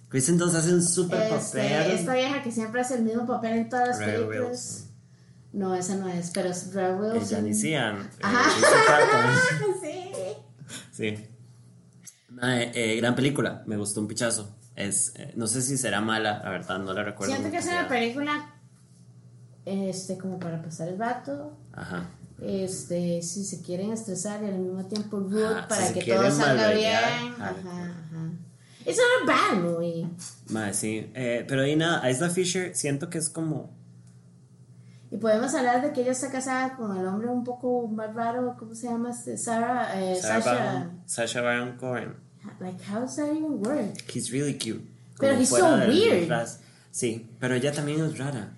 Kristen 0.09 0.37
Dunst 0.37 0.55
hace 0.55 0.73
un 0.73 0.83
super 0.83 1.33
este, 1.33 1.57
papel. 1.57 1.91
esta 1.91 2.13
vieja 2.13 2.43
que 2.43 2.51
siempre 2.51 2.81
hace 2.81 2.95
el 2.95 3.03
mismo 3.03 3.25
papel 3.25 3.53
en 3.53 3.69
todas 3.69 3.87
las 3.89 3.97
películas. 3.97 4.49
Wilson. 4.49 4.95
No, 5.53 5.73
esa 5.73 5.95
no 5.95 6.09
es, 6.09 6.31
pero 6.31 6.49
es 6.49 6.73
Rebel 6.73 7.13
Wilson. 7.13 7.21
Ella 7.21 7.41
Nician. 7.41 8.09
Ajá. 8.21 8.49
sí. 9.81 10.11
Sí. 10.91 11.27
Mae, 12.29 12.71
eh, 12.73 12.97
gran 12.97 13.15
película, 13.15 13.63
me 13.65 13.77
gustó 13.77 14.01
un 14.01 14.07
pichazo. 14.07 14.55
Es, 14.75 15.13
eh, 15.15 15.31
no 15.35 15.47
sé 15.47 15.61
si 15.61 15.77
será 15.77 16.01
mala, 16.01 16.41
la 16.43 16.49
verdad, 16.49 16.79
no 16.79 16.93
la 16.93 17.03
recuerdo. 17.03 17.33
Siento 17.33 17.49
que 17.49 17.57
es 17.57 17.65
una 17.65 17.87
película 17.87 18.53
este, 19.65 20.17
como 20.17 20.39
para 20.39 20.61
pasar 20.61 20.89
el 20.89 20.99
rato. 20.99 21.57
Ajá. 21.73 22.09
Este, 22.41 23.21
si 23.21 23.45
se 23.45 23.61
quieren 23.61 23.93
estresar 23.93 24.43
y 24.43 24.47
al 24.47 24.59
mismo 24.59 24.85
tiempo 24.85 25.25
Ajá, 25.45 25.67
para 25.69 25.87
si 25.87 25.93
que 25.93 26.13
todo 26.13 26.29
salga 26.29 26.71
bien. 26.71 26.93
Ajá, 26.93 27.51
ajá. 27.51 28.31
It's 28.85 28.97
not 28.97 29.23
a 29.23 29.25
bad 29.25 29.63
movie. 29.63 30.07
Mae, 30.49 30.73
sí. 30.73 31.09
Eh, 31.15 31.43
pero 31.47 31.61
ahí 31.63 31.75
nada, 31.75 32.09
Isla 32.09 32.29
Fisher 32.29 32.75
siento 32.75 33.09
que 33.09 33.17
es 33.17 33.29
como. 33.29 33.71
Y 35.11 35.17
podemos 35.17 35.53
hablar 35.55 35.81
de 35.81 35.91
que 35.93 36.01
ella 36.01 36.11
está 36.11 36.29
casada 36.29 36.75
con 36.75 36.95
el 36.97 37.05
hombre 37.07 37.29
un 37.29 37.43
poco 37.43 37.87
más 37.87 38.13
raro, 38.13 38.55
¿cómo 38.59 38.75
se 38.75 38.87
llama? 38.87 39.11
este? 39.11 39.37
Sarah, 39.37 39.99
eh, 39.99 40.15
Sarah 40.21 40.41
Sasha. 40.41 40.63
Baron, 40.63 41.01
Sacha 41.05 41.41
Baron 41.41 41.77
Cohen. 41.77 42.15
Like, 42.59 42.83
how 42.83 43.01
does 43.01 43.15
that 43.15 43.31
even 43.31 43.59
work? 43.59 43.95
He's 44.13 44.31
really 44.31 44.55
cute. 44.55 44.83
Pero 45.19 45.33
Como 45.33 45.41
he's 45.41 45.49
so 45.49 45.75
weird. 45.87 46.47
Sí, 46.91 47.27
pero 47.39 47.55
ella 47.55 47.71
también 47.71 48.03
es 48.03 48.17
rara. 48.17 48.51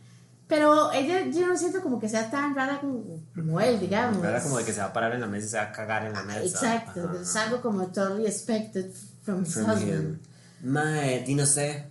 Pero 0.47 0.91
ella, 0.93 1.25
yo 1.25 1.47
no 1.47 1.57
siento 1.57 1.81
como 1.81 1.99
que 1.99 2.07
sea 2.07 2.29
tan 2.29 2.55
rara 2.55 2.79
como, 2.79 3.03
como 3.35 3.59
él, 3.59 3.79
digamos. 3.79 4.21
Rara 4.21 4.41
como 4.41 4.57
de 4.57 4.63
que 4.63 4.71
se 4.73 4.79
va 4.79 4.87
a 4.87 4.93
parar 4.93 5.13
en 5.13 5.21
la 5.21 5.27
mesa 5.27 5.45
y 5.45 5.49
se 5.49 5.57
va 5.57 5.63
a 5.63 5.71
cagar 5.71 6.05
en 6.05 6.13
la 6.13 6.23
mesa. 6.23 6.43
Exacto, 6.43 7.03
Ajá, 7.03 7.21
es 7.21 7.35
algo 7.35 7.61
como 7.61 7.87
totally 7.87 8.25
expected 8.25 8.91
From 9.27 9.45
From 9.45 9.77
him. 9.81 10.19
Mae, 10.63 11.25
y 11.27 11.35
no 11.35 11.45
sé. 11.45 11.85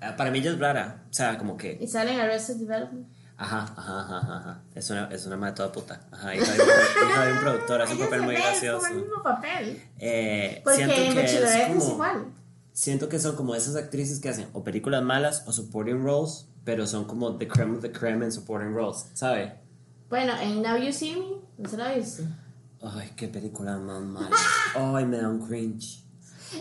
ah, 0.00 0.14
Para 0.16 0.30
mí 0.30 0.38
ella 0.40 0.50
es 0.52 0.58
rara. 0.58 1.04
O 1.10 1.12
sea, 1.12 1.38
como 1.38 1.56
que. 1.56 1.78
Y 1.80 1.86
sale 1.86 2.12
en 2.12 2.20
Arrested 2.20 2.56
Development. 2.56 3.06
Ajá, 3.38 3.72
ajá, 3.76 4.00
ajá, 4.02 4.36
ajá. 4.36 4.62
Es 4.74 4.90
una, 4.90 5.06
es 5.10 5.26
una 5.26 5.36
madre 5.36 5.54
toda 5.54 5.72
puta. 5.72 6.00
Ajá, 6.12 6.34
hija 6.36 6.52
de, 6.52 6.62
un- 6.62 7.08
hija 7.10 7.24
de 7.26 7.32
un 7.32 7.38
productor, 7.40 7.82
hace 7.82 7.94
un 7.94 7.98
papel 8.00 8.22
muy 8.22 8.34
gracioso. 8.36 8.78
como 8.86 8.94
el 8.94 9.02
mismo 9.02 9.22
papel. 9.22 9.82
Eh, 9.98 10.60
Porque 10.62 10.82
en 10.82 10.90
es 10.90 11.14
Bachelorette 11.14 11.70
es, 11.70 11.82
como- 11.82 11.92
igual. 11.94 12.24
Siento 12.74 13.08
que 13.08 13.18
son 13.18 13.34
como 13.36 13.54
esas 13.54 13.74
actrices 13.76 14.20
que 14.20 14.28
hacen 14.28 14.46
o 14.52 14.62
películas 14.64 15.02
malas 15.02 15.42
o 15.46 15.52
supporting 15.52 16.02
roles, 16.04 16.46
pero 16.64 16.86
son 16.86 17.04
como 17.06 17.36
the 17.36 17.48
creme 17.48 17.76
of 17.76 17.82
the 17.82 17.90
creme 17.90 18.24
en 18.24 18.32
supporting 18.32 18.72
roles, 18.74 19.06
¿sabe? 19.14 19.54
Bueno, 20.08 20.32
en 20.40 20.62
Now 20.62 20.76
You 20.76 20.92
See 20.92 21.16
Me, 21.16 21.26
¿no 21.58 21.68
se 21.68 21.76
la 21.76 21.92
viste? 21.94 22.24
Ay, 22.82 23.12
qué 23.16 23.28
película 23.28 23.76
más 23.78 24.00
mala. 24.02 24.30
Ay, 24.76 25.04
me 25.06 25.16
da 25.18 25.28
un 25.28 25.46
cringe. 25.46 26.04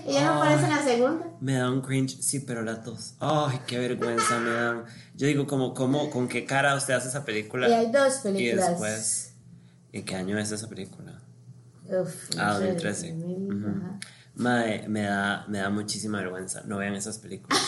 Ella 0.07 0.25
no 0.25 0.33
aparece 0.41 0.63
en 0.65 0.69
la 0.69 0.83
segunda. 0.83 1.25
Me 1.41 1.53
da 1.55 1.69
un 1.69 1.81
cringe, 1.81 2.21
sí, 2.21 2.39
pero 2.39 2.61
las 2.63 2.83
dos. 2.83 3.15
Ay, 3.19 3.59
qué 3.67 3.77
vergüenza 3.79 4.39
me 4.39 4.49
dan. 4.51 4.83
Yo 5.15 5.27
digo, 5.27 5.47
como, 5.47 5.73
como, 5.73 6.09
¿con 6.09 6.27
qué 6.27 6.45
cara 6.45 6.75
usted 6.75 6.93
hace 6.93 7.09
esa 7.09 7.23
película? 7.25 7.67
Y 7.69 7.73
hay 7.73 7.91
dos 7.91 8.19
Y 8.19 8.23
películas. 8.23 8.69
después, 8.69 9.33
¿en 9.91 10.05
qué 10.05 10.15
año 10.15 10.37
es 10.37 10.51
esa 10.51 10.67
película? 10.67 11.19
Uf, 11.87 12.29
Ah, 12.37 12.57
sé, 12.57 12.67
2013. 12.67 13.11
2000, 13.13 13.53
Ujú. 13.53 13.67
ajá. 13.69 13.99
Mae, 14.35 14.87
me 14.87 15.01
da, 15.01 15.45
me 15.49 15.57
da 15.59 15.69
muchísima 15.69 16.19
vergüenza. 16.19 16.61
No 16.65 16.77
vean 16.77 16.95
esas 16.95 17.17
películas. 17.17 17.59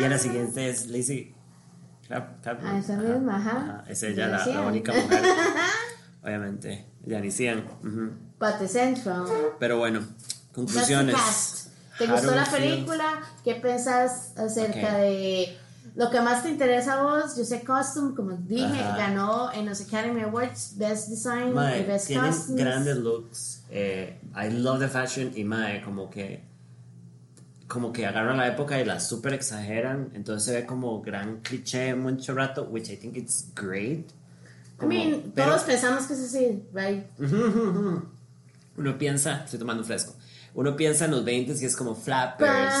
y 0.00 0.04
a 0.04 0.08
la 0.08 0.18
siguiente 0.18 0.68
es 0.70 0.86
Lizzie 0.86 1.34
Cap- 2.08 2.40
Capron. 2.42 2.70
Ah, 2.76 2.78
esa 2.78 2.96
misma, 2.96 3.36
ajá. 3.36 3.84
Es 3.88 4.02
ella 4.04 4.28
la, 4.28 4.46
la 4.46 4.60
única 4.62 4.92
mujer. 4.92 5.22
Obviamente, 6.22 6.86
Janicean. 7.06 7.64
ujú. 7.82 8.12
But 8.38 8.58
the 8.58 8.68
Central. 8.68 9.26
Pero 9.58 9.78
bueno, 9.78 10.00
conclusiones. 10.54 11.63
¿Te 11.98 12.06
gustó 12.06 12.34
la 12.34 12.44
película? 12.44 13.22
¿Qué 13.44 13.54
pensás 13.56 14.32
acerca 14.36 14.98
de 14.98 15.56
lo 15.94 16.10
que 16.10 16.20
más 16.20 16.42
te 16.42 16.48
interesa 16.50 16.94
a 17.00 17.02
vos? 17.02 17.36
Yo 17.36 17.44
sé 17.44 17.62
Costume, 17.62 18.14
como 18.14 18.32
dije, 18.32 18.64
Ajá. 18.80 18.96
ganó 18.96 19.52
en 19.52 19.66
los 19.66 19.80
Academy 19.80 20.22
Awards 20.22 20.74
Best 20.76 21.08
Design 21.08 21.52
Mae, 21.54 21.80
y 21.82 21.84
Best 21.84 22.06
tienen 22.08 22.30
Costumes. 22.32 22.60
grandes 22.64 22.96
looks. 22.96 23.62
eh, 23.70 24.18
I 24.36 24.50
love 24.50 24.80
the 24.80 24.88
fashion 24.88 25.32
y 25.36 25.44
mae, 25.44 25.82
como 25.82 26.10
que 26.10 26.42
como 27.66 27.92
que 27.92 28.06
agarran 28.06 28.36
la 28.36 28.46
época 28.48 28.78
y 28.80 28.84
la 28.84 29.00
super 29.00 29.32
exageran, 29.32 30.10
entonces 30.14 30.44
se 30.44 30.52
ve 30.60 30.66
como 30.66 31.00
gran 31.00 31.40
cliché 31.40 31.94
mucho 31.94 32.34
rato, 32.34 32.64
which 32.70 32.90
I 32.90 32.96
think 32.96 33.16
it's 33.16 33.46
great. 33.54 34.10
I 34.82 34.86
mean, 34.86 35.32
pero- 35.34 35.50
todos 35.52 35.62
pensamos 35.62 36.04
que 36.06 36.12
es 36.14 36.20
así, 36.20 36.62
right? 36.74 37.04
Uno 38.76 38.98
piensa, 38.98 39.44
estoy 39.44 39.58
tomando 39.58 39.82
un 39.82 39.86
fresco. 39.86 40.14
Uno 40.54 40.76
piensa 40.76 41.06
en 41.06 41.10
los 41.10 41.24
20 41.24 41.52
y 41.60 41.64
es 41.64 41.76
como 41.76 41.94
flappers. 41.96 42.74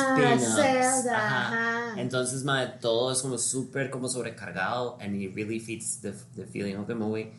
Zelda, 0.54 1.16
ajá. 1.16 1.48
ajá. 1.88 2.00
Entonces, 2.00 2.44
mae, 2.44 2.68
todo 2.80 3.12
es 3.12 3.20
como 3.20 3.36
súper 3.36 3.90
como 3.90 4.08
sobrecargado 4.08 4.96
and 5.00 5.16
it 5.20 5.34
really 5.34 5.58
fits 5.60 6.00
the, 6.00 6.12
the 6.36 6.44
feeling 6.46 6.76
of 6.76 6.86
the 6.86 6.94
movie. 6.94 7.32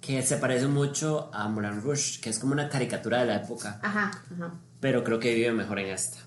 Que 0.00 0.22
se 0.22 0.36
parece 0.36 0.68
mucho 0.68 1.30
a 1.32 1.48
Moulin 1.48 1.82
Rouge, 1.82 2.20
que 2.20 2.30
es 2.30 2.38
como 2.38 2.52
una 2.52 2.68
caricatura 2.68 3.20
de 3.20 3.26
la 3.26 3.36
época, 3.36 3.80
Ajá, 3.82 4.12
ajá. 4.34 4.54
pero 4.78 5.02
creo 5.02 5.18
que 5.18 5.34
vive 5.34 5.50
mejor 5.52 5.80
en 5.80 5.86
esta. 5.88 6.18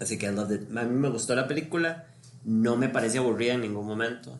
Así 0.00 0.18
que 0.18 0.26
I 0.26 0.32
loved 0.34 0.62
it. 0.62 0.76
A 0.76 0.82
mí 0.82 0.96
me 0.96 1.08
gustó 1.10 1.36
la 1.36 1.46
película, 1.46 2.06
no 2.44 2.76
me 2.76 2.88
parece 2.88 3.18
aburrida 3.18 3.54
en 3.54 3.60
ningún 3.60 3.86
momento. 3.86 4.36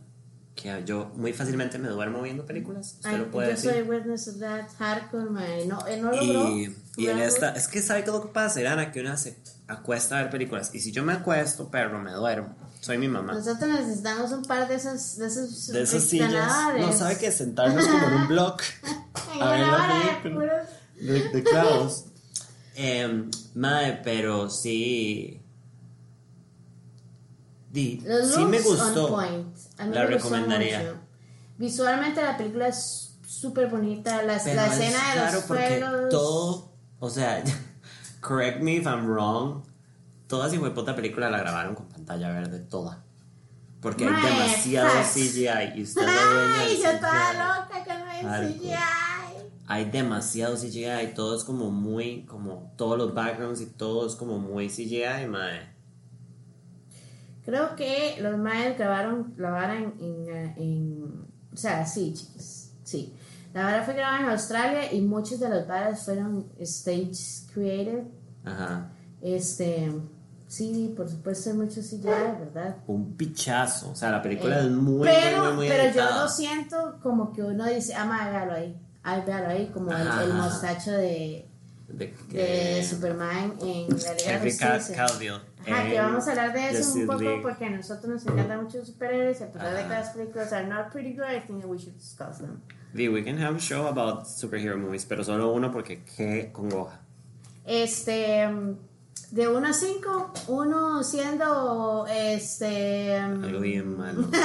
Que 0.61 0.83
yo 0.85 1.13
muy 1.15 1.33
fácilmente 1.33 1.79
me 1.79 1.89
duermo 1.89 2.21
viendo 2.21 2.45
películas, 2.45 2.95
usted 2.95 3.11
Ay, 3.11 3.19
lo 3.19 3.31
puede 3.31 3.51
yo 3.51 3.55
decir. 3.55 3.71
soy 3.71 3.83
witness 3.83 4.27
of 4.27 4.41
that 4.41 4.67
hardcore, 4.77 5.31
man. 5.31 5.69
No, 5.69 5.87
él 5.87 6.03
no 6.03 6.11
logró. 6.11 6.49
Y, 6.49 6.77
y 6.97 7.07
en 7.07 7.19
esta, 7.21 7.53
es 7.53 7.69
que 7.69 7.81
sabe 7.81 8.03
qué 8.03 8.11
es 8.11 8.17
lo 8.17 8.23
que 8.23 8.33
pasa, 8.33 8.61
Irana, 8.61 8.91
que 8.91 9.01
una 9.01 9.17
se 9.17 9.39
acuesta 9.69 10.19
a 10.19 10.23
ver 10.23 10.31
películas. 10.33 10.75
Y 10.75 10.81
si 10.81 10.91
yo 10.91 11.05
me 11.05 11.13
acuesto, 11.13 11.71
perro, 11.71 12.01
me 12.01 12.11
duermo. 12.11 12.57
Soy 12.81 12.99
mi 12.99 13.07
mamá. 13.07 13.35
Nosotros 13.35 13.69
necesitamos 13.71 14.33
un 14.33 14.43
par 14.43 14.67
de 14.67 14.75
esos, 14.75 15.17
de 15.19 15.27
esos, 15.29 15.69
De 15.69 15.83
esas 15.83 16.03
sillas. 16.03 16.53
No, 16.79 16.93
sabe 16.93 17.19
que 17.19 17.31
sentarnos 17.31 17.87
como 17.87 18.07
en 18.09 18.15
un 18.15 18.29
blog 18.29 18.57
En 19.37 19.43
a 19.43 19.51
ver 19.53 19.61
la 19.67 20.21
película. 20.23 20.69
de, 21.01 21.29
de 21.29 21.43
clavos. 21.45 22.07
Em, 22.75 23.31
mae, 23.55 24.01
pero 24.03 24.51
sí. 24.51 25.41
Di, 27.71 28.03
sí 28.35 28.45
me 28.45 28.61
gustó. 28.61 29.19
A 29.79 29.85
mí 29.85 29.95
La 29.95 30.05
me 30.05 30.15
gustó 30.15 30.29
recomendaría. 30.31 30.79
mucho. 30.81 30.95
Visualmente 31.59 32.23
la 32.23 32.37
película 32.37 32.69
es 32.69 33.17
súper 33.27 33.69
bonita. 33.69 34.23
La, 34.23 34.39
Pero 34.43 34.57
la 34.57 34.67
es 34.67 34.73
escena 34.81 35.27
de 35.27 35.33
los 35.33 35.45
porque 35.45 35.81
fuegos. 35.81 36.09
todo, 36.11 36.73
o 36.99 37.11
sea, 37.11 37.43
correct 38.21 38.61
me 38.61 38.77
if 38.77 38.87
I'm 38.87 39.07
wrong, 39.07 39.63
toda 40.27 40.49
puta 40.75 40.95
película 40.95 41.31
la 41.31 41.39
grabaron 41.39 41.75
con 41.75 41.87
pantalla 41.87 42.31
verde, 42.31 42.61
toda. 42.61 43.05
Porque 43.81 44.07
hay 44.07 44.23
demasiado 44.23 44.89
facts. 44.91 45.15
CGI 45.15 45.79
y 45.79 45.83
usted 45.83 46.03
Ay, 46.05 46.81
yo 46.83 46.91
estaba 46.91 47.33
loca 47.33 47.85
hay 48.11 48.25
Hardcore. 48.25 48.59
CGI. 48.59 48.75
Hay 49.71 49.85
demasiado 49.91 50.57
CGI, 50.57 51.15
todo 51.15 51.37
es 51.37 51.45
como 51.45 51.71
muy, 51.71 52.25
como 52.25 52.73
todos 52.77 52.99
los 52.99 53.15
backgrounds 53.15 53.61
y 53.61 53.67
todo 53.67 54.07
es 54.07 54.17
como 54.17 54.39
muy 54.39 54.69
CGI, 54.69 55.27
mae. 55.29 55.78
Creo 57.49 57.75
que 57.77 58.19
los 58.21 58.37
mayas 58.37 58.77
grabaron 58.77 59.33
la 59.39 59.49
vara 59.49 59.75
en, 59.77 59.95
en, 60.01 60.55
en- 60.59 61.27
O 61.51 61.57
sea, 61.57 61.87
sí, 61.87 62.13
chicos. 62.13 62.73
Sí. 62.85 63.15
La 63.55 63.65
vara 63.65 63.83
fue 63.85 63.95
grabada 63.95 64.21
en 64.21 64.29
Australia 64.29 64.93
y 64.93 65.01
muchas 65.01 65.41
de 65.41 65.49
las 65.49 65.67
varas 65.67 66.05
fueron 66.05 66.47
stage 66.61 67.47
created. 67.55 68.03
Ajá. 68.45 68.91
Este. 69.23 69.91
Sí, 70.47 70.93
por 70.95 71.09
supuesto, 71.09 71.49
hay 71.49 71.57
mucho 71.57 71.81
CGI, 71.81 72.05
¿verdad? 72.05 72.77
Un 72.87 73.17
pichazo, 73.17 73.93
o 73.93 73.97
sea, 73.97 74.11
la 74.11 74.21
película 74.21 74.59
Eh, 74.61 74.67
es 74.67 74.71
muy, 74.71 75.09
pero, 75.09 75.39
muy, 75.39 75.47
muy, 75.47 75.57
muy 75.57 75.69
pero 75.69 75.95
yo 75.95 76.21
lo 76.21 76.29
siento 76.29 76.99
como 77.03 77.33
que 77.33 77.43
uno 77.43 77.65
dice, 77.65 77.95
ah, 77.95 78.05
ma, 78.05 78.29
véalo 78.29 78.53
ahí. 78.53 78.77
Ay, 79.03 79.23
véalo 79.27 79.49
ahí, 79.49 79.71
como 79.73 79.91
el, 79.91 80.07
el 80.07 80.35
mostacho 80.35 80.93
de, 80.93 81.49
de, 81.89 82.85
Superman 82.87 83.55
en 83.63 83.89
la 83.89 84.13
Liga 84.15 84.39
de 84.39 84.51
Justicia. 84.51 84.97
Cavill. 85.07 85.48
Ajá, 85.67 85.83
que 85.85 85.97
en 85.97 86.03
vamos 86.03 86.27
a 86.27 86.31
hablar 86.31 86.53
de 86.53 86.69
eso 86.69 86.79
Justice 86.79 87.01
un 87.01 87.07
poco 87.07 87.21
League. 87.23 87.43
porque 87.43 87.65
a 87.67 87.71
nosotros 87.71 88.07
nos 88.09 88.27
encantan 88.27 88.63
mucho 88.65 88.79
los 88.79 88.87
superhéroes 88.89 89.41
y 89.41 89.45
a 89.45 89.53
pesar 89.53 89.75
de 89.77 89.83
que 89.83 89.89
las 89.89 90.11
películas 90.11 90.53
are 90.53 90.67
not 90.67 90.91
pretty 90.93 91.13
good, 91.15 91.25
I 91.25 91.41
think 91.41 91.61
that 91.61 91.69
we 91.69 91.79
should 91.79 91.97
discuss 91.97 92.39
them. 92.39 92.61
The 92.95 93.09
We 93.09 93.23
can 93.23 93.39
have 93.39 93.57
a 93.57 93.61
show 93.61 93.87
about 93.87 94.27
superhero 94.27 94.79
movies, 94.79 95.05
pero 95.05 95.23
solo 95.23 95.53
uno 95.53 95.71
porque 95.71 96.03
qué 96.05 96.51
congoja. 96.53 97.01
Este, 97.67 98.49
mm, 98.49 98.77
de 99.33 99.47
1 99.49 99.67
a 99.69 99.73
5, 99.75 100.33
uno 100.49 101.03
siendo, 101.05 102.07
este... 102.09 103.21
mm, 103.21 103.45
Algo 103.45 103.61
bien 103.61 103.97
malo. 103.97 104.29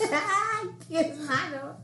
Ay, 0.00 0.68
qué 0.88 1.14
malo. 1.26 1.76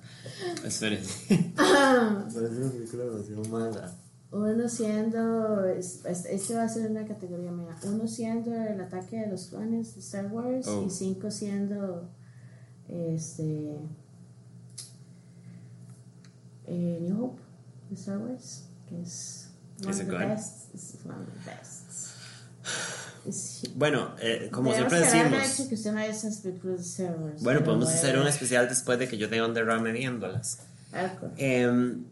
Espérense. 0.64 1.52
Parece 1.56 2.60
una 2.62 2.70
película 2.72 3.04
demasiado 3.04 3.44
mala. 3.44 3.92
Uno 4.30 4.68
siendo, 4.68 5.64
es- 5.64 6.04
es- 6.04 6.26
este 6.26 6.54
va 6.54 6.64
a 6.64 6.68
ser 6.68 6.90
una 6.90 7.06
categoría 7.06 7.50
mía, 7.50 7.74
uno 7.84 8.06
siendo 8.06 8.54
el 8.54 8.78
ataque 8.80 9.20
de 9.20 9.26
los 9.28 9.46
clones 9.46 9.94
de 9.94 10.00
Star 10.00 10.26
Wars 10.26 10.66
Oh. 10.68 10.84
y 10.86 10.90
cinco 10.90 11.30
siendo, 11.30 12.10
este, 12.88 13.76
eh, 16.66 16.98
New 17.00 17.24
Hope 17.24 17.40
de 17.90 17.96
Star 17.96 18.18
Wars, 18.18 18.64
que 18.88 19.00
es 19.02 19.48
one 19.82 19.90
of 19.92 19.96
the 19.98 20.04
best, 20.04 20.74
one 21.06 21.14
of 21.20 21.26
the 21.44 21.50
best. 21.50 21.84
Es- 23.26 23.62
Bueno, 23.76 24.10
eh, 24.20 24.48
como 24.52 24.72
siempre 24.74 25.00
decimos. 25.00 25.32
hecho 25.54 25.68
que 25.68 25.74
usted 25.74 25.90
no 25.92 25.96
ve 26.00 26.08
esas 26.08 26.36
películas 26.38 26.76
de 26.78 26.82
Star 26.82 27.18
Wars. 27.18 27.42
Bueno, 27.42 27.64
podemos 27.64 27.88
hacer 27.88 28.18
un 28.18 28.26
especial 28.26 28.68
después 28.68 28.98
de 28.98 29.08
que 29.08 29.16
yo 29.16 29.28
tenga 29.28 29.46
un 29.46 29.54
derrame 29.54 29.92
viéndolas. 29.92 30.58
Em, 31.36 32.04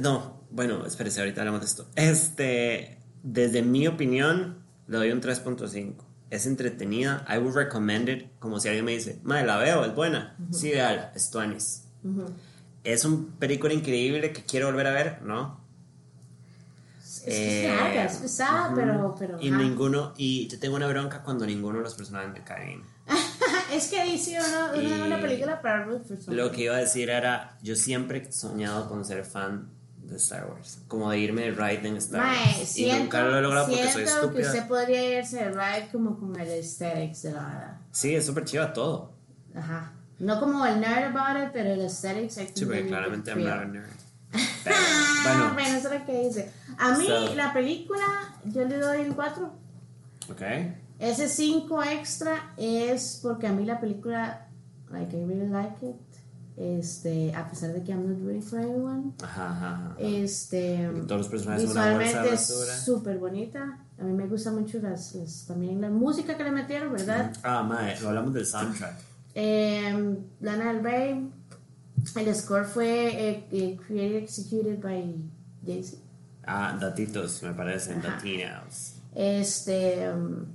no, 0.00 0.35
bueno, 0.56 0.86
espérese, 0.86 1.20
ahorita 1.20 1.42
hablamos 1.42 1.60
de 1.60 1.66
esto. 1.66 1.86
Este, 1.96 2.98
desde 3.22 3.60
mi 3.62 3.86
opinión, 3.86 4.56
le 4.88 4.96
doy 4.96 5.10
un 5.12 5.20
3.5. 5.20 5.94
Es 6.30 6.46
entretenida, 6.46 7.26
I 7.28 7.36
would 7.38 7.54
recommend 7.54 8.08
it, 8.08 8.26
como 8.38 8.58
si 8.58 8.68
alguien 8.68 8.86
me 8.86 8.92
dice, 8.92 9.20
madre, 9.22 9.44
la 9.44 9.58
veo, 9.58 9.84
es 9.84 9.94
buena. 9.94 10.34
Sí, 10.50 10.70
véala, 10.70 11.12
es 11.14 11.30
tuanis. 11.30 11.84
Ujú. 12.02 12.24
Es 12.84 13.04
un 13.04 13.32
película 13.32 13.74
increíble 13.74 14.32
que 14.32 14.44
quiero 14.44 14.66
volver 14.68 14.86
a 14.86 14.92
ver, 14.92 15.22
¿no? 15.22 15.60
Es 17.00 17.20
que 17.20 17.66
es 17.66 17.76
larga, 17.76 18.04
es 18.04 18.16
pesada, 18.16 18.66
ujú. 18.68 18.76
pero, 18.76 19.14
pero 19.18 19.38
Y 19.42 19.50
ajá. 19.50 19.58
ninguno, 19.58 20.14
y 20.16 20.48
yo 20.48 20.58
tengo 20.58 20.76
una 20.76 20.86
bronca 20.88 21.22
cuando 21.22 21.44
ninguno 21.44 21.78
de 21.78 21.84
los 21.84 21.94
personajes 21.94 22.32
me 22.32 22.42
caen. 22.42 22.82
es 23.72 23.88
que 23.88 24.02
dice 24.04 24.38
uno, 24.40 24.80
una, 24.80 25.04
una 25.04 25.20
película 25.20 25.60
para 25.60 25.84
something. 25.84 26.32
Lo 26.32 26.50
que 26.50 26.62
iba 26.62 26.76
a 26.76 26.78
decir 26.78 27.10
era, 27.10 27.58
yo 27.62 27.76
siempre 27.76 28.18
he 28.26 28.32
soñado 28.32 28.88
con 28.88 29.04
ser 29.04 29.22
fan 29.24 29.75
de 30.08 30.16
Star 30.16 30.46
Wars, 30.50 30.78
como 30.88 31.10
de 31.10 31.18
irme 31.18 31.42
de 31.42 31.50
ride 31.52 31.88
en 31.88 31.96
Star 31.96 32.20
Mae, 32.24 32.36
Wars. 32.46 32.60
y 32.60 32.66
siento, 32.66 32.98
nunca 33.04 33.20
lo 33.22 33.38
he 33.38 33.42
logrado 33.42 33.66
porque 33.66 33.82
soy 33.84 33.92
siento 33.92 34.12
que 34.12 34.18
estúpida. 34.42 34.46
usted 34.48 34.68
podría 34.68 35.18
irse 35.18 35.36
de 35.36 35.50
ride 35.50 35.88
como 35.92 36.18
con 36.18 36.38
el 36.40 36.48
aesthetics 36.48 37.22
de 37.22 37.32
la 37.32 37.42
vara. 37.42 37.80
Sí, 37.92 38.14
es 38.14 38.24
súper 38.26 38.44
chiva 38.44 38.72
todo. 38.72 39.12
Ajá. 39.54 39.92
No 40.18 40.38
como 40.40 40.64
el 40.64 40.80
nerd 40.80 41.14
about 41.16 41.42
it, 41.44 41.50
pero 41.52 41.72
el 41.74 41.80
aesthetics 41.80 42.34
Sí, 42.54 42.64
porque 42.64 42.86
claramente 42.86 43.30
I'm 43.32 43.42
not 43.44 43.58
a 43.58 43.64
nerd. 43.64 43.86
Pero, 44.64 44.76
bueno, 45.24 45.50
bueno, 45.54 45.76
eso 45.78 45.88
es 45.92 46.00
lo 46.00 46.06
que 46.06 46.22
dice. 46.26 46.50
A 46.78 46.96
mí, 46.98 47.06
So- 47.06 47.34
la 47.34 47.52
película, 47.52 48.36
yo 48.44 48.64
le 48.64 48.78
doy 48.78 49.00
un 49.08 49.14
4. 49.14 49.52
ok. 50.30 50.42
Ese 50.98 51.28
5 51.28 51.82
extra 51.84 52.52
es 52.56 53.20
porque 53.22 53.46
a 53.46 53.52
mí 53.52 53.64
la 53.64 53.78
película, 53.80 54.46
like, 54.90 55.14
I 55.16 55.24
really 55.24 55.48
like 55.48 55.76
it. 55.86 55.96
Este, 56.56 57.34
a 57.34 57.46
pesar 57.50 57.72
de 57.74 57.82
que 57.82 57.92
I'm 57.92 58.08
not 58.08 58.26
ready 58.26 58.40
for 58.40 58.58
everyone. 58.58 59.12
Ajá, 59.22 59.50
ajá, 59.50 59.74
ajá. 59.74 59.96
Este, 59.98 60.88
Todos 61.06 61.18
los 61.22 61.28
personajes 61.28 61.64
visualmente 61.68 62.32
es 62.32 62.82
súper 62.84 63.18
bonita. 63.18 63.78
A 63.98 64.04
mí 64.04 64.12
me 64.12 64.26
gusta 64.26 64.50
mucho 64.52 64.78
las, 64.80 65.14
las- 65.14 65.44
también 65.46 65.80
la 65.82 65.90
música 65.90 66.34
que 66.36 66.44
le 66.44 66.50
metieron, 66.52 66.92
¿verdad? 66.92 67.32
Ah, 67.42 67.62
mae, 67.62 68.00
lo 68.00 68.08
hablamos 68.08 68.32
del 68.32 68.46
soundtrack. 68.46 68.94
Eh, 69.34 70.16
Lana 70.40 70.72
del 70.72 70.82
Rey. 70.82 71.30
El 72.14 72.34
score 72.34 72.64
fue 72.64 73.28
eh, 73.30 73.46
eh, 73.52 73.76
created 73.86 74.22
executed 74.22 74.80
by 74.80 75.14
Jay-Z. 75.66 75.98
Ah, 76.46 76.78
datitos, 76.80 77.42
me 77.42 77.52
parecen, 77.52 78.00
datinos. 78.00 78.94
Este, 79.14 80.08
um, 80.10 80.46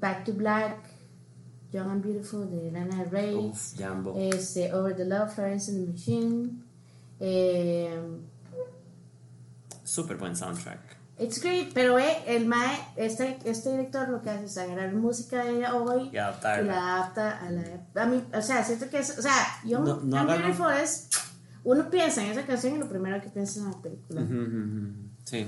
Back 0.00 0.24
to 0.24 0.32
Black, 0.32 0.78
Young 1.72 1.90
and 1.90 2.02
Beautiful 2.04 2.48
de 2.50 2.70
Lana 2.70 3.04
Rey. 3.10 3.34
Uf. 3.34 3.74
Este, 4.16 4.72
Over 4.72 4.94
the 4.94 5.04
Love, 5.04 5.34
Florence 5.34 5.70
and 5.70 5.86
the 5.86 5.92
Machine. 5.92 6.62
Eh, 7.20 7.98
Súper 9.84 10.16
buen 10.16 10.36
soundtrack. 10.36 10.80
It's 11.18 11.40
great, 11.40 11.72
pero 11.74 11.98
eh, 11.98 12.16
el 12.26 12.46
mae, 12.46 12.76
este, 12.96 13.38
este 13.44 13.70
director 13.70 14.08
lo 14.08 14.22
que 14.22 14.30
hace 14.30 14.46
es 14.46 14.56
agarrar 14.58 14.92
música 14.94 15.44
de 15.44 15.66
hoy 15.66 16.10
Y 16.12 16.16
adaptarla. 16.16 16.62
y 16.62 16.66
la 16.66 16.94
adapta 16.96 17.38
a 17.38 17.50
la... 17.50 18.02
A 18.02 18.06
mí, 18.06 18.24
o 18.34 18.42
sea, 18.42 18.64
siento 18.64 18.88
que 18.88 18.98
es... 18.98 19.18
O 19.18 19.22
sea, 19.22 19.32
Young 19.64 19.84
No- 19.84 20.00
no 20.02 20.16
and 20.18 20.30
Beautiful 20.30 20.72
es... 20.72 21.08
Uno 21.64 21.88
piensa 21.90 22.24
en 22.24 22.32
esa 22.32 22.44
canción 22.44 22.74
y 22.74 22.78
lo 22.78 22.88
primero 22.88 23.20
que 23.22 23.28
piensa 23.28 23.52
es 23.60 23.64
en 23.66 23.70
la 23.70 23.78
película. 23.82 24.22
Sí. 25.24 25.46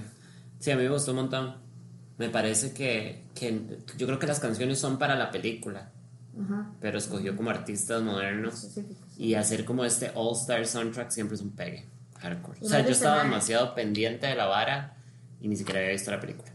Sí, 0.61 0.71
a 0.71 0.77
mí 0.77 0.83
me 0.85 0.91
gustó 0.91 1.11
un 1.11 1.17
montón. 1.17 1.57
Me 2.19 2.29
parece 2.29 2.73
que, 2.73 3.25
que 3.35 3.79
yo 3.97 4.07
creo 4.07 4.19
que 4.21 4.27
las 4.29 4.39
canciones 4.39 4.79
son 4.79 4.99
para 4.99 5.17
la 5.17 5.33
película, 5.33 5.91
Ajá. 6.43 6.73
pero 6.81 6.99
escogió 6.99 7.37
como 7.37 7.51
artistas 7.51 8.03
modernos 8.03 8.69
y 9.17 9.35
hacer 9.35 9.65
como 9.65 9.85
este 9.85 10.11
All 10.15 10.37
Star 10.37 10.67
soundtrack 10.67 11.11
siempre 11.11 11.37
es 11.37 11.43
un 11.43 11.51
pegue. 11.51 11.87
Hardcore. 12.19 12.59
O 12.63 12.69
sea, 12.69 12.81
yo 12.81 12.91
es 12.91 12.97
estaba 12.97 13.23
demasiado 13.23 13.75
pendiente 13.75 14.27
de 14.27 14.35
la 14.35 14.47
vara 14.47 14.97
y 15.41 15.49
ni 15.49 15.57
siquiera 15.57 15.81
había 15.81 15.93
visto 15.93 16.11
la 16.11 16.21
película. 16.21 16.51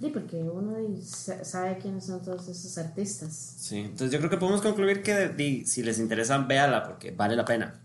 Sí, 0.00 0.10
porque 0.10 0.36
uno 0.36 0.76
sabe 1.02 1.78
quiénes 1.78 2.04
son 2.06 2.22
todos 2.22 2.46
esos 2.48 2.76
artistas. 2.78 3.32
Sí, 3.58 3.78
entonces 3.78 4.10
yo 4.10 4.18
creo 4.18 4.30
que 4.30 4.36
podemos 4.36 4.60
concluir 4.60 5.02
que 5.02 5.64
si 5.66 5.82
les 5.82 5.98
interesa, 5.98 6.38
véala 6.38 6.84
porque 6.84 7.10
vale 7.10 7.36
la 7.36 7.44
pena. 7.44 7.80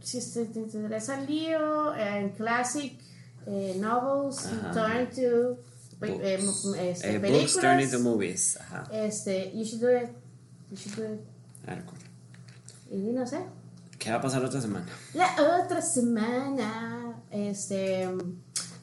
Si 0.00 0.20
te, 0.32 0.44
te 0.46 0.60
interesa 0.60 1.20
el 1.20 1.26
lío, 1.26 1.94
en 1.94 2.30
classic 2.30 2.98
eh, 3.46 3.76
novels, 3.80 4.46
Ajá. 4.46 4.72
turn 4.72 5.08
to 5.10 5.58
eh, 6.02 6.38
Books. 6.42 6.64
este, 6.78 7.10
Eh, 7.16 7.18
books 7.18 7.54
películas, 7.54 7.82
into 7.84 7.98
movies. 8.00 8.58
Ajá. 8.60 8.88
este, 8.92 9.52
you 9.54 9.64
should 9.64 9.80
do 9.80 9.88
it. 9.96 10.10
You 10.70 10.76
should 10.76 10.96
do 10.96 11.04
it. 11.14 11.20
Hardcore. 11.66 11.98
Y 12.90 13.12
no 13.12 13.26
sé. 13.26 13.40
¿Qué 13.98 14.10
va 14.10 14.16
a 14.16 14.20
pasar 14.20 14.44
otra 14.44 14.60
semana? 14.60 14.86
La 15.14 15.34
otra 15.64 15.80
semana, 15.82 17.20
este, 17.30 18.04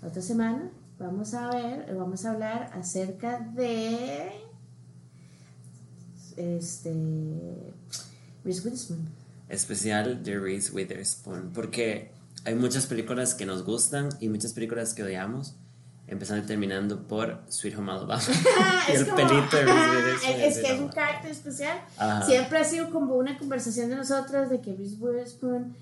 la 0.02 0.08
otra 0.08 0.22
semana 0.22 0.72
vamos 1.00 1.34
a 1.34 1.50
ver, 1.50 1.94
vamos 1.96 2.26
a 2.26 2.32
hablar 2.32 2.72
acerca 2.74 3.40
de, 3.40 4.32
este, 6.38 6.94
Reese 8.44 8.62
Witherspoon. 8.64 9.00
especial 9.50 10.24
de 10.24 10.40
Reese 10.40 10.72
Witherspoon 10.72 11.52
porque 11.54 12.12
hay 12.46 12.56
muchas 12.56 12.86
películas 12.88 13.34
que 13.36 13.46
nos 13.46 13.64
gustan 13.64 14.10
y 14.20 14.30
muchas 14.30 14.54
películas 14.54 14.94
que 14.94 15.04
odiamos 15.04 15.56
empezando 16.14 16.44
y 16.44 16.48
terminando 16.48 17.08
por 17.08 17.42
Sweet 17.50 17.78
Home 17.78 17.92
Alabama 17.92 18.22
y 18.90 18.92
el 18.94 19.06
como- 19.06 19.16
pelito 19.18 19.58
de 19.58 19.64
Reese 19.66 19.90
Witherspoon 19.92 20.42
es 20.42 20.58
que 20.60 20.74
es 20.74 20.80
un 20.80 20.88
carácter 20.90 21.32
especial. 21.32 21.78
Ajá. 21.98 22.26
Siempre 22.26 22.60
ha 22.60 22.64
sido 22.64 22.90
como 22.92 23.16
una 23.16 23.38
conversación 23.38 23.90
de 23.90 23.96
nosotros 23.98 24.50
de 24.50 24.62
que 24.62 24.74
Reese 24.76 24.96
Witherspoon 25.00 25.76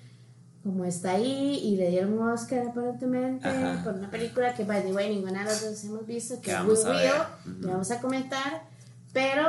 como 0.64 0.86
está 0.86 1.12
ahí 1.14 1.60
y 1.64 1.76
le 1.76 1.90
dieron 1.90 2.14
un 2.20 2.30
Oscar 2.30 2.68
aparentemente 2.70 3.48
Ajá. 3.48 3.84
por 3.84 3.94
una 3.96 4.12
película 4.12 4.54
que 4.54 4.64
by 4.64 4.84
the 4.84 4.94
way 4.94 5.10
ninguna 5.16 5.40
de 5.40 5.46
las 5.46 5.62
dos 5.66 5.84
hemos 5.84 6.06
visto 6.06 6.40
que 6.40 6.52
es 6.52 6.58
vamos 6.58 6.84
We 6.84 6.90
a 6.92 6.94
ver. 6.94 7.12
Will, 7.48 7.58
y 7.64 7.66
vamos 7.68 7.90
a 7.92 8.00
comentar 8.00 8.64
pero 9.12 9.44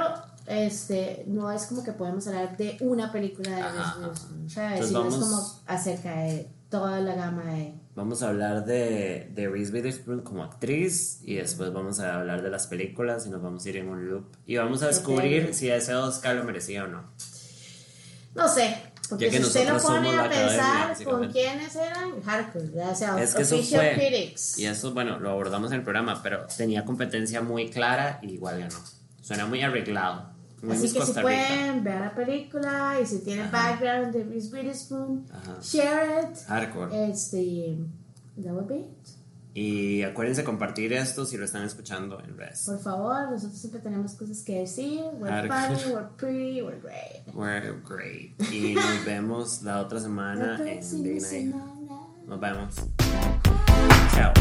este 0.47 1.25
no 1.29 1.53
es 1.53 1.67
como 1.67 1.85
que 1.85 1.93
podemos 1.93 2.27
hablar 2.27 2.57
de 2.57 2.79
una 2.81 3.13
película 3.13 3.51
de 3.51 3.63
Reese. 3.63 3.99
Witherspoon 4.01 4.51
¿sabes? 4.51 4.87
Sino 4.89 5.07
es 5.09 5.15
como 5.17 5.61
acerca 5.67 6.17
de 6.23 6.49
toda 6.71 6.99
la 7.01 7.15
gama 7.15 7.45
de 7.45 7.75
Vamos 7.95 8.23
a 8.23 8.31
hablar 8.31 8.65
de, 8.65 9.29
de 9.35 9.49
Reese 9.49 9.73
Witherspoon 9.73 10.23
como 10.23 10.43
actriz 10.43 11.21
y 11.25 11.35
después 11.35 11.73
vamos 11.73 12.01
a 12.01 12.21
hablar 12.21 12.43
de 12.43 12.49
las 12.49 12.67
películas 12.67 13.27
y 13.27 13.31
nos 13.31 13.43
vamos 13.43 13.67
a 13.67 13.69
ir 13.69 13.77
en 13.77 13.89
un 13.89 14.09
loop 14.09 14.25
y 14.47 14.57
vamos 14.57 14.83
a 14.83 14.87
descubrir 14.87 15.53
si 15.53 15.69
ese 15.69 15.95
Oscar 15.95 16.37
lo 16.37 16.45
merecía 16.45 16.85
o 16.85 16.87
no. 16.87 17.05
no 18.35 18.49
sé 18.49 18.93
porque 19.13 19.31
si 19.31 19.43
usted 19.43 19.69
lo 19.69 19.79
pone 19.79 20.09
a 20.09 20.25
academia, 20.25 20.47
pensar 20.49 20.81
con 20.81 20.89
básicamente. 20.89 21.33
quiénes 21.33 21.77
eran 21.77 22.73
ya 22.75 22.95
sea 22.95 23.23
Es 23.23 23.35
que 23.35 23.43
eso 23.43 23.63
fue. 23.63 23.93
critics 23.95 24.59
Y 24.59 24.67
eso, 24.67 24.95
bueno, 24.95 25.19
lo 25.19 25.31
abordamos 25.31 25.71
en 25.71 25.79
el 25.79 25.83
programa, 25.83 26.23
pero 26.23 26.47
tenía 26.57 26.85
competencia 26.87 27.43
muy 27.43 27.69
clara 27.69 28.21
y 28.23 28.33
igual 28.33 28.61
ganó. 28.61 28.79
Suena 29.21 29.45
muy 29.45 29.61
arreglado. 29.61 30.32
Así 30.71 30.83
Miss 30.83 30.93
que 30.95 31.01
si 31.01 31.07
Rica. 31.09 31.23
pueden 31.23 31.85
ver 31.85 32.01
la 32.01 32.15
película 32.15 32.97
y 33.03 33.07
si 33.07 33.19
tienen 33.21 33.51
background 33.51 34.13
de 34.15 34.25
Reese 34.25 34.55
Witherspoon, 34.55 35.27
share 35.61 36.23
it. 36.31 36.39
Hardcore. 36.49 37.11
Este, 37.11 37.77
that 38.43 38.53
would 38.53 38.69
be 38.69 38.77
it. 38.81 39.09
Y 39.55 40.03
acuérdense 40.03 40.45
compartir 40.45 40.95
esto 40.95 41.27
si 41.27 41.37
lo 41.37 41.45
están 41.45 41.65
escuchando 41.65 42.19
en 42.25 42.39
redes. 42.39 42.63
Por 42.65 42.79
favor, 42.79 43.31
nosotros 43.31 43.59
siempre 43.59 43.81
tenemos 43.81 44.15
cosas 44.15 44.43
que 44.43 44.61
decir. 44.61 45.01
We're 45.19 45.47
funny, 45.49 45.93
we're 45.93 46.09
pretty, 46.17 46.63
we're 46.63 46.81
great. 46.81 47.35
We're 47.35 47.75
great. 47.87 48.33
Y 48.51 48.75
nos 48.75 49.05
vemos 49.05 49.63
la 49.63 49.81
otra 49.81 50.01
semana 50.01 50.57
La 50.59 50.73
en 50.73 51.03
Big 51.03 51.21
Night. 51.21 51.55
Nos 52.27 52.41
vemos. 52.41 52.75
Chao. 54.15 54.33